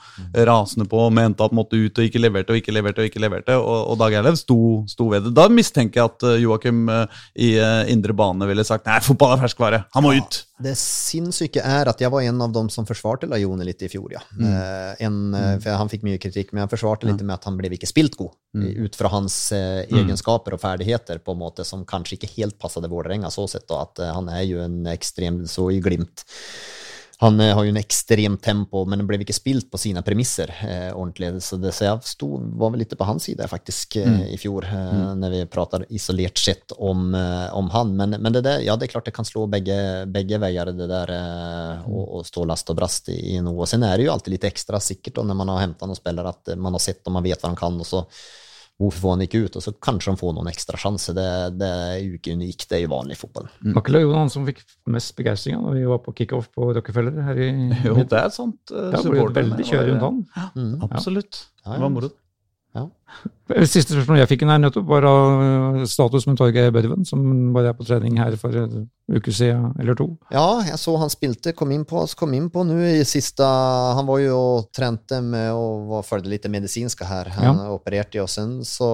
[0.48, 3.02] rasende på og mente at måtte ut og ikke leverte og ikke leverte.
[3.02, 4.58] Og ikke leverte, og, og Dag Eilev sto,
[4.90, 5.34] sto ved det.
[5.36, 9.36] Da mistenker jeg at uh, Joakim uh, i uh, indre bane ville sagt nei, fotball
[9.36, 10.42] er ferskvare, han må ut.
[10.62, 14.12] Det sinnssyke er at jeg var en av dem som forsvarte Lajoni litt i fjor,
[14.12, 14.20] Ja.
[14.38, 14.52] Mm.
[15.06, 15.16] en,
[15.62, 18.14] for han fikk mye kritikk, men jag forsvarte litt med at han ble ikke spilt
[18.20, 18.84] god Mm.
[18.84, 22.84] ut fra hans eh, egenskaper og ferdigheter på en måte som kanskje ikke helt passet
[22.84, 26.24] Vålerenga så sett da, att eh, han er jo en ekstrem så i Glimt.
[27.22, 30.50] Han eh, har jo en ekstremt tempo, men det ble ikke spilt på sine premisser
[30.66, 31.28] eh, ordentlig.
[31.46, 34.16] Så, det, så jeg sto, var vel litt på hans side faktisk mm.
[34.34, 37.94] i fjor, eh, när vi prater isolert sett om, eh, om han.
[37.96, 39.76] Men, men det der, ja det er klart det kan slå begge,
[40.10, 43.60] begge veier, det der eh, å, å, stå last og brast i, i noe.
[43.62, 46.02] Og sen er det jo alltid litt ekstra sikkert da, når man har henta noen
[46.02, 48.02] spillere, at eh, man har sett og man vet hva han kan og så
[48.82, 51.16] hvorfor får han ikke ut, og så kanskje han får noen ekstra sjanser.
[51.16, 51.26] Det,
[51.60, 53.46] det er jo ikke unikt, det er jo vanlig fotball.
[53.64, 57.22] Var ikke Leon han som fikk mest begeistring da vi var på kickoff på Rockefeller
[57.28, 57.50] her i
[57.86, 58.58] Jo, det er et sant.
[58.74, 60.20] Uh, Da ble det veldig kjør rundt han.
[60.58, 60.74] Mm.
[60.90, 61.44] Absolutt.
[61.62, 61.78] Ja, ja.
[61.78, 62.12] Det var moro.
[63.68, 67.20] Siste spørsmål jeg fikk her nettopp, var av status med Torgeir Børven, som
[67.52, 70.06] bare er på trening her for en uke siden eller to.
[70.32, 74.08] Ja, jeg så han spilte, kom inn på, kom inn på nå i siste han
[74.08, 77.28] var jo og trente med å følge litt medisinske her.
[77.36, 77.68] han Ja.
[77.74, 78.88] opererte jo, sen så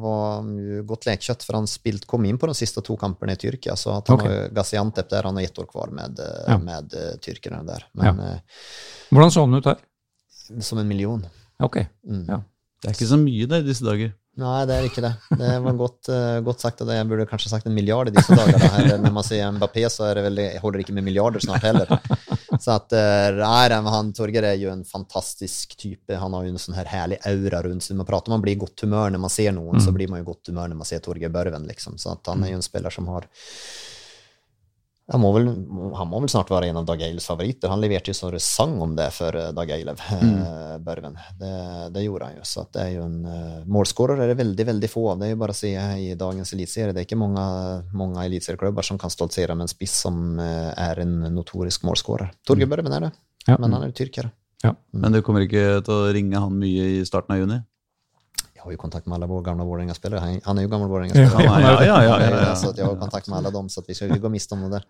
[0.00, 3.32] var han godt lekekjøtt, for för han spilt, kom inn på de siste to kampene
[3.32, 4.28] i Tyrkia, så at han okay.
[4.28, 6.58] var Gaziantep där, han har ett år kvar med, eh, Ja.
[6.58, 7.84] med tyrkerne der.
[7.92, 8.12] där.
[8.12, 8.40] Men
[9.10, 9.76] Hvordan så han ut her?
[10.50, 11.26] eh, som en million.
[11.58, 11.76] Ok.
[12.06, 12.24] Mm.
[12.28, 12.42] Ja.
[12.78, 14.14] Det er ikke så mye det i disse dager.
[14.38, 15.10] Nei, det er ikke det.
[15.34, 16.94] Det var godt, uh, godt sagt og det.
[17.00, 18.58] Jag burde kanskje sagt en milliard i disse dager.
[18.58, 21.62] Här, Når man ser Mbappé så er det väl, jag håller ikke med milliarder snart
[21.62, 21.90] heller.
[22.60, 26.14] Så at, uh, han, Torgeir er jo en fantastisk type.
[26.14, 27.98] Han har jo en sånn her herlig aura rundt seg.
[27.98, 30.28] Man prater man blir i godt humør når man ser någon, så blir man ju
[30.28, 31.66] i godt humør når man ser Torgeir Børven.
[31.66, 31.98] Liksom.
[31.98, 33.26] Så at han er jo en spiller som har
[35.08, 35.46] han må, vel,
[35.96, 37.70] han må vel snart være en av Dag Eiles favoriter.
[37.72, 40.82] Han leverte jo så det sang om det for eh, Dag Eilev, mm.
[40.84, 41.16] Børven.
[41.38, 41.52] Det,
[41.94, 42.44] det gjorde han jo.
[42.44, 45.22] Så at det er jo en uh, Målskårer er det veldig veldig få av.
[45.22, 46.92] Det er jo bare å se i dagens eliteserie.
[46.92, 47.46] Det er ikke mange,
[47.96, 52.34] mange eliteserieklubber som kan stoltsere med en spiss som eh, er en notorisk målskårer.
[52.44, 53.12] Torgeir Børven er det,
[53.48, 53.56] Ja.
[53.56, 54.28] men han er jo tyrker.
[54.92, 57.62] Men du kommer ikke til å ringe han mye i starten av juni?
[58.68, 60.20] Har ju kontakt med alle våre gamle Vålerenga-spelare.
[60.20, 61.44] Han, han jo gammel Ja, Vålerenga-spelare.
[61.44, 62.54] ja, ja, ja, ja, ja, ja.
[62.60, 64.76] Så jeg har kontakt med alle dem, så vi skal ikke gå miste om det
[64.76, 64.84] der.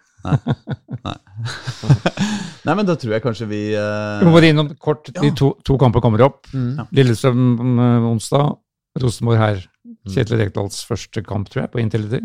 [2.66, 4.18] Nei, men da tror jeg kanskje vi uh...
[4.18, 5.34] Vi må bare innom kort, de Ja.
[5.38, 6.48] to, to kamper kommer opp.
[6.50, 6.88] Mm.
[6.98, 7.44] Lillestrøm
[7.84, 8.50] eh, onsdag,
[8.98, 9.62] Rosenborg her.
[10.10, 12.18] Kjetil Rekdals første kamp, tror jeg, på Intility.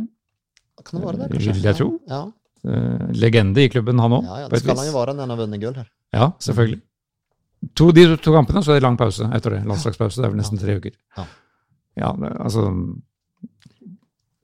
[0.82, 1.92] Kan det være det, Vil jeg tro.
[2.10, 2.24] Ja.
[2.66, 4.26] Uh, legende i klubben, han òg.
[4.26, 5.94] Ja, ja, det skal han jo være når han har vunnet gull her.
[6.18, 6.82] Ja, selvfølgelig.
[7.78, 9.64] To, de to kampene, så er det lang pause etter det.
[9.70, 10.18] Landslagspause.
[10.18, 10.98] Det er vel nesten tre uker.
[11.20, 11.30] Ja.
[12.00, 12.70] Ja, altså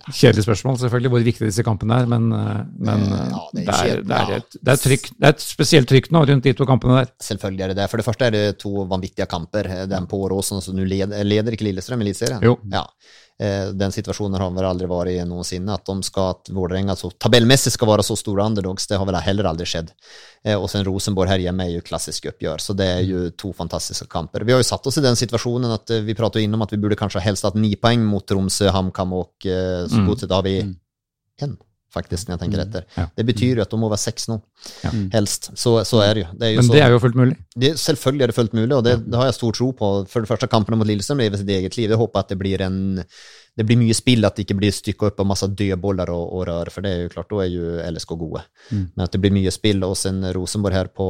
[0.09, 3.61] Kjedelig spørsmål, selvfølgelig, hvor viktig disse kampene er, men, eh, men Eh, eh, ja, det
[3.61, 6.21] er det, er, det, er et, det, er trykk, det er et spesielt trykk nå
[6.29, 7.11] rundt de to kampene der.
[7.21, 7.87] Selvfølgelig er det det.
[7.91, 9.69] For det første er det to vanvittige kamper.
[9.91, 12.41] Den på Åråsen, så du leder, leder ikke Lillestrøm i Eliteserien.
[12.43, 12.57] Jo.
[12.71, 12.85] Ja.
[13.39, 17.11] Eh, Den situasjonen har vel aldri vært i noensinne, at de skal, at Vålerenga altså
[17.17, 18.85] tabellmessig skal være så store underdogs.
[18.87, 19.93] Det har vel heller aldri skjedd.
[20.43, 23.53] Eh, Og sen Rosenborg her hjemme er jo klassisk oppgjør, så det er jo to
[23.53, 24.43] fantastiske kamper.
[24.43, 26.71] Vi har jo satt oss i den situasjonen at eh, vi pratet jo innom at
[26.71, 30.07] vi burde kanskje helst hatt ni poeng mot Tromsø, HamKam og eh, så Mm.
[30.11, 30.31] godset.
[30.35, 30.59] Har vi
[31.41, 31.57] en,
[31.93, 32.85] faktisk, når jeg tenker etter.
[32.97, 33.07] Ja.
[33.17, 34.39] Det betyr jo at de må være seks nå,
[34.83, 34.91] Ja.
[35.15, 35.51] helst.
[35.57, 36.29] Så, så er det jo.
[36.37, 37.37] Det er jo Men så, det er jo fullt mulig.
[37.57, 39.91] det, selvfølgelig er det fullt mulig, og det, det har jeg stor tro på.
[40.09, 41.89] For det første, kampene mot Lillestrøm lever sitt eget liv.
[41.89, 42.79] Jeg håper at det blir en
[43.59, 46.45] det blir mye spill, at det ikke blir stykka opp av masse dødboller og, og
[46.47, 48.43] rør, for det er jo klart, da er jo LSK gode.
[48.69, 48.85] Mm.
[48.95, 51.07] Men at det blir mye spill, og sen Rosenborg her på,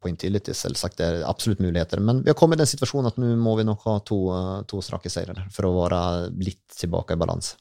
[0.00, 2.00] på Intility, selvsagt, det er absolutt muligheter.
[2.00, 4.22] Men vi har kommet i den situasjonen at nå må vi nok ha to,
[4.70, 6.00] to strake seire for å være
[6.40, 7.58] litt tilbake i balanse.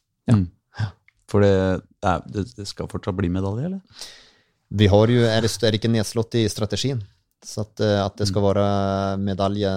[1.31, 1.55] For det,
[2.03, 4.03] det, det skal fortsatt bli medalje, eller?
[4.71, 7.01] Vi har jo, er det, er det ikke nedslått i strategien?
[7.41, 8.63] Så at, eh, at det skal være
[9.21, 9.69] medalje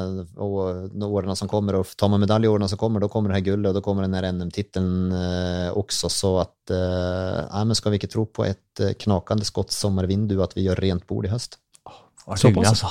[0.45, 3.33] og de årene som kommer, og tar man medalje i årene som kommer, da kommer
[3.33, 8.03] det her gullet, og da kommer den NM-tittelen eh, også, så at eh, skal vi
[8.03, 11.59] ikke tro på et eh, knakende skott sommervindu, at vi gjør rent bord i høst?
[12.43, 12.89] Hyggelig, altså.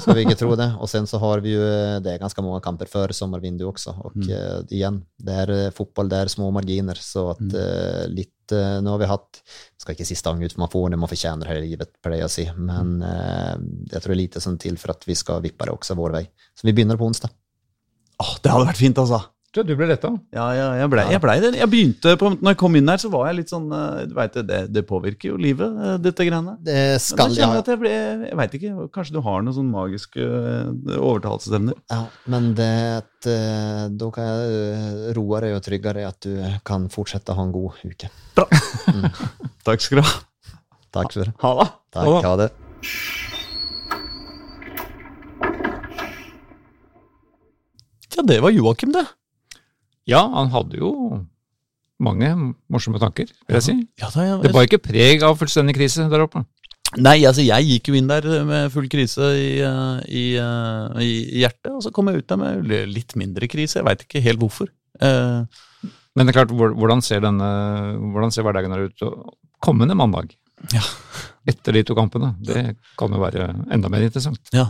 [0.00, 0.74] Ska vi inte tro det.
[0.80, 3.90] Och sen så har vi ju, eh, det är ganska många kamper före sommarvindu också.
[3.90, 4.30] Och Mm.
[4.30, 6.94] uh, igen, det är fotball, fotboll, det är små marginer.
[7.00, 7.56] Så att Mm.
[7.56, 9.42] eh, lite, nu har vi haft,
[9.76, 12.18] ska inte sista stang ut, för man får det man förtjänar här i livet, pleier
[12.18, 12.54] jag att säga.
[12.54, 13.56] Men uh,
[13.92, 16.10] jag tror det är lite sånn till för att vi ska vippa det också vår
[16.10, 16.30] väg.
[16.60, 17.30] Så vi begynner på onsdag.
[18.18, 19.22] Åh, det hadde vært fint, altså.
[19.52, 20.08] Du, du ble letta.
[20.32, 21.50] Ja, ja jeg blei jeg ble det.
[21.60, 24.14] Jeg begynte på, når jeg kom inn her, så var jeg litt sånn eh, Du
[24.16, 26.54] veit det, det påvirker jo livet, eh, dette greiene.
[26.64, 29.68] Det skal jeg jag, at jeg ble Jeg veit ikke, kanskje du har noen sånn
[29.74, 31.76] magiske eh, overtalelsesevner?
[31.92, 32.00] ja,
[32.32, 32.70] men det,
[33.02, 37.38] at, da då kan jeg roe deg og trygge deg at du kan fortsette å
[37.38, 38.08] ha en god uke.
[38.38, 38.48] Bra
[39.68, 40.14] Takk skal du ha.
[40.96, 41.68] Takk skal du Ha det.
[41.92, 42.20] Takk, Ja.
[42.24, 42.50] ha det.
[48.16, 49.06] Ja, det var Joakim, det.
[50.10, 50.92] Ja, han hadde jo
[52.02, 52.32] mange
[52.72, 53.74] morsomme tanker, vil jeg si.
[54.00, 56.42] Ja, da, jeg, Det bar ikke preg av fullstendig krise der oppe.
[57.00, 61.12] Nei, altså jeg gikk jo inn der med full krise i, eh, i, eh, i
[61.40, 63.78] hjertet, og så kom jeg ut der med litt mindre krise.
[63.78, 64.68] Jeg veit ikke helt hvorfor.
[65.00, 65.62] Eh,
[66.12, 67.46] Men det er klart, hvordan ser, denne,
[68.12, 69.06] hvordan ser hverdagen her ut
[69.64, 70.34] kommende mandag?
[70.74, 70.82] Ja.
[71.48, 72.34] Etter de to kampene.
[72.44, 74.42] Det kan jo være enda mer interessant.
[74.52, 74.68] ja.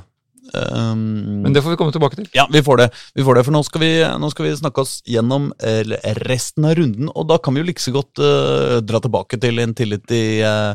[0.51, 2.27] Um, Men det får vi komme tilbake til.
[2.35, 2.89] Ja, vi får det.
[3.15, 5.83] Vi får det, For nå skal vi, nå skal vi snakke oss gjennom eh,
[6.27, 9.63] resten av runden, og da kan vi jo like så godt uh, dra tilbake til
[9.63, 10.75] Intility uh,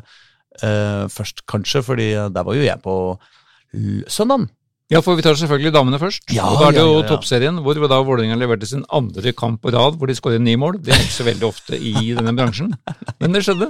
[1.11, 2.95] først, kanskje, fordi eh, der var jo jeg på
[4.09, 4.47] søndagen.
[4.87, 6.29] Ja, for vi tar selvfølgelig damene først.
[6.31, 7.07] Ja, og da er det jo ja, ja.
[7.09, 10.77] toppserien, hvor da Vålerenga leverte sin andre kamp på rad hvor de skåret ni mål.
[10.79, 12.69] Det er ikke så veldig ofte i denne bransjen,
[13.19, 13.67] men det skjedde.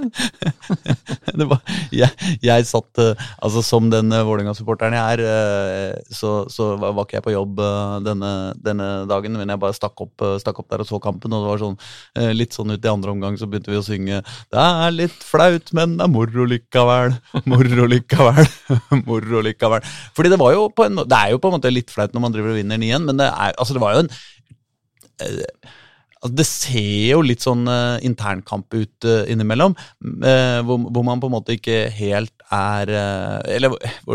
[1.40, 1.58] det var,
[1.90, 2.14] jeg,
[2.44, 7.18] jeg satt eh, Altså, som den uh, Vålerenga-supporteren jeg er, eh, så, så var ikke
[7.18, 8.30] jeg på jobb eh, denne,
[8.62, 11.42] denne dagen, men jeg bare stakk opp, eh, stakk opp der og så kampen, og
[11.42, 11.76] det var sånn
[12.14, 15.18] eh, litt sånn ut i andre omgang så begynte vi å synge Det er litt
[15.26, 17.18] flaut, men det er moro likevel.
[17.50, 18.46] Moro likevel.
[19.08, 19.92] moro likevel.
[20.14, 22.24] Fordi det var jo på en Det er jo på en måte litt flaut når
[22.24, 24.12] man driver og vinner 9-1, men det er Altså, det var jo en
[26.18, 31.22] Altså, det ser jo litt sånn uh, internkamp ut uh, innimellom, uh, hvor, hvor man
[31.22, 32.90] på en måte ikke helt er
[33.52, 33.74] Eller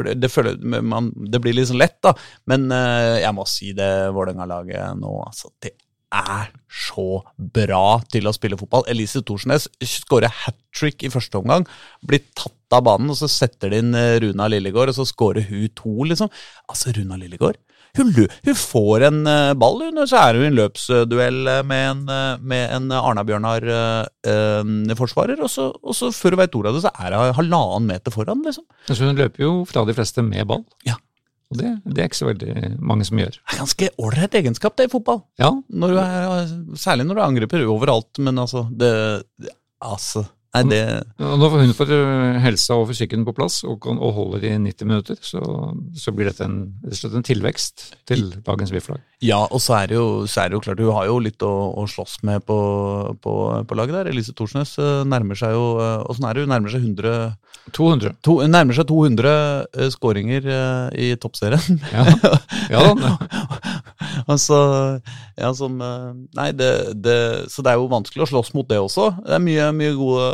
[0.10, 2.15] det, det, føler, man, det blir litt sånn lett, da.
[2.49, 5.52] Men jeg må si det Vålerenga-laget nå, altså.
[5.61, 5.76] Det
[6.14, 8.85] er så bra til å spille fotball.
[8.91, 11.68] Elise Thorsnes skårer hat trick i første omgang.
[12.06, 15.45] Blir tatt av banen, og så setter de inn eh, Runa Lillegård, og så skårer
[15.49, 16.31] hun to, liksom.
[16.69, 17.60] Altså, Runa Lillegård
[17.98, 21.61] hun, hun får en eh, ball, hun, og så er hun i en løpsduell eh,
[21.69, 22.02] med en,
[22.41, 26.80] med en Arna-Bjørnar eh, eh, forsvarer, og så, og så før du veit ordet av
[26.80, 28.65] det, så er hun halvannen meter foran, liksom.
[28.90, 30.65] Så hun løper jo fra de fleste med ball.
[30.90, 30.98] Ja.
[31.53, 33.38] Og det, det er ikke så veldig mange som gjør.
[33.39, 35.23] Det er ganske ålreit egenskap, det, i fotball.
[35.41, 38.93] Ja, Når du er, særlig når du angriper overalt, men altså det,
[39.84, 40.21] Altså,
[40.55, 40.77] nei, det
[41.19, 44.88] Når hun får øh, helsa og fysikken på plass og, kan- og holder i 90
[44.88, 45.41] minutter, så,
[45.99, 46.55] så blir dette en,
[46.85, 49.01] rett og slett en tilvekst til dagens VIF-lag.
[49.23, 51.51] Ja, og så er det jo, så er jo klart, hun har jo litt å,
[51.80, 52.55] å slåss med på,
[53.23, 53.34] på,
[53.67, 54.11] på laget der.
[54.13, 56.45] Elise Thorsnes eh, nærmer seg jo eh, Åssen er det?
[56.47, 57.35] Hun nærmer seg 100
[57.73, 58.15] 200.
[58.21, 61.80] to, nærmer seg 200 uh, skåringer uh, i toppserien.
[61.93, 62.03] Ja,
[62.73, 63.13] ja da.
[64.34, 64.57] altså,
[65.39, 66.69] ja, som uh, Nei, det,
[67.03, 67.15] det
[67.51, 69.09] Så det er jo vanskelig å slåss mot det også.
[69.25, 70.27] Det er mye, mye gode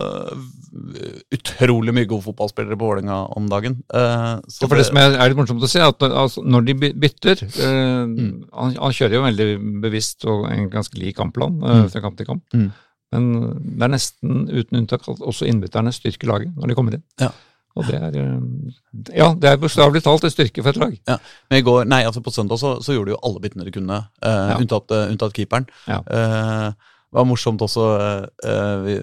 [1.33, 3.79] Utrolig mye gode fotballspillere på Vålerenga om dagen.
[3.89, 6.43] Eh, så Ja, for det som er, er litt morsomt å se, at når- altså,
[6.45, 8.19] når de by- bytter mm.
[8.53, 9.47] han, han kjører jo veldig
[9.81, 11.89] bevisst og en ganske lik kampplan Mm.
[11.89, 12.43] fra kamp til kamp.
[12.53, 12.69] Mm.
[13.13, 13.29] Men
[13.77, 17.05] det er nesten uten unntak at også innbytterne styrker laget når de kommer inn.
[17.21, 17.31] Ja.
[17.77, 18.73] Og det er øh,
[19.15, 20.95] Ja, det er bokstavelig talt en styrke for et lag.
[21.49, 23.73] Men i går, nei, altså på søndag så, så gjorde de jo alle byttene de
[23.75, 24.57] kunne, eh, Ja.
[24.59, 25.67] unntatt, eh, unntatt keeperen.
[25.87, 25.99] Ja.
[26.05, 26.71] Eh,
[27.09, 28.95] det var morsomt også eh, eh, vi,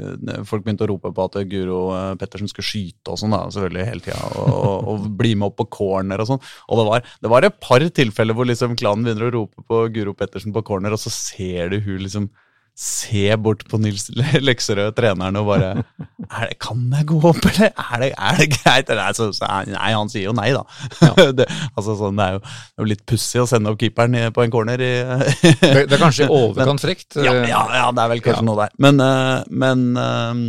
[0.47, 3.87] Folk begynte å rope på at Guro eh, Pettersen skulle skyte og sånn, da, selvfølgelig
[3.89, 4.29] hele tida.
[4.39, 6.43] Og, og, og bli med opp på corner og sånn.
[6.71, 9.81] Og det var, det var et par tilfeller hvor liksom klanen begynner å rope på
[9.95, 12.29] Guro Pettersen på corner, og så ser du hun liksom
[12.77, 17.39] Se bort på Nils Le- Lekserød, treneren, og bare er det, Kan jeg gå opp,
[17.49, 17.71] eller?
[17.73, 18.91] Er det, er det greit?
[18.99, 20.61] Nei, så, så, nei, han sier jo nei, da.
[21.39, 24.45] det, altså, sånn, det er jo, det er litt pussig å sende opp keeperen på
[24.45, 24.91] en corner i
[25.41, 27.17] Det, er kanskje i overkant frekt.
[27.17, 28.49] ja, øh, ja, ja, det er vel kanskje Ja.
[28.51, 28.77] noe der.
[28.85, 30.45] Men, eh, men eh,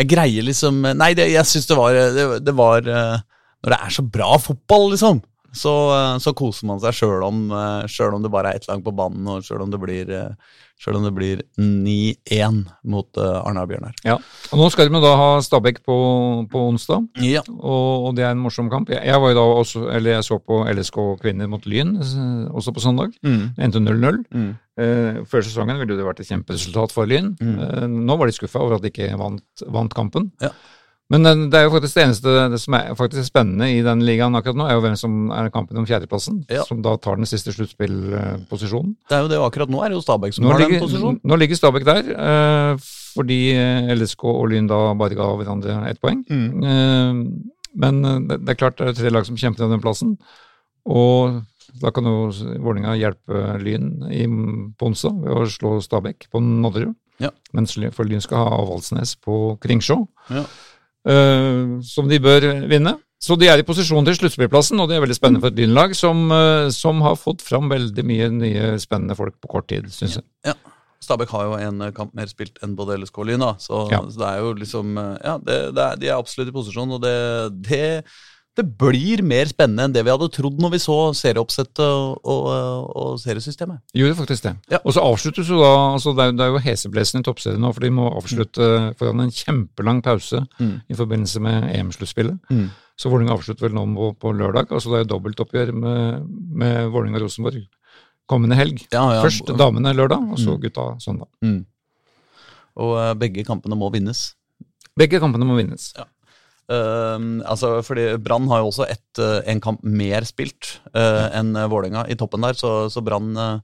[0.00, 3.18] Jeg greier liksom Nei, det, jeg syns det var, det, det var eh,
[3.60, 5.20] Når det er så bra fotball, liksom,
[5.52, 8.68] så, eh, så koser man seg sjøl om, eh, selv om det bare er ett
[8.68, 10.34] lag på banen, og sjøl om det blir eh,
[10.82, 13.92] selv om det blir 9-1 mot Arna Bjørnar.
[14.02, 14.16] Ja.
[14.50, 15.94] Og nå skal de da ha Stabæk på,
[16.50, 17.44] på onsdag, Ja.
[17.54, 18.90] og, og det er en morsom kamp.
[18.90, 21.94] Jeg, jeg var jo da også, eller jeg så på LSK kvinner mot Lyn
[22.50, 23.14] også på søndag.
[23.22, 23.44] Mm.
[23.62, 24.22] Endte 0-0.
[24.34, 24.50] Mm.
[24.82, 27.34] Eh, før sesongen ville det vært et kjemperesultat for Lyn.
[27.38, 27.56] Mm.
[27.62, 30.32] Eh, nå var de skuffa over at de ikke vant, vant kampen.
[30.42, 30.50] Ja.
[31.12, 34.32] Men det er jo faktisk det eneste det som er faktisk spennende i den ligaen
[34.38, 36.62] akkurat nå, er jo hvem som er kampen om fjerdeplassen, Ja.
[36.64, 38.94] som da tar den siste sluttspillposisjonen.
[39.10, 41.20] Det er jo det, akkurat nå er det jo Stabæk som Nå, har den posisjonen.
[41.24, 42.76] nå ligger Stabæk der, eh,
[43.12, 46.24] fordi eh, LSK og Lyn da bare ga hverandre ett poeng.
[46.30, 46.64] Mm.
[46.64, 47.12] Eh,
[47.74, 50.16] men det, er klart det er tre lag som kjemper om den plassen,
[50.88, 51.42] og
[51.80, 52.28] da kan jo
[52.60, 54.26] Vålerenga hjelpe Lyn i,
[54.78, 56.94] Ponsa ved å slå Stabæk på Nadderud.
[57.20, 57.30] Ja.
[57.54, 60.44] Mens for Lyn skal ha Valsnes på Kringsjå, Ja.
[61.08, 62.96] Eh, som de bør vinne.
[63.22, 65.94] Så de er i posisjon til sluttspillplassen, og det er veldig spennende for et Lynlag
[65.94, 70.18] som, eh, som har fått fram veldig mye nye spennende folk på kort tid, syns
[70.18, 70.24] jeg.
[70.46, 70.56] Ja.
[71.02, 73.52] Stabæk har jo en eh, kamp mer spilt enn både LSK og Lyn, da.
[73.62, 74.00] Så, Ja.
[74.06, 74.92] så det er jo liksom
[75.22, 77.14] Ja, det, det er, de er absolutt i posisjon, og det,
[77.68, 78.04] det,
[78.58, 82.48] det blir mer spennende enn det vi hadde trodd når vi så serieoppsettet og, og,
[83.00, 83.80] og seriesystemet.
[83.96, 84.52] Gjorde faktisk det.
[84.74, 84.80] Ja.
[84.84, 87.70] Og så avsluttes jo da altså det, er, det er jo heseblesende i toppserien nå,
[87.72, 88.68] for de må avslutte
[89.00, 90.74] foran en kjempelang pause Mm.
[90.92, 92.36] i forbindelse med EM-sluttspillet.
[92.52, 92.66] Mm.
[93.00, 94.68] Så Vålerenga avslutter vel nå på, på lørdag.
[94.70, 96.26] altså Det er dobbeltoppgjør med,
[96.60, 97.62] med Vålerenga og Rosenborg
[98.28, 98.84] kommende helg.
[98.92, 99.22] Ja, ja.
[99.24, 100.60] Først damene lørdag, og så Mm.
[100.62, 101.28] gutta søndag.
[101.42, 101.64] Mm.
[102.76, 104.34] Og eh, begge kampene må vinnes.
[104.96, 105.90] Begge kampene må vinnes.
[106.72, 111.52] Ehm, altså, fordi Brann har jo også ett, eh, en kamp mer spilt uh, enn
[111.58, 113.58] uh, Vålerenga i toppen der, så, så Brann uh,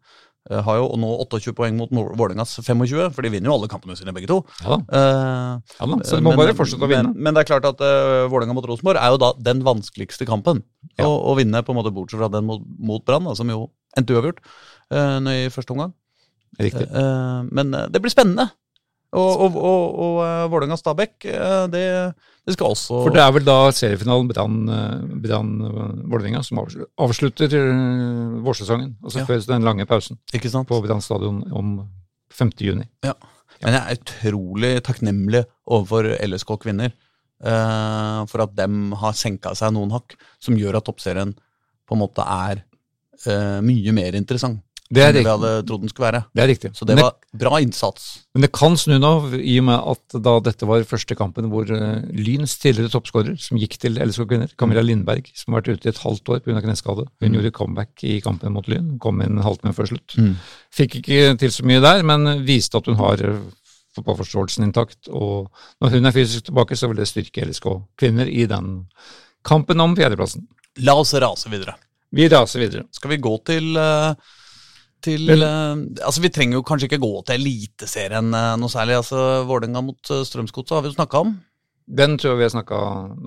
[0.49, 3.97] har jo nå 28 poeng mot Mo- Vålerengas 25, for de vinner jo alle kampene
[3.99, 4.39] sine, begge to.
[4.65, 4.79] Ja.
[4.81, 5.99] Eh, Ja da.
[6.09, 7.11] Så de må men- bare fortsette å vinne.
[7.13, 10.25] Men, men det er klart at uh, Vålerenga mot Rosenborg er jo da den vanskeligste
[10.29, 10.63] kampen
[10.97, 11.05] Ja.
[11.05, 13.67] å, å vinne, på en måte bortsett fra den mot, mot Brann, som jo
[13.99, 14.41] endte uavgjort
[14.95, 15.93] uh, i første omgang.
[16.59, 16.89] Riktig.
[16.89, 18.49] Eh, men eh, det blir spennende.
[19.13, 21.83] Og, og, og, og uh, Vålerenga-Stabæk, eh, det,
[22.49, 28.41] det skal også For det er vel da seriefinalen Brann- eh, Brann-Vålerenga som avslutter vårsesongen,
[28.45, 28.95] vårsesongen.
[29.05, 29.27] Altså Ja.
[29.29, 30.17] før den lange pausen
[30.65, 31.75] på Brann stadion om
[32.33, 32.53] 5.
[32.61, 32.87] juni.
[33.05, 33.13] Ja.
[33.63, 36.93] Men jeg er utrolig takknemlig overfor LSK kvinner
[37.45, 41.35] uh, for at dem har senka seg noen hakk, som gjør at toppserien
[41.89, 42.63] på en måte er
[43.27, 46.21] uh, mye mer interessant Det er enn vi hadde trodd den skulle være.
[46.33, 46.71] Det er riktig.
[46.73, 48.07] Så det det var bra innsats.
[48.33, 51.69] Men det kan snu nå, i og med at da dette var første kampen hvor
[51.69, 55.91] uh, Lyns tidligere toppskårer, som gikk til LSK Kvinner, Camilla Lindberg, som har vært ute
[55.91, 56.63] i et halvt år pga.
[56.65, 57.37] kneskade, hun Mm.
[57.37, 60.17] gjorde comeback i kampen mot Lyn, kom inn en halvtime før slutt.
[60.17, 60.37] Mm.
[60.73, 63.39] Fikk ikke til så mye der, men viste at hun har eh,
[63.99, 65.09] fotballforståelsen intakt.
[65.13, 65.51] Og
[65.83, 68.87] når hun er fysisk tilbake, så vil det styrke LSK Kvinner i den
[69.45, 70.47] kampen om fjerdeplassen.
[70.81, 71.75] La oss rase videre.
[72.15, 72.87] Vi raser videre.
[72.95, 74.15] Skal vi gå til eh,
[75.05, 78.99] til eh, Altså, Vi trenger jo kanskje ikke gå til Eliteserien eh, noe særlig.
[79.03, 81.37] altså Vålerenga mot uh, Strømsgodset har vi jo snakka om.
[81.89, 82.81] Den tror jeg vi har snakka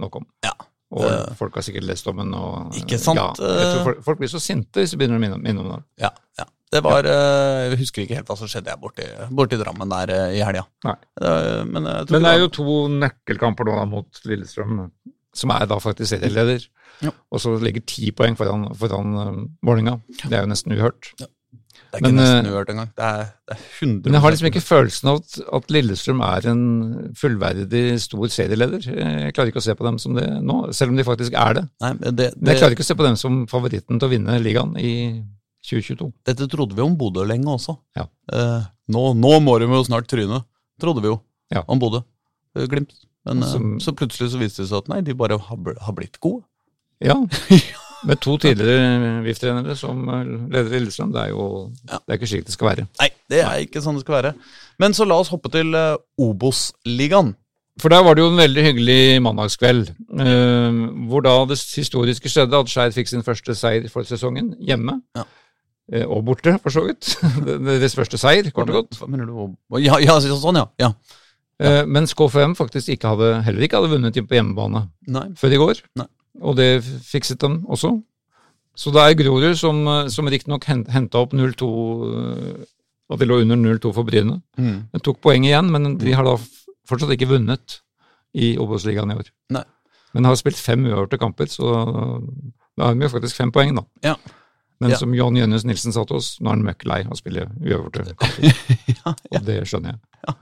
[0.04, 0.28] nok om.
[0.46, 0.56] Ja.
[0.92, 2.34] Og uh, folk har sikkert lest om den.
[2.36, 3.86] Og, Ikke sant, Ja, jeg tror eh.
[3.90, 5.88] folk, folk blir så sinte hvis de begynner å minne, minne om den.
[6.04, 6.48] Ja, ja.
[6.72, 9.04] Det var eh, Jeg husker ikke helt hva som skjedde borti,
[9.36, 10.64] borti Drammen der eh, i helga.
[10.88, 14.86] Eh, men Men det er jo to nøkkelkamper nå da mot Lillestrøm,
[15.36, 16.64] som er da faktisk serieleder.
[17.04, 17.12] Ja.
[17.34, 19.18] Og så ligger ti poeng foran, foran
[19.66, 19.98] Vålerenga.
[20.24, 21.12] Det er jo nesten uhørt.
[21.92, 22.90] Det er ikke men, nesten eh, uhørt engang.
[22.96, 26.22] Det er, det er 100 Men jeg har liksom ikke følelsen av at, at Lillestrøm
[26.24, 26.62] er en
[27.20, 28.86] fullverdig stor serieleder.
[28.88, 31.58] Jeg klarer ikke å se på dem som det nå, selv om de faktisk er
[31.60, 31.66] det.
[31.84, 34.12] Nei, men det, Men jeg klarer ikke å se på dem som favoritten til å
[34.14, 34.94] vinne ligaen i
[35.68, 36.08] 2022.
[36.32, 37.76] Dette trodde vi om Bodø lenge også.
[38.00, 38.08] Ja.
[38.34, 38.64] Eh,
[38.96, 40.42] nå, nå må de jo snart tryne,
[40.82, 41.20] trodde vi jo
[41.54, 41.66] Ja.
[41.68, 42.02] om Bodø.
[42.56, 42.96] Eh, Glimt.
[43.28, 45.94] Men eh, Som- så plutselig så viste det seg at nei, de bare har, har
[45.94, 46.42] blitt gode.
[47.02, 47.16] Ja,
[48.08, 51.12] med to tidligere VIF-trenere som leder leder Lillestrøm.
[51.14, 51.46] Det er jo
[51.90, 52.00] Ja.
[52.00, 52.88] det er ikke slik det skal være.
[53.00, 54.34] Nei, det er ikke sånn det skal være.
[54.80, 57.36] Men så la oss hoppe til uh, Obos-ligaen.
[57.80, 62.60] For der var det jo en veldig hyggelig mandagskveld, eh, hvor da det historiske skjedde
[62.60, 64.98] at Skeid fikk sin første seier for sesongen, hjemme.
[65.16, 65.24] Ja.
[65.92, 67.16] Eh, og borte, for så vidt.
[67.48, 69.00] Deres første seier, kort og godt.
[69.00, 69.56] Hva mener du?
[69.80, 70.68] Ja, ja, sånn, ja.
[70.84, 70.92] ja.
[71.62, 75.28] Eh, mens KFM faktisk ikke hadde, heller ikke hadde vunnet på hjemmebane Nei.
[75.40, 75.82] før i går.
[76.02, 76.10] Nei.
[76.40, 77.96] Og det fikset dem også.
[78.78, 81.68] Så det er Grorud som, som riktignok henta opp 0-2
[82.08, 82.62] eh,
[83.12, 84.38] Og de lå under 0-2 for Bryne.
[84.56, 84.78] Mm.
[84.94, 86.38] De tok poeng igjen, men de har da
[86.88, 87.82] fortsatt ikke vunnet
[88.34, 89.28] i Obos-ligaen i år.
[89.52, 89.66] Nei.
[90.16, 91.68] Men har spilt fem uavgjorte kamper, så
[92.80, 93.84] da har de jo faktisk fem poeng, da.
[94.08, 94.16] Ja.
[94.82, 94.98] Men Ja.
[94.98, 97.44] som Jan Jønnes Nilsen sa til oss, nå er han møkk lei av å spille
[97.60, 98.64] uavgjorte kamper.
[98.96, 100.36] ja, Og det skjønner jeg.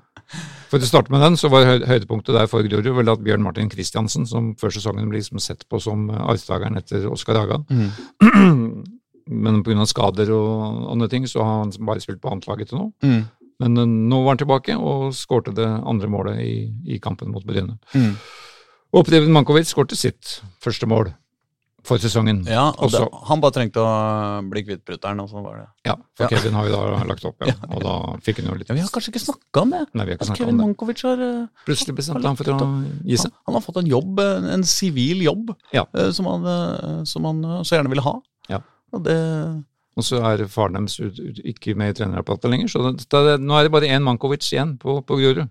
[0.70, 3.70] For å starte med den, så var høydepunktet der for Grorud vel at Bjørn Martin
[3.72, 8.84] Kristiansen, som før sesongen ble liksom sett på som arvtakeren etter Oskar Haga, Mm.
[9.30, 9.86] men pga.
[9.90, 12.92] skader og andre ting, så har han bare spilt på annetlaget til nå.
[13.04, 13.24] Mm.
[13.60, 16.54] Men eh, nå var han tilbake og skårte det andre målet i,
[16.96, 17.78] i kampen mot Bryne.
[17.94, 18.14] Mm.
[18.94, 21.12] Og Preben Mankovic skårte sitt første mål.
[21.88, 22.42] For sesongen.
[22.50, 23.00] Ja, og det,
[23.30, 23.90] Han bare trengte å
[24.50, 26.30] bli kvitt brutter'n, og så var det Ja, for Ja.
[26.34, 27.56] Kevin har jo da lagt opp, ja.
[27.70, 27.94] Og da
[28.26, 29.82] fikk hun jo litt ja, Vi har kanskje ikke snakka om det?
[29.94, 30.58] Nei, vi har ikke altså, Kevin.
[30.60, 32.70] Mankovic har eh, Plutselig bestemte han for å
[33.08, 33.34] gi seg.
[33.48, 34.20] Han har fått en jobb,
[34.58, 35.86] en sivil jobb, Ja.
[35.96, 38.16] eh, som, han, eh, som han så gjerne ville ha.
[38.50, 38.62] Ja.
[38.94, 39.18] Og det
[40.00, 40.96] Og så er faren deres
[41.44, 44.78] ikke med i trenerapparatet lenger, så det, det, nå er det bare én Mankovic igjen
[44.80, 45.50] på, på Grorud.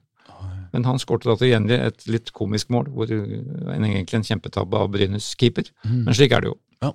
[0.75, 4.85] Men han skåret da til gjengjeld et litt komisk mål, hvor en, egentlig en kjempetabbe
[4.85, 5.71] av Brynes keeper.
[5.89, 6.59] Men slik er det jo.
[6.85, 6.93] Ja.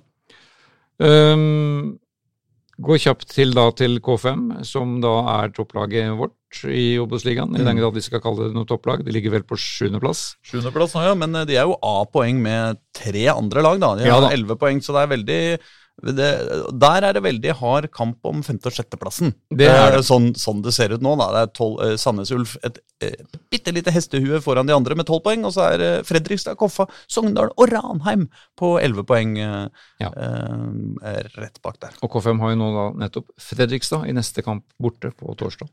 [1.02, 1.98] Um,
[2.82, 7.54] går kjapt til da til K5, som da er topplaget vårt i Obos-ligaen.
[7.58, 9.04] I den grad vi skal kalle det noe topplag.
[9.06, 10.34] De ligger vel på sjuendeplass.
[10.46, 13.94] Sjuendeplass nå, ja, men eh, de er jo A-poeng med tre andre lag, da.
[13.98, 15.40] De har elleve poeng, så det er veldig
[16.02, 16.28] det,
[16.80, 19.32] Der er det veldig hard kamp om femte- og sjetteplassen.
[19.50, 20.04] Det er det.
[20.04, 21.14] Sånn, sånn det ser ut nå.
[21.20, 21.28] da.
[21.32, 23.14] Det er tolv, eh, Sandnes Ulf et eh,
[23.50, 25.44] bitte lite hestehue foran de andre med tolv poeng.
[25.46, 28.26] Og så er eh, Fredrikstad, Koffa, Sogndal og Ranheim
[28.58, 29.68] på elleve poeng eh,
[30.02, 30.10] Ja.
[30.10, 31.94] eh, rett bak der.
[32.02, 35.70] Og K5 har jo nå da nettopp Fredrikstad i neste kamp borte på torsdag.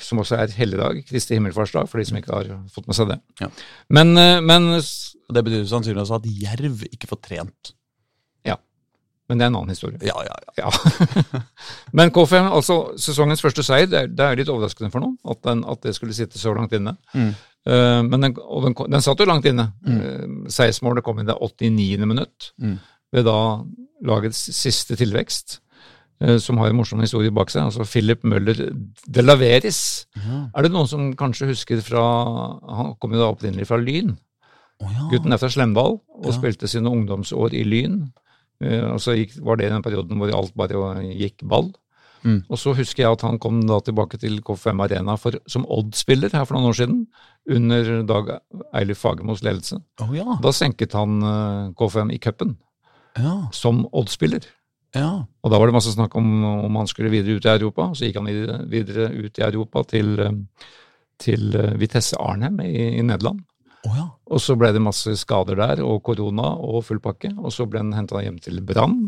[0.00, 3.20] Som også er helligdag, Kristi himmelfartsdag, for de som ikke har fått med seg det.
[3.44, 3.52] Ja.
[3.92, 4.80] Men, eh, men,
[5.26, 7.72] Det betyr sannsynligvis at Jerv ikke får trent.
[9.28, 9.98] Men det er en annen historie.
[10.06, 10.66] Ja, ja, ja.
[10.66, 11.40] Ja.
[11.98, 15.40] Men K5, altså sesongens første seier, det er, det er litt overraskende for noen at,
[15.46, 16.96] den, at det skulle sitte så langt inne.
[17.14, 17.32] Mm.
[17.66, 19.64] Uh, men den, og den, den satt jo langt inne.
[19.82, 22.06] Uh, Seiersmålet kom i det 89.
[22.06, 22.76] minutt, Mm.
[23.12, 23.34] ved da
[24.06, 25.58] lagets siste tilvekst,
[26.20, 27.64] eh, som har en morsom historie bak seg.
[27.66, 29.80] Altså Philip Møller de Laveris.
[30.20, 30.44] Ja.
[30.54, 32.02] Er det noen som kanskje husker fra
[32.76, 34.14] Han kom jo da opprinnelig fra Lyn.
[34.82, 35.06] Oh, ja.
[35.14, 36.34] Gutten er fra Slemdal og Ja.
[36.36, 38.02] spilte sine ungdomsår i Lyn.
[38.64, 41.72] Eh, og så gikk, var det den perioden hvor alt bare gikk ball.
[42.26, 42.40] Mm.
[42.50, 46.32] Og så husker jeg at han kom da tilbake til K5 Arena for, som Odd-spiller
[46.34, 47.00] her for noen år siden,
[47.46, 48.32] under Dag
[48.74, 49.78] Eilif Fagermos ledelse.
[50.02, 50.38] Oh, ja.
[50.42, 52.56] Da senket han eh, K5 i cupen
[53.18, 53.38] ja.
[53.54, 54.48] som Odd-spiller.
[54.96, 55.10] Ja.
[55.44, 57.90] Og da var det masse snakk om om han skulle videre ut i Europa.
[57.94, 58.30] Så gikk han
[58.72, 60.72] videre, ut i Europa til, eh,
[61.22, 63.44] til Vitesse Arnhem i, i Nederland.
[63.86, 64.06] Å, ja.
[64.34, 67.30] Og så ble det masse skader der, og korona og full pakke.
[67.38, 69.06] Og så ble han henta hjem til Brann.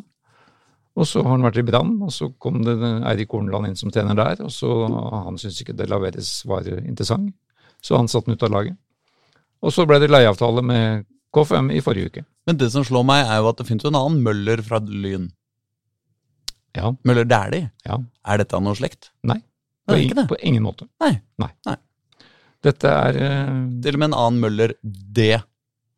[0.99, 2.75] Og så har han vært i Brann, og så kom det
[3.07, 4.41] Eirik Horneland inn som trener der.
[4.47, 7.35] Og så han syntes ikke det Laveres var interessant,
[7.83, 8.79] så han satte den ut av laget.
[9.63, 12.25] Og så ble det leieavtale med K5 i forrige uke.
[12.49, 14.79] Men det som slår meg, er jo at det finnes jo en annen Møller fra
[14.83, 15.29] Lyn.
[16.77, 16.93] Ja.
[17.07, 17.71] Møller Dæhlie.
[17.87, 17.99] ja.
[18.29, 19.11] Er dette noe slekt?
[19.27, 19.39] Nei.
[19.89, 20.27] På, ing- ikke det.
[20.31, 20.87] på ingen måte.
[21.01, 21.15] Nei.
[21.41, 21.49] Nei.
[21.67, 21.77] Nei.
[22.64, 23.55] Dette er eh,
[23.85, 25.30] Til og med en annen Møller D.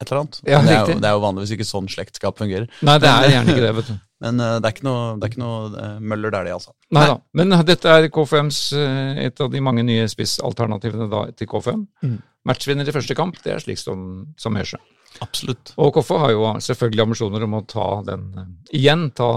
[0.01, 0.39] Et eller annet.
[0.49, 2.71] Ja, det, er jo, det er jo vanligvis ikke sånn slektskap fungerer.
[2.87, 3.99] Nei, det er gjerne ikke det, vet du.
[4.25, 6.73] Men eh, det er ikke noe, det er ikke noe eh, Møller det, altså.
[6.97, 7.19] Nei da.
[7.37, 11.85] Men dette er K5s eh, et av de mange nye spissalternativene da til K5.
[12.05, 12.17] Mm.
[12.49, 14.07] Matchvinner i første kamp, det er slik som,
[14.41, 14.81] som gjør.
[15.21, 15.75] Absolutt.
[15.81, 18.51] Og Koffa har jo selvfølgelig ambisjoner om å ta den eh,
[18.81, 19.31] igjen, ta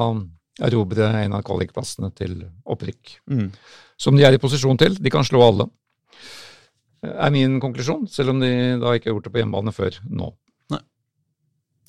[0.64, 2.38] erobre en av kvalikplassene til
[2.70, 3.18] opprykk.
[3.32, 3.48] Mm.
[4.00, 4.96] Som de er i posisjon til.
[5.02, 5.68] De kan slå alle.
[7.04, 8.50] Eh, Er min konklusjon, selv om de
[8.82, 10.32] da ikke har gjort det på hjemmebane før nå.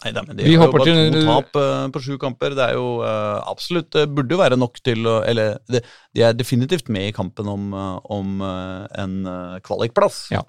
[0.04, 2.52] Nei, da, men de Vi har jo bare til- to tap eh, på sju kamper.
[2.58, 5.80] Det er jo uh, absolutt Det burde jo være nok til å Eller det,
[6.12, 10.26] de er definitivt med i kampen om, eh, om eh, en eh, kvalikplass.
[10.34, 10.42] Ja.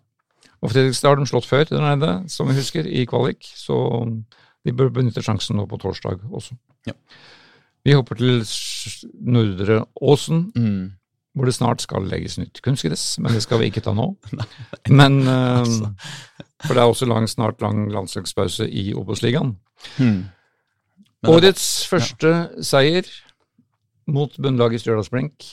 [0.61, 3.45] Og Fredrikstad har de slått før der nede, som vi husker, i kvalik.
[3.55, 3.77] Så
[4.65, 6.57] de bør benytte sjansen nå på torsdag også.
[6.89, 6.93] Ja.
[7.85, 8.41] Vi hopper til
[9.21, 10.91] Nordre Åsen, Mm.
[11.35, 13.17] Hvor det snart skal legges nytt kunstgress.
[13.19, 14.07] Men det skal vi ikke ta nå.
[14.99, 15.91] Men eh, Altså.
[16.65, 19.57] For det er også lang, snart lang landslagspause i Obos-ligaen.
[19.99, 20.23] Hmm.
[21.27, 21.99] Årets var...
[21.99, 22.31] Første
[22.65, 23.09] seier
[24.07, 25.45] mot bunnlaget Stjørdalsblink.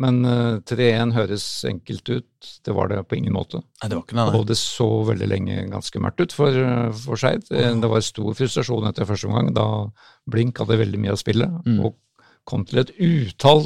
[0.00, 2.48] Men uh, 3-1 høres enkelt ut.
[2.64, 3.62] Det var det på ingen måte.
[3.80, 4.40] Nei, det var ikke noe, nei.
[4.40, 6.58] Og det så veldig lenge ganske mørkt ut for,
[7.00, 7.46] for Skeid.
[7.48, 7.70] Oh.
[7.80, 9.66] Det var stor frustrasjon etter første omgang, da
[10.28, 11.80] Blink hadde veldig mye å spille, Mm.
[11.88, 11.96] og
[12.46, 13.64] kom til et utall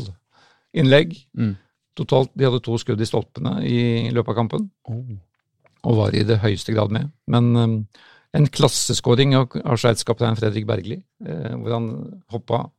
[0.77, 1.17] innlegg.
[1.39, 1.57] Mm.
[1.99, 3.81] Totalt, De hadde to skudd i stolpene i
[4.15, 5.19] løpet av kampen, Oh.
[5.85, 7.11] og var i det høyeste grad med.
[7.27, 7.75] Men um,
[8.37, 9.81] en klasseskåring av, av
[10.39, 11.89] Fredrik Bergli, eh, hvor han
[12.31, 12.71] hoppa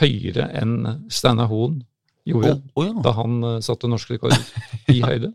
[0.00, 1.82] høyere enn Steinar Hoen
[2.24, 2.94] gjorde oh, oh ja.
[3.04, 4.36] da han uh, satte norsk rekord
[4.94, 5.34] i høyde,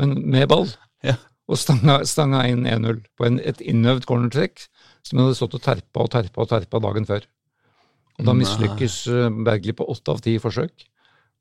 [0.00, 0.68] men med ball.
[1.04, 1.18] Ja.
[1.44, 4.64] Og stanga, stanga inn 1-0 på en, et innøvd cornertrekk
[5.04, 7.26] som hadde stått og terpa og terpa og terpa dagen før.
[8.18, 10.86] Og da mislykkes eh, Bergli på åtte av ti forsøk,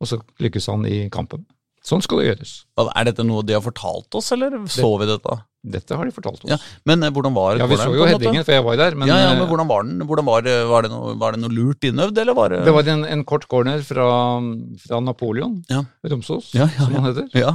[0.03, 1.45] og så lykkes han i kampen.
[1.83, 2.51] Sånn skal det gjøres.
[2.83, 5.39] Er dette noe de har fortalt oss, eller så vi dette?
[5.63, 6.49] Dette har de fortalt oss.
[6.51, 7.61] Ja, Men eh, hvordan var det?
[7.63, 8.95] Ja, vi så jo en headingen, for jeg var der.
[8.99, 9.99] Men, ja, ja, eh, men hvordan var den?
[10.07, 12.73] Hvordan var, det- var, det noe, var det noe lurt innøvd, eller var det det
[12.73, 14.07] var en, en kort corner fra,
[14.87, 15.83] fra Napoleon Ja.
[16.03, 17.29] Romsås, Ja, ja, som han heter.
[17.39, 17.53] Ja.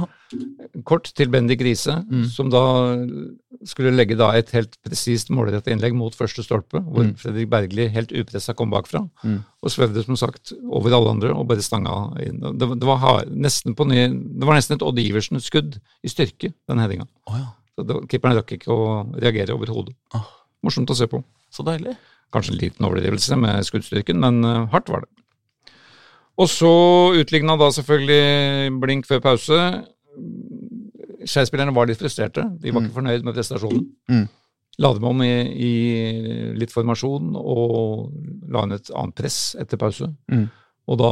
[0.85, 2.25] Kort til Bendik Riise, Mm.
[2.29, 2.61] som da
[3.65, 7.15] skulle legge da et helt presist målrettet innlegg mot første stolpe, hvor Mm.
[7.17, 9.43] Fredrik Bergli helt upressa kom bakfra, Mm.
[9.63, 12.39] og svevde som sagt over alle andre og bare stanga inn.
[12.57, 14.07] Det, var- det, var, hard, nesten på ny,
[14.39, 17.07] det var nesten et Odd Iversen-skudd i styrke, den headinga.
[17.27, 17.45] Oh, ja.
[18.09, 19.95] Keeperen rakk ikke å reagere overhodet.
[20.15, 20.27] Ah.
[20.65, 21.21] Morsomt å se på.
[21.53, 21.95] Så deilig.
[22.33, 25.73] Kanskje en liten overdrivelse med skuddstyrken, men eh, hardt var det.
[26.39, 26.73] Og så
[27.19, 29.57] utligna da selvfølgelig blink før pause.
[31.27, 32.45] Skeispillerne var litt frustrerte.
[32.61, 33.81] De var ikke fornøyd med prestasjonen.
[34.07, 34.27] Mm.
[34.79, 35.73] La dem om i, i
[36.55, 38.13] litt formasjon og
[38.47, 40.07] la inn et annet press etter pause.
[40.31, 40.45] Mm.
[40.87, 41.11] Og da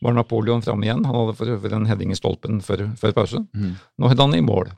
[0.00, 1.02] var Napoleon framme igjen.
[1.08, 3.42] Han hadde for øvrig en heading i stolpen før, før pause.
[3.50, 3.74] Mm.
[3.74, 4.70] Nå hadde han i mål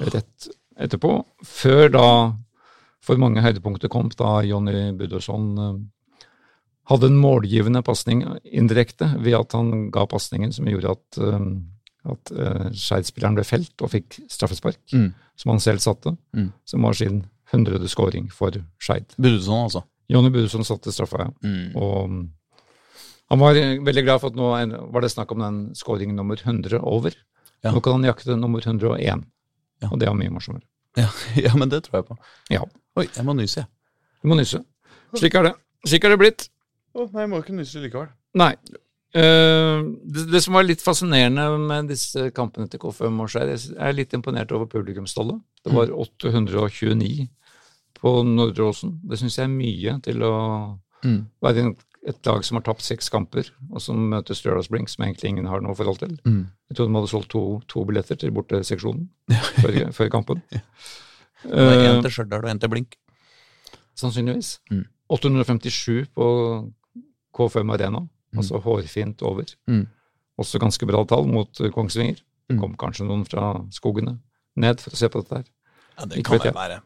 [0.00, 0.48] rett
[0.78, 2.06] etterpå, før da
[3.06, 5.76] for mange høydepunkter kom da Jonny Budosson eh,
[6.90, 11.46] hadde en målgivende pasning indirekte ved at han ga pasningen som gjorde at, eh,
[12.12, 15.08] at uh, Skeid-spilleren ble felt og fikk straffespark, Mm.
[15.36, 16.52] som han selv satte, Mm.
[16.64, 19.14] som var sin hundrede scoring for Skeid.
[19.18, 19.82] Budusson, altså.
[20.08, 21.30] Jonny Budosson satte straffa, ja.
[21.42, 21.74] Mm.
[21.74, 22.28] Og
[23.30, 26.36] han var eh, veldig glad for at nå var det snakk om den scoring nummer
[26.38, 27.14] 100 over.
[27.64, 27.72] Ja.
[27.72, 29.24] Nå kan han jakte nummer 101,
[29.82, 29.90] Ja.
[29.92, 30.64] og det er mye morsommere.
[30.96, 31.08] Ja,
[31.46, 32.16] ja, men det tror jeg på.
[32.52, 32.62] Ja.
[32.96, 33.68] Oi, jeg må nyse, jeg.
[34.22, 34.62] Du må nyse.
[35.16, 35.54] Slik er det.
[35.86, 36.46] Slik er det blitt.
[36.96, 38.08] Å, nei, jeg må ikke nyse likevel.
[38.40, 38.54] Nei.
[39.16, 43.76] Uh, det, det som var litt fascinerende med disse kampene til K5 og Skjær, jeg
[43.80, 45.38] er litt imponert over publikumstallet.
[45.64, 47.28] Det var 829
[47.96, 48.96] på Nordre Åsen.
[49.08, 50.34] Det syns jeg er mye til å
[51.04, 51.26] Mm.
[51.44, 51.74] være en,
[52.06, 55.60] et lag som har tapt seks kamper, og som møter Stjørdals-Blink, som egentlig ingen har
[55.64, 56.12] noe forhold til.
[56.24, 56.44] Mm.
[56.70, 59.08] Jeg trodde de hadde solgt to, to billetter til borteseksjonen
[59.62, 60.42] før, før kampen.
[61.44, 62.94] Var Eh, til Stjørdal og en til Blink.
[63.96, 64.58] sannsynligvis.
[64.70, 64.84] Mm.
[65.10, 66.26] 857 på
[67.36, 68.00] K5 Arena,
[68.36, 69.44] altså hårfint over.
[69.68, 69.86] Mm.
[70.38, 72.16] Også ganske bra tall mot eh, Kongsvinger.
[72.46, 72.60] Det Mm.
[72.60, 74.20] kom kanskje noen fra skogene
[74.56, 75.46] ned for å se på dette her.
[75.98, 76.76] Ja, det kan det være.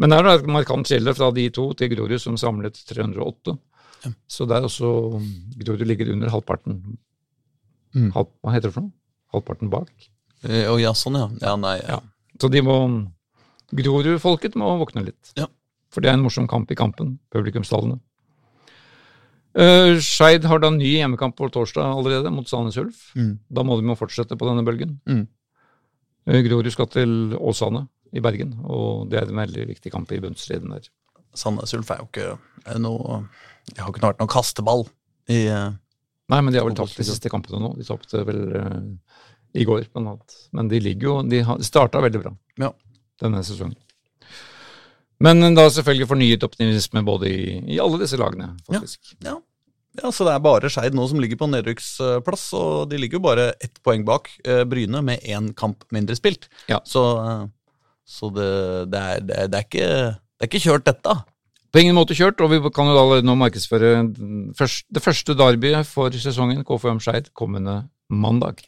[0.00, 3.58] Men det er et markant skille fra de to til Grorud, som samlet 308.
[4.02, 4.12] Ja.
[4.30, 4.92] Så er også
[5.60, 6.80] Grorud ligger under halvparten.
[7.94, 8.10] Mm.
[8.16, 8.96] Halv, hva heter det for noe?
[9.32, 9.92] Halvparten bak.
[10.42, 11.28] Eh, oh, ja, sånn ja.
[11.42, 11.76] Ja, nei.
[11.84, 11.98] Ja.
[11.98, 12.38] Ja.
[12.42, 12.76] Så de må
[13.72, 15.34] Grorud-folket må våkne litt.
[15.38, 15.46] Ja.
[15.92, 18.00] For det er en morsom kamp i kampen, publikumstallene.
[19.52, 23.10] Uh, Skeid har da ny hjemmekamp på torsdag allerede, mot Sandnes Ulf.
[23.16, 23.34] Mm.
[23.52, 24.96] Da må de må fortsette på denne bølgen.
[25.08, 25.26] Mm.
[26.28, 27.84] Uh, Grorud skal til Åsane
[28.16, 30.88] i Bergen, og det er en veldig viktig kamp i bunnstriden der.
[31.36, 32.30] Sandnes Ulf er jo ikke
[32.68, 33.22] er noe
[33.70, 34.86] Det har ikke vært noen kasteball
[35.30, 35.70] i uh,
[36.32, 37.74] Nei, men de har vel tapt de siste kampene nå.
[37.76, 38.80] De tapte vel uh,
[39.52, 40.36] i går, annet.
[40.56, 42.32] Men de ligger jo De starta veldig bra
[42.62, 42.72] Ja.
[43.20, 43.76] denne sesongen.
[45.22, 47.42] Men da selvfølgelig fornyet optimisme både i,
[47.76, 49.12] i alle disse lagene, faktisk.
[49.22, 49.36] Ja.
[50.00, 53.26] ja, så det er bare Skeid nå som ligger på nedrykksplass, og de ligger jo
[53.28, 56.48] bare ett poeng bak eh, Bryne med én kamp mindre spilt.
[56.66, 56.80] Ja.
[56.88, 57.44] Så, eh,
[58.02, 58.48] så det,
[58.90, 61.14] det, er, det, er ikke, det er ikke kjørt, dette.
[61.72, 63.92] På ingen måte kjørt, og vi kan jo da nå markedsføre
[64.58, 68.60] først- det første derbyet for sesongen, KFM Skeid, kommende mandag.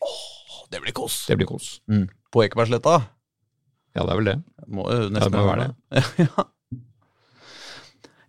[0.73, 1.27] Det blir kos.
[1.29, 1.81] Det blir kos.
[1.87, 2.09] Mm.
[2.33, 3.03] På Ekebergsletta.
[3.95, 4.39] Ja, det er vel det.
[4.67, 6.05] Må jo nesten Ja, det må være det.
[6.25, 6.45] ja.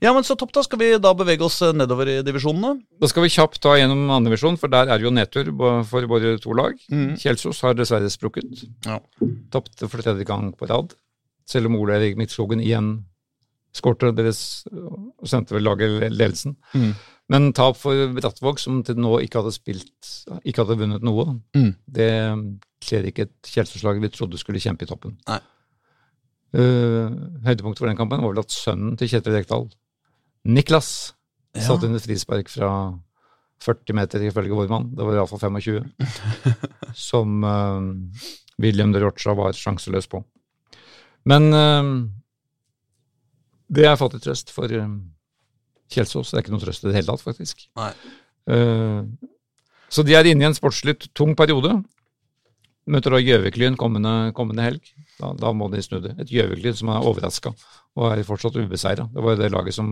[0.03, 0.61] ja, men så topp, da.
[0.67, 2.83] Skal vi da bevege oss eh, nedover i divisjonene?
[3.01, 5.49] Da skal vi kjapt ta gjennom andredivisjon, for der er det jo nedtur
[5.89, 6.75] for våre to lag.
[6.91, 7.15] Mm.
[7.23, 8.67] Kjelsås har dessverre sprukket.
[8.85, 8.99] Ja.
[9.55, 10.93] Tapte for tredje gang på rad.
[11.47, 13.05] Selv om Ole Erik Midtskogen igjen
[13.75, 14.39] skårte deres
[14.71, 16.55] og sendte vel laget ledelsen.
[16.73, 16.93] Mm.
[17.33, 20.11] Men tap for Brattvåg, som til nå ikke hadde spilt,
[20.45, 21.71] ikke hadde vunnet noe, Mm.
[21.89, 22.09] det
[22.85, 25.17] kler ikke et Kjelsås-lag vi trodde skulle kjempe i toppen.
[25.27, 25.39] Nei.
[26.55, 27.09] Uh,
[27.43, 29.65] høydepunktet for den kampen var vel at sønnen til Kjetil Rekdal,
[30.45, 31.13] Niklas,
[31.55, 31.61] Ja.
[31.65, 32.69] satte inn et frispark fra
[33.63, 34.89] 40 meter, ifølge vår mann.
[34.95, 35.89] Det var iallfall 25.
[37.09, 37.81] som uh,
[38.61, 40.21] William de Rocha var sjanseløs på.
[41.25, 42.07] Men uh,
[43.67, 44.89] det er fattig trøst for uh,
[45.91, 46.31] Kjelsås.
[46.31, 47.67] Det er ikke noe trøst i det hele tatt, faktisk.
[48.45, 49.05] Uh,
[49.89, 51.77] så de er inne i en sportslig tung periode.
[52.85, 54.91] Møter da Gjøviklyn kommende, kommende helg.
[55.17, 56.13] Da, da må de snu det.
[56.21, 57.55] Et Gjøviklyn som er overraska
[57.95, 59.07] og er fortsatt ubeseira.
[59.13, 59.87] Det var det laget som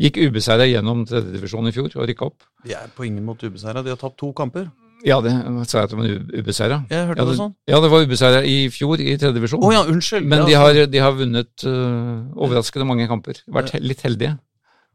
[0.00, 2.44] gikk ubeseira gjennom tredjedivisjon i fjor og rykka opp.
[2.66, 3.82] De er på ingen måte ubeseira.
[3.82, 4.68] De har tapt to kamper.
[5.06, 5.32] Ja, det
[5.70, 6.10] sa jeg at det var
[6.42, 6.78] ubeseira.
[6.90, 7.54] Jeg hørte Ja, det det, sånn.
[7.70, 9.62] ja, det var ubeseira i fjor i tredje divisjon.
[9.64, 10.28] Oh, ja, unnskyld.
[10.28, 13.40] Men de har, de har vunnet uh, overraskende mange kamper.
[13.48, 14.36] Vært he litt heldige.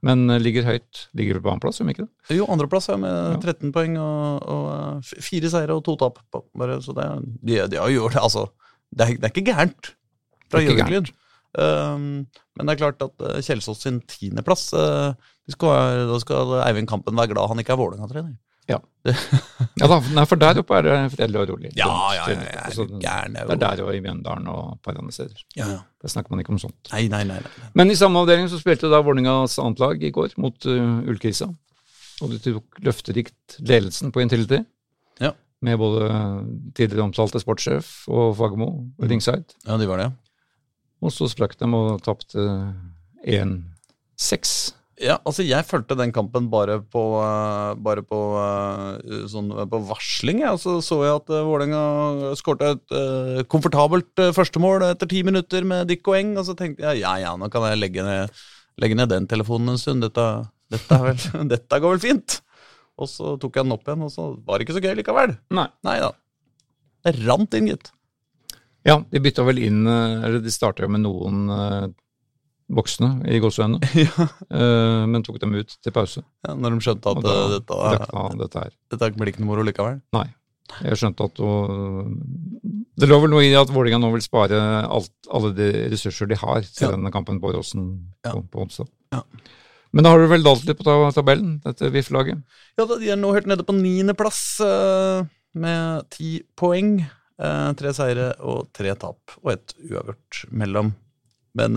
[0.06, 1.07] Men øh, ligger høyt.
[1.18, 2.38] Ligger på annenplass, om ikke det?
[2.38, 6.19] Jo, andreplass ja, med 13 poeng og, og eh, fire seire og to tap.
[6.57, 7.07] Bare, så det,
[7.41, 8.48] de, de har gjort det, altså.
[8.95, 9.94] Det er, det er ikke gærent
[10.52, 11.10] fra Gjøviklyn.
[11.56, 12.26] Um,
[12.60, 15.14] men det er klart at uh, Kjelsås sin tiendeplass uh,
[15.48, 18.34] skal Da skal Eivind Kampen være glad han ikke er Vålerenga-trener.
[19.82, 21.72] Ja da, nei, for der oppe er det fredelig og rolig.
[21.78, 24.82] Ja, ja, ja, ja, Altså, er det er er der og i Mjøndalen og et
[24.88, 25.44] par andre steder.
[25.58, 25.82] Ja, ja.
[26.02, 26.92] Der snakker man ikke om sånt.
[26.94, 27.38] Nei, nei, nei.
[27.44, 27.70] nei.
[27.78, 31.50] Men i samme avdeling så spilte da Vålerengas annet lag i går mot uh, Ullkrisa.
[32.24, 34.62] Og de tok løfterikt ledelsen på Intility.
[35.22, 35.34] Ja.
[35.66, 36.08] Med både
[36.78, 38.70] tidligere omtalte sportssjef og Fagermo
[39.04, 39.58] ringside.
[39.68, 40.10] Ja, de var det.
[41.04, 42.48] Og så sprakk de og tapte
[43.28, 44.56] 1-6.
[45.04, 50.44] Ja, altså jeg fulgte den kampen bare på, eh, bare på, eh, sånn, på varsling.
[50.48, 55.90] Og så så jeg at Vålerenga skårte et uh, komfortabelt førstemål etter ti minutter med
[55.92, 56.38] Dick og Eng.
[56.40, 58.32] Og så tenkte jeg ja ja, nå kan jeg legge ned,
[58.80, 60.08] legge ned den telefonen en stund.
[60.08, 61.20] Dette, dette, vel,
[61.54, 62.40] dette går vel fint.
[62.96, 65.36] Og så tok jeg den opp igjen, og så var det ikke så gøy likevel.
[65.56, 65.68] Nei.
[65.84, 66.14] Nei da.
[67.04, 67.92] Det rant inn, gitt.
[68.86, 71.86] Ja, de bytta vel inn eh, Eller de starta jo med noen eh,
[72.72, 74.26] voksne i gåseøynene, ja.
[74.50, 76.24] uh, men tok dem ut til pause.
[76.48, 78.74] Ja, når de skjønte at da dette, dette, dette her.
[78.96, 80.00] dette blir ikke noe moro likevel.
[80.18, 80.26] Nei.
[80.82, 82.08] Jeg skjønte at å-
[82.98, 84.58] Det lå vel noe i at Vålerenga nå vil spare
[84.90, 86.96] alt, alle de ressurser de har til Ja.
[86.96, 87.84] denne kampen på Åråsen
[88.26, 88.32] Ja.
[88.34, 88.88] på, på onsdag.
[89.14, 89.22] Ja.
[89.94, 92.42] Men da har du vel dalt litt på tabellen, dette VIF-laget?
[92.80, 95.24] Ja, De er nå helt nede på niendeplass uh,
[95.54, 96.98] med ti poeng.
[97.38, 100.94] Eh, tre seire og tre tap, og ett uavgjort mellom.
[101.54, 101.76] Men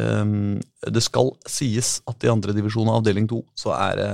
[0.00, 4.10] em, det skal sies at i andredivisjon av avdeling to så er det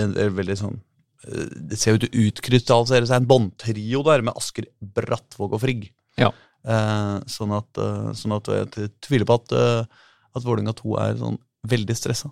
[0.00, 0.78] en, en veldig sånn
[1.26, 5.62] eh, Det ser ut til å utkrystallisere seg en båndtrio der med Asker, Brattvåg og
[5.64, 5.90] Frigg.
[6.20, 6.32] Ja.
[6.60, 11.14] Uh, sånn, at, uh, sånn at jeg tviler på at, uh, at Vålerenga 2 er
[11.22, 11.38] sånn
[11.70, 12.28] veldig stressa.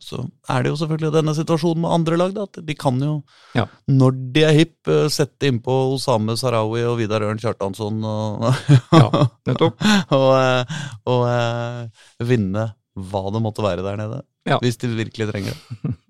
[0.00, 3.22] Så er det jo selvfølgelig denne situasjonen med andre lag, da, at de kan jo,
[3.54, 3.66] Ja.
[3.88, 8.46] når de er hipp, eh, sette innpå Osame Sarawi og Vidar Ørn Kjartansson og,
[8.92, 9.82] Ja, og,
[10.16, 14.22] og, eh, og eh, vinne hva det måtte være der nede.
[14.48, 14.58] Ja.
[14.62, 15.94] Hvis de virkelig trenger det.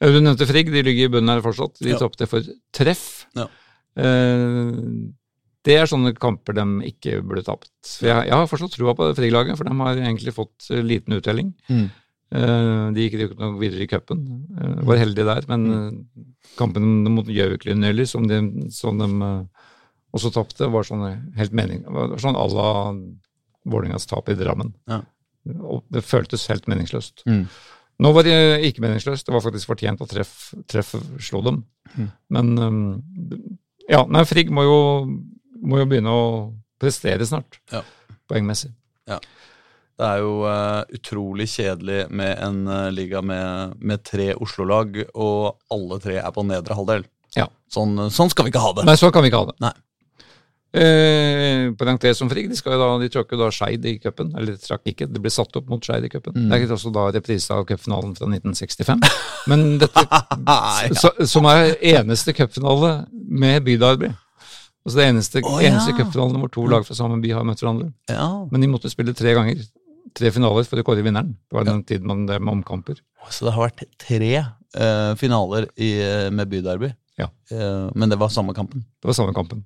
[0.00, 1.74] Du nevnte Frigg, de ligger i bunnen her fortsatt.
[1.84, 1.98] De Ja.
[2.00, 2.40] tapte for
[2.72, 3.26] treff.
[3.36, 3.44] Ja.
[5.60, 7.68] Det er sånne kamper de ikke burde tapt.
[8.00, 11.50] Jeg, jeg har fortsatt trua på Frigg-laget, for de har egentlig fått liten uttelling.
[11.68, 11.90] Mm.
[12.30, 14.20] Eh, de gikk ikke noe videre i cupen.
[14.54, 16.26] Eh, var heldige der, men eh,
[16.58, 18.38] kampen mot Gjøviklyn som de,
[18.70, 19.08] som de
[20.14, 21.02] også tapte, var sånn
[21.36, 22.68] helt mening, var sånn à la
[23.66, 24.72] Vålerengas tap i Drammen.
[24.88, 25.02] Ja.
[25.90, 27.24] Det føltes helt meningsløst.
[27.26, 27.44] Mm.
[28.00, 28.34] Nå var det
[28.64, 30.32] ikke meningsløst, det var faktisk fortjent at treff,
[30.70, 31.62] treff slo dem.
[31.96, 32.08] Mm.
[32.32, 32.50] Men
[33.90, 34.78] ja, nei, Frigg må jo,
[35.60, 36.24] må jo begynne å
[36.80, 37.82] prestere snart, Ja.
[38.30, 38.72] poengmessig.
[40.00, 45.58] Det er jo uh, utrolig kjedelig med en uh, liga med, med tre Oslo-lag, og
[45.74, 47.04] alle tre er på nedre halvdel.
[47.36, 47.50] Ja.
[47.70, 48.88] Sånn, sånn skal vi ikke ha det.
[48.88, 49.58] Nei, så kan vi ikke ha det.
[49.62, 49.74] Nei.
[50.72, 54.30] Eh, tre som frig, de, skal da, de trakk jo da Skeid i cupen.
[54.38, 56.36] Eller de trakk ikke, det ble satt opp mot Skeid i cupen.
[56.36, 56.48] Mm.
[56.52, 59.02] Det er også da reprise av cupfinalen fra 1965.
[59.50, 60.06] Men dette,
[60.46, 60.58] ja.
[60.94, 64.12] så, som er eneste cupfinale med byderby.
[64.80, 65.74] Altså det eneste, oh, ja.
[65.74, 67.90] eneste cupfinalen hvor to lag fra samme by har møtt hverandre.
[68.08, 68.30] ja.
[68.50, 69.66] Men de måtte spille tre ganger.
[70.16, 71.34] Tre finaler for å kåre vinneren.
[71.48, 72.98] Det var den tiden man drev med omkamper.
[73.30, 75.92] Så det har vært tre eh, finaler i,
[76.34, 76.90] med byderby.
[77.20, 77.28] Ja.
[77.52, 78.86] Eh, men det var samme kampen.
[78.98, 79.62] Det var samme kampen.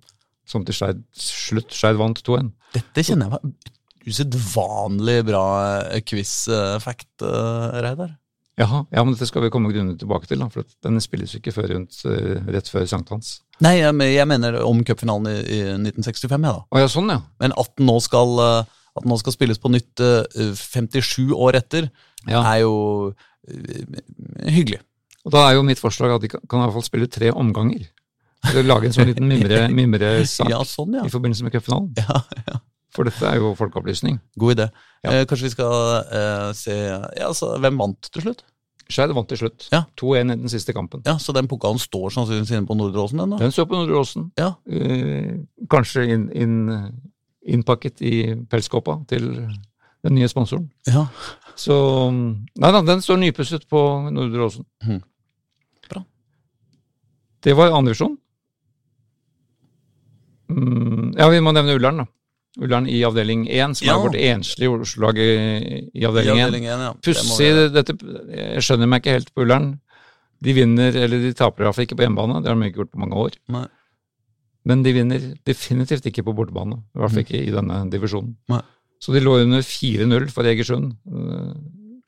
[0.49, 1.73] Som til Skeid slutt.
[1.73, 2.51] Skeid vant 2-1.
[2.75, 3.73] Dette kjenner jeg var
[4.05, 5.45] usedvanlig bra
[5.89, 8.13] eh, quiz-fact, uh, Reidar.
[8.57, 11.51] Jaha, ja, men dette skal vi komme grunnen tilbake til, da, for den spilles ikke
[11.57, 13.41] før rundt, eh, rett før sankthans.
[13.65, 16.63] Nei, jeg, jeg mener om cupfinalen i, i 1965, Ja, da.
[16.71, 17.19] Å ja, sånn ja.
[17.43, 21.59] Men at nå skal, eh, at den nå skal spilles på nytt eh, 57 år
[21.61, 21.89] etter,
[22.29, 22.43] ja.
[22.55, 22.75] er jo
[23.49, 24.03] eh,
[24.55, 24.81] hyggelig.
[25.25, 27.31] Og da er jo mitt forslag at de kan, kan i hvert fall spille tre
[27.33, 27.87] omganger.
[28.45, 31.05] Så Lage en sånn liten mimre- mimresak Ja, sånn, ja.
[31.09, 31.93] i forbindelse med cupfinalen.
[31.97, 32.61] ja, ja.
[32.95, 34.21] For dette er jo folkeopplysning.
[34.39, 34.67] God idé.
[35.03, 35.11] Ja.
[35.17, 35.73] Eh, kanskje vi skal
[36.15, 38.45] eh, se ja, altså, Hvem vant til slutt?
[38.85, 39.65] Skeid vant til slutt.
[39.73, 39.81] Ja.
[39.99, 41.01] 2-1 i den siste kampen.
[41.09, 43.19] Ja, Så den pokalen står sannsynligvis inne på Nordre Åsen?
[43.25, 43.41] den da?
[43.41, 44.29] Den står på Nordre Åsen.
[44.39, 44.53] Ja.
[44.69, 45.41] Eh,
[45.73, 46.55] kanskje inn, inn,
[47.45, 48.15] innpakket i
[48.51, 49.29] pelskåpa til
[50.05, 50.69] den nye sponsoren.
[50.89, 51.07] Ja.
[51.57, 51.75] Så
[52.13, 53.81] Nei da, den står nypusset på
[54.13, 54.67] Nordre Åsen.
[54.85, 55.01] Mm.
[55.89, 56.05] Bra.
[57.45, 58.17] Det var andrevisjon.
[60.51, 62.07] Mm, ja, vi må nevne Ullern, da.
[62.63, 63.95] Ullern i avdeling 1, som Ja.
[63.97, 66.55] er vårt enslige Oslo-lag i, i avdeling 1.
[66.55, 66.93] 1 ja.
[67.03, 67.97] Pussig, det dette
[68.31, 69.81] Jeg skjønner meg ikke helt på Ullern.
[70.45, 73.01] De vinner, eller de taper iallfall ikke på hjemmebane, det har de ikke gjort på
[73.01, 73.39] mange år.
[73.49, 73.65] Nei.
[74.65, 78.37] Men de vinner definitivt ikke på bortebane, i hvert fall ikke i denne divisjonen.
[78.53, 78.63] Nei.
[79.03, 81.51] Så de lå under 4-0 for Egersund øh,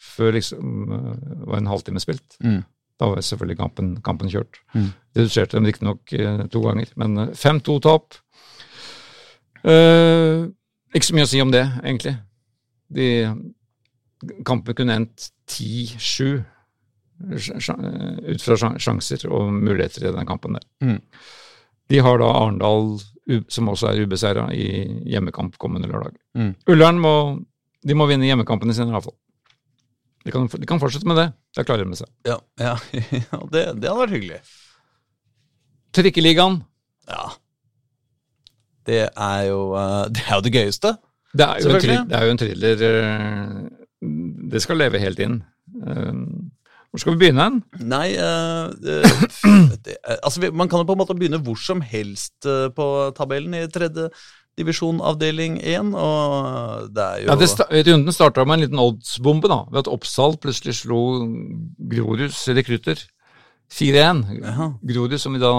[0.01, 2.39] før liksom det var en halvtime spilt.
[2.41, 2.63] Mm.
[2.97, 4.61] Da var selvfølgelig kampen, kampen kjørt.
[4.73, 4.89] Mm.
[5.19, 8.17] Reduserte dem riktignok uh, to ganger, men øh, 5-2-tap.
[9.67, 10.49] Uh,
[10.95, 12.15] Ikke så mye å si om det, egentlig.
[12.97, 13.09] De
[14.47, 16.39] Kampen kunne endt 10-7
[17.37, 20.65] ut fra sjanser og muligheter i den kampen der.
[20.81, 21.03] Mm.
[21.93, 22.97] De har da Arendal,
[23.53, 24.67] som også er ubeseira, i
[25.11, 26.17] hjemmekamp kommende lørdag.
[26.39, 26.53] Mm.
[26.73, 27.15] Ullern må,
[27.87, 29.19] de må vinne hjemmekampene sine, i hvert fall.
[30.27, 31.27] De kan, de kan fortsette med det.
[31.55, 32.11] Da klarer de med seg.
[32.27, 32.75] Ja, ja,
[33.31, 34.41] ja det, det hadde vært hyggelig.
[35.95, 36.61] Trikkeligaen.
[37.07, 37.29] Ja.
[38.87, 40.97] Det er jo, eh, det er jo det gøyeste.
[41.37, 41.99] Det er jo en, Selvfølgelig.
[42.11, 43.57] det er jo en thriller eh,
[44.53, 45.41] Det skal leve helt inn.
[45.87, 46.13] Eh,
[46.97, 47.61] Hvor skal vi begynne?
[47.85, 49.03] Nei uh, det,
[49.85, 52.87] det, Altså, vi- man kan jo på en måte begynne hvor som helst eh, på
[53.19, 54.09] tabellen i tredje
[54.57, 58.81] divisjon avdeling 1, og det er jo Ja, det sta runden starta med en liten
[58.81, 61.03] oddsbombe, da, ved at Oppsal plutselig slo
[61.77, 63.03] Grorus rekrutter
[63.77, 64.23] 4-1.
[64.47, 64.71] Ja.
[64.87, 65.51] Grorud som vi da,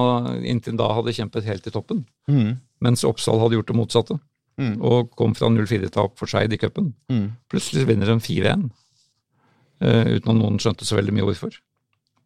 [0.47, 4.17] inntil da hadde kjempet helt i toppen, Mm, mens Oppsal hadde gjort det motsatte.
[4.57, 6.93] mm, Og kom fra 0-4-tap for Skeid i cupen.
[7.11, 7.27] mm.
[7.53, 8.86] Plutselig vinner de 4-1, eh,
[9.81, 11.57] uten at noen skjønte så veldig mye hvorfor.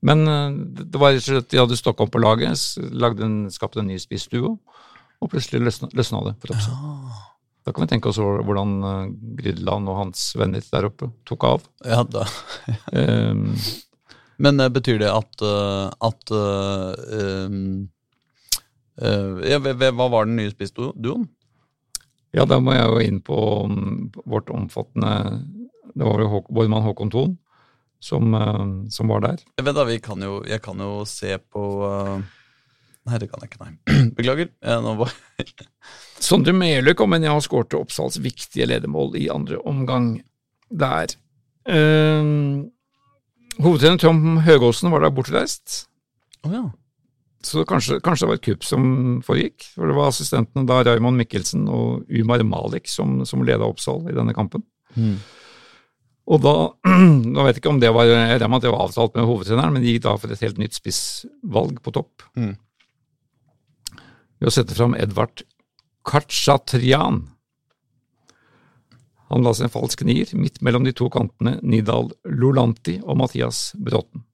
[0.01, 0.53] Men eh,
[0.91, 3.89] det var rett og slett de hadde stokka opp på laget, lagde en, skapte en
[3.91, 4.55] ny spissduo,
[5.21, 6.73] og plutselig løsna, løsna det for Oppsal.
[6.73, 7.19] Ja.
[7.61, 11.67] Da kan vi tenke oss hvordan uh, Grydeland og hans venner der oppe tok av.
[11.85, 12.23] Ja, da.
[12.89, 13.51] Um,
[14.41, 17.59] Men eh, betyr det at, eh, at eh, um,
[18.97, 21.27] eh, ja, hva- var den nye spissduoen?
[22.33, 23.37] ja, da må jeg jo inn på
[24.25, 25.11] vårt omfattende
[25.93, 27.37] Det var jo Bormann Håkon Thon
[28.01, 29.41] som, uh, som var der.
[29.61, 32.29] Vent da, vi kan jo, jeg kan jo se på eh,
[33.09, 33.95] Nei, det kan jeg ikke, nei.
[34.17, 34.49] Beklager.
[34.61, 35.13] Eh, nå var,
[36.21, 40.11] Sondre Meløy kom inn og skårte Oppsals viktige ledermål i andre omgang
[40.69, 41.15] der.
[41.65, 42.61] Uh,
[43.61, 45.83] hovedtrener Tom Høgåsen var da bortreist.
[46.45, 46.63] Oh, ja.
[47.41, 48.83] Så kanskje, kanskje det var et kupp som
[49.25, 49.65] foregikk.
[49.73, 54.17] For det var assistentene da Raymond Mikkelsen og Umar Malik som, som leda Oppsal i
[54.17, 54.61] denne kampen.
[54.93, 55.17] Mm.
[56.31, 56.53] Og da,
[57.35, 59.27] da vet jeg ikke om det var, jeg regner med at det var avtalt med
[59.27, 62.23] hovedtreneren, men de gikk da for et helt nytt spissvalg på topp.
[62.39, 62.53] Mm.
[64.41, 65.43] Ved å sette fram Edvard
[66.07, 67.25] Khachatrian.
[69.31, 73.69] Han la seg en falsk nier midt mellom de to kantene Nidal Lolanti og Mathias
[73.79, 74.25] Bråten.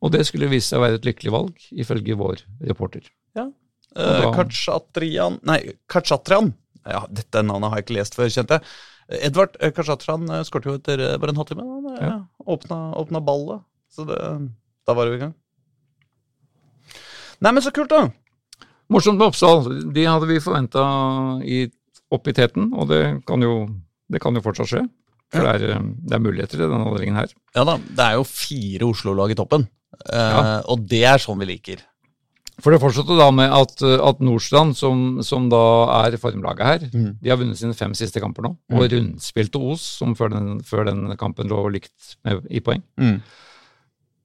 [0.00, 3.04] Og det skulle vise seg å være et lykkelig valg, ifølge vår reporter.
[3.36, 5.58] Eh, Og Kachatrian Nei,
[5.90, 6.52] Kachatrian.
[6.86, 8.68] Ja, dette navnet har jeg ikke lest før, kjente jeg.
[9.10, 11.64] Edvard eh, Kachatrian eh, jo etter eh, bare en halvtime.
[11.66, 12.16] Han Ja.
[12.46, 14.18] åpna, åpna ballet, så det,
[14.86, 15.34] da var vi i gang.
[17.40, 18.08] Nei, men så kult, da!
[18.90, 19.68] Morsomt med Oppsal.
[19.94, 20.82] De hadde vi forventa
[22.10, 23.68] opp i teten, og det kan jo,
[24.10, 24.82] det kan jo fortsatt skje.
[25.30, 25.78] For det, er,
[26.10, 27.30] det er muligheter i denne avdelingen her.
[27.54, 29.68] Ja da, det er jo fire Oslo-lag i toppen,
[30.10, 30.56] eh, Ja.
[30.66, 31.84] og det er sånn vi liker.
[32.60, 35.60] For det fortsatte da med at, eh, at Nordstrand, som, som da
[36.04, 37.14] er formlaget her, Mm.
[37.22, 40.84] de har vunnet sine fem siste kamper nå, og rundspilte Os, som før den, før
[40.90, 42.82] den kampen lå likt med, i poeng.
[43.00, 43.22] Mm.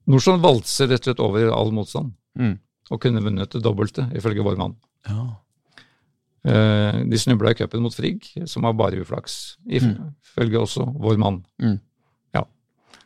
[0.07, 2.57] Nordstrand valser rett og slett over all motstand, Mm.
[2.91, 4.75] og kunne vunnet det dobbelte, ifølge vår mann.
[5.07, 5.37] Ja.
[6.45, 11.39] Eh, de snubla i cupen mot Frigg, som var bare uflaks, ifølge også vår mann.
[11.61, 11.79] Mm.
[12.35, 12.43] Ja.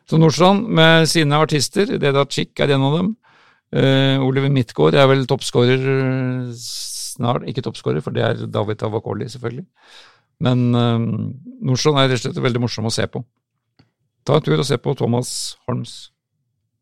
[0.10, 3.14] Så Nordstrand med sine artister, Deda Chick er en av dem.
[3.70, 9.28] Eh, Oliver Midtgaard er vel toppskårer eh, snart, ikke toppskårer, for det er David Tavakoli,
[9.30, 9.68] selvfølgelig.
[10.40, 10.96] Men uh,
[11.68, 13.20] Nordstrand er rett og slett veldig morsom å se på.
[14.24, 15.32] Ta en tur og se på Thomas
[15.68, 15.98] Holms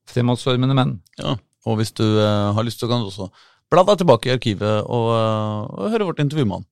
[0.08, 1.00] fremadstormende menn.
[1.18, 1.36] ja.
[1.68, 3.26] Og hvis du uh, har lyst, så kan du også
[3.74, 6.68] bla deg tilbake i arkivet og, og høre vårt intervju med han.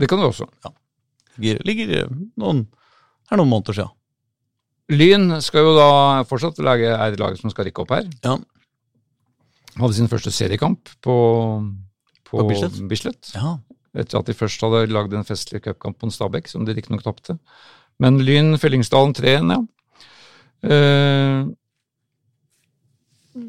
[0.00, 0.48] Det kan du også.
[1.38, 2.64] Ligger, ligger eh, noen,
[3.30, 3.96] her noen måneder siden.
[4.90, 5.90] Lyn skal jo da
[6.26, 8.08] fortsatt lage, er laget som skal rykke opp her.
[8.26, 8.34] Ja.
[9.78, 11.16] Hadde sin første seriekamp på,
[12.26, 12.80] på, På Bislett?
[12.90, 13.34] Bislett.
[13.36, 13.58] ja.
[13.98, 17.34] Etter at de først hadde lagd en festlig cupkamp mot Stabæk, som de riktignok tapte.
[17.98, 19.58] Men Lyn Fyllingsdalen 3-1, ja.
[20.70, 21.48] Eh,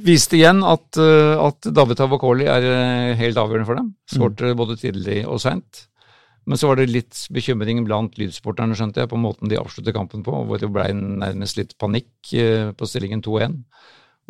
[0.02, 3.94] viste igjen at, eh, at David Tavakoli er eh, helt avgjørende for dem.
[4.10, 5.86] Skårte både tidlig og seint.
[6.50, 10.24] Men så var det litt bekymring blant lydsporterne, skjønte jeg, på måten de avsluttet kampen
[10.26, 13.60] på, hvor det ble nærmest litt panikk eh, på stillingen 2-1.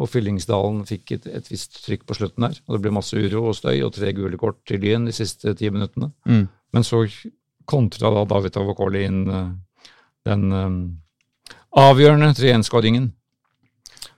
[0.01, 2.57] Og Fyllingsdalen fikk et, et visst trykk på slutten der.
[2.67, 5.53] Og det ble masse uro og støy og tre gule kort til Lyn de siste
[5.59, 6.09] ti minuttene.
[6.25, 6.47] Mm.
[6.73, 7.03] Men så
[7.69, 9.49] kontra da David Avokoli inn eh,
[10.27, 10.77] den um,
[11.77, 13.11] avgjørende 3-1-skåringen.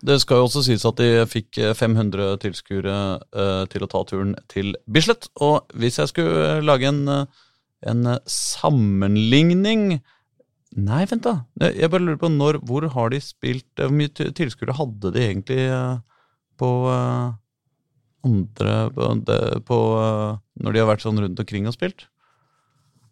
[0.03, 4.03] Det skal jo også sies at de fikk eh, 500 tilskuere uh, til å ta
[4.09, 5.29] turen til Bislett.
[5.43, 7.45] Og hvis jeg skulle eh, lage en, eh,
[7.91, 10.01] en eh, sammenligning
[10.75, 11.33] Nei, vent, da.
[11.61, 15.11] Jeg bare lurer på når, hvor har de spilt eh, Hvor mye til- tilskuere hadde
[15.13, 15.99] de egentlig eh,
[16.57, 17.33] på eh,
[18.25, 19.11] andre På,
[19.67, 19.77] på
[20.63, 22.07] Når de har vært sånn rundt omkring og spilt?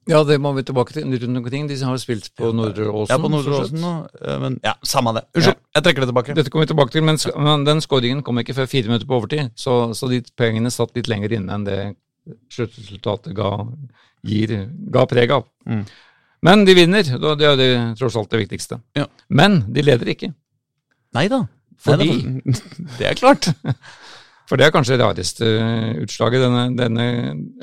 [0.10, 1.06] Ja, det må vi tilbake til.
[1.06, 1.68] Rundt omkring.
[1.70, 3.12] De har spilt på Nordre Åsen.
[3.14, 3.60] Ja, på Nordre.
[3.62, 3.84] Åsen.
[4.42, 5.22] Men ja, samme det.
[5.38, 6.34] Unnskyld, jeg trekker det tilbake.
[6.40, 9.20] Dette kommer vi tilbake til, men, men den skåringen kom ikke før fire minutter på
[9.20, 9.52] overtid.
[9.62, 11.78] Så, så de poengene satt litt lenger inne enn det
[12.50, 13.52] sluttresultatet ga,
[14.26, 14.56] gir,
[14.94, 15.46] ga preg av.
[15.70, 15.86] Mm.
[16.44, 17.70] Men de vinner, det er det,
[18.00, 18.80] tross alt det viktigste.
[18.98, 19.06] Ja.
[19.30, 20.32] Men de leder ikke.
[21.14, 21.44] Nei da.
[21.82, 22.42] Fordi-
[22.98, 23.52] Det er klart.
[24.50, 25.48] For det er kanskje det rareste
[26.04, 27.06] utslaget denne, denne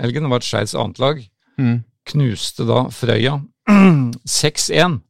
[0.00, 1.24] helgen, var at Skeids annetlag
[1.58, 1.80] Mm.
[2.06, 3.32] knuste da Frøya
[4.30, 5.00] 6-1.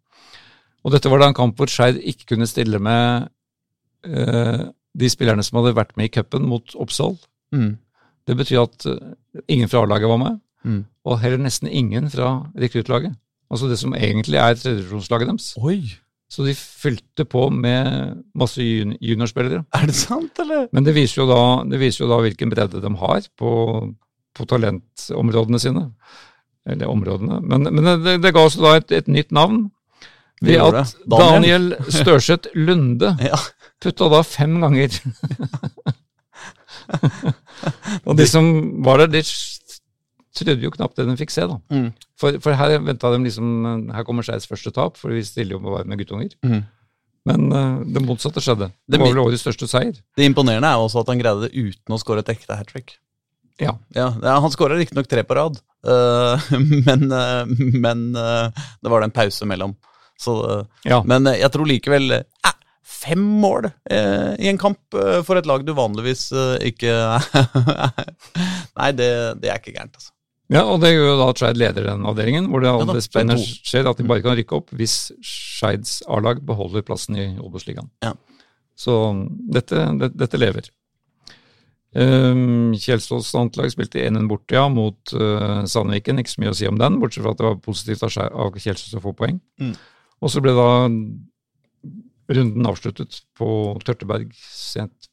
[0.84, 3.28] Og dette var da en kamp hvor Skeid ikke kunne stille med
[4.08, 4.62] eh,
[4.98, 7.18] de spillerne som hadde vært med i cupen mot Oppsal.
[7.54, 7.74] Mm.
[8.26, 9.12] Det betyr at eh,
[9.52, 10.80] ingen fra A-laget var med, Mm.
[11.06, 13.12] og heller nesten ingen fra rekruttlaget.
[13.50, 15.52] Altså det som egentlig er tredjevisjonslaget deres.
[15.56, 15.80] Oi,
[16.28, 19.62] Så de fylte på med masse juniorspillere.
[19.74, 20.66] er det sant, eller?
[20.72, 21.38] Men det viser jo da,
[21.70, 23.52] det viser jo da hvilken bredde de har på,
[24.36, 25.86] på talentområdene sine.
[26.68, 27.40] Eller områdene.
[27.40, 29.70] Men, men det, det ga oss da et, et nytt navn.
[30.44, 30.92] Ved at.
[31.08, 31.70] Daniel.
[31.72, 33.40] Daniel Størseth Lunde Ja.
[33.82, 34.92] putta da fem ganger.
[38.06, 38.46] og de som
[38.84, 39.22] var der, de
[40.38, 41.58] trodde jo knapt det de fikk se, da.
[41.72, 41.88] Mm.
[42.20, 43.48] For, for her venta de liksom
[43.94, 46.34] Her kommer Skeids første tap, for vi stiller jo bare med guttunger.
[46.46, 46.62] Mm.
[47.28, 48.70] Men uh, det motsatte skjedde.
[48.88, 49.98] Det var vel årets største seier.
[50.16, 52.96] Det imponerende er også at han greide det uten å skåre et ekte hat trick.
[53.58, 53.74] Ja.
[53.96, 55.58] Ja, han skåra riktignok tre på rad,
[55.88, 56.48] uh,
[56.86, 57.42] men, uh,
[57.74, 59.76] men det var det en pause mellom.
[60.18, 60.34] Så,
[60.82, 61.02] Ja.
[61.06, 62.10] Men jeg tror likevel
[62.88, 66.94] Fem mål eh, i en kamp eh, for et lag du vanligvis eh, ikke
[68.78, 69.10] Nei, det,
[69.42, 70.14] det er ikke gærent, altså.
[70.48, 73.44] Ja, og det gjør jo da at Skeid leder den avdelingen, hvor det aldri spennende
[73.44, 77.90] skjer at de bare kan rykke opp hvis Skeids A-lag beholder plassen i Obos-ligaen.
[78.04, 78.14] Ja.
[78.78, 78.94] Så
[79.52, 80.70] dette, det, dette lever.
[81.98, 86.20] Um, Kjelsås antlag spilte 1-1 borte, ja, mot uh, Sandviken.
[86.22, 88.16] Ikke så mye å si om den, bortsett fra at det var positivt av,
[88.46, 89.40] av Kjelsås å få poeng.
[89.60, 89.74] Mm.
[90.22, 90.70] Og så ble da
[92.38, 93.50] runden avsluttet på
[93.84, 95.08] Tørteberg sent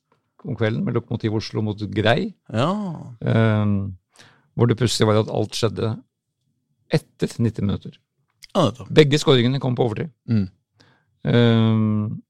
[0.45, 2.33] om kvelden med Lokomotiv Oslo mot Grei.
[2.53, 2.71] Ja.
[3.19, 3.95] Um,
[4.55, 5.95] hvor det pussige var at alt skjedde
[6.93, 7.97] etter 90 minutter.
[8.95, 10.13] Begge skåringene kom på overtid.
[10.31, 10.45] Mm.
[11.25, 12.21] Um,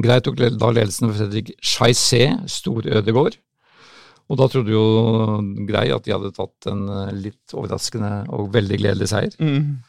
[0.00, 3.38] greit tok da ledelsen ved Fredrik Scheissé, Stor-Ødegård.
[4.30, 4.84] Og da trodde jo
[5.66, 9.34] Grei at de hadde tatt en eh, litt overraskende og veldig gledelig seier.
[9.42, 9.80] Mm.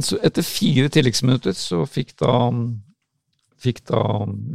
[0.00, 2.32] Så etter fire tilleggsminutter så fikk da,
[3.60, 4.00] fikk da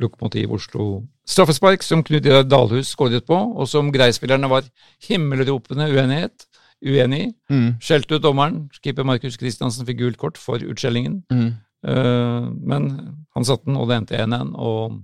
[0.01, 0.87] Lokomotiv Oslo
[1.27, 4.67] straffespark, som Knut Idar Dalhus skåret på, og som Grei-spillerne var
[5.07, 6.47] himmelropende uenighet,
[6.81, 7.31] uenig i.
[7.53, 7.67] Mm.
[7.83, 8.63] Skjelte ut dommeren.
[8.81, 11.21] Keeper Markus Kristiansen fikk gult kort for utskjellingen.
[11.31, 11.49] Mm.
[11.85, 12.91] Uh, men
[13.35, 14.53] han satte den, og det endte 1-1.
[14.57, 15.01] Og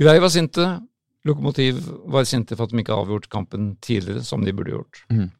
[0.00, 0.68] Grei var sinte.
[1.24, 1.78] Lokomotiv
[2.12, 5.04] var sinte for at de ikke avgjort kampen tidligere, som de burde gjort.
[5.10, 5.30] Mhm.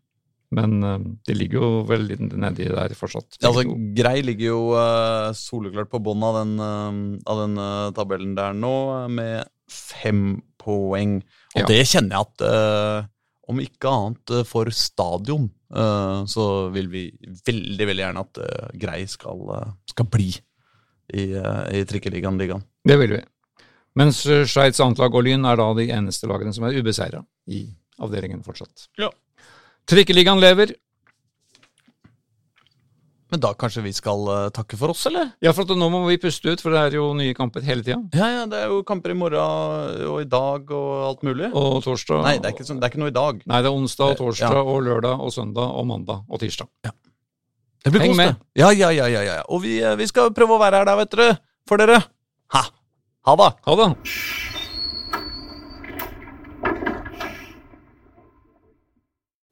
[0.53, 3.39] Men eh, de ligger jo vel nedi der fortsatt.
[3.41, 3.65] Ja, altså,
[3.97, 8.57] Grei ligger jo uh, soleklart på bånn av den, uh, av den uh, tabellen der
[8.57, 8.75] nå,
[9.13, 11.19] med fem poeng.
[11.55, 11.69] Og Ja.
[11.71, 13.11] det kjenner jeg at
[13.45, 17.03] om ikke annet for stadion, eh, så vil vi
[17.45, 18.41] veldig veldig gjerne at
[18.81, 19.43] Grei skal,
[19.91, 20.31] skal bli
[21.13, 22.39] i, uh, i trikkeligaen.
[22.41, 22.65] ligaen.
[22.85, 23.21] Det vil vi.
[24.01, 27.21] Mens Skeids annetlag og Lyn er da de eneste lagene som er ubeseira
[27.53, 27.67] i
[28.01, 28.89] avdelingen fortsatt.
[28.99, 29.11] Ja.
[29.91, 30.73] Trikkeligaen lever.
[33.35, 35.33] Men da kanskje vi skal uh, takke for oss, eller?
[35.43, 37.83] Ja, for at nå må vi puste ut, for det er jo nye kamper hele
[37.83, 37.97] tida.
[38.15, 41.49] Ja, ja, det er jo kamper i morgen og i dag og alt mulig.
[41.51, 43.43] Og torsdag Nei, det er ikke, sånn, det er ikke noe i dag.
[43.51, 44.63] Nei, det er onsdag og torsdag Ja.
[44.63, 46.71] og lørdag og søndag og mandag og tirsdag.
[46.87, 46.95] Ja.
[47.85, 48.39] Det blir Heng med.
[48.57, 49.41] Ja, ja, ja, ja, ja.
[49.53, 51.39] Og vi, eh, vi skal prøve å være her da, vet dere.
[51.69, 52.01] For dere.
[52.55, 52.67] Ha!
[53.27, 53.55] Ha det.
[53.67, 54.54] Ha det!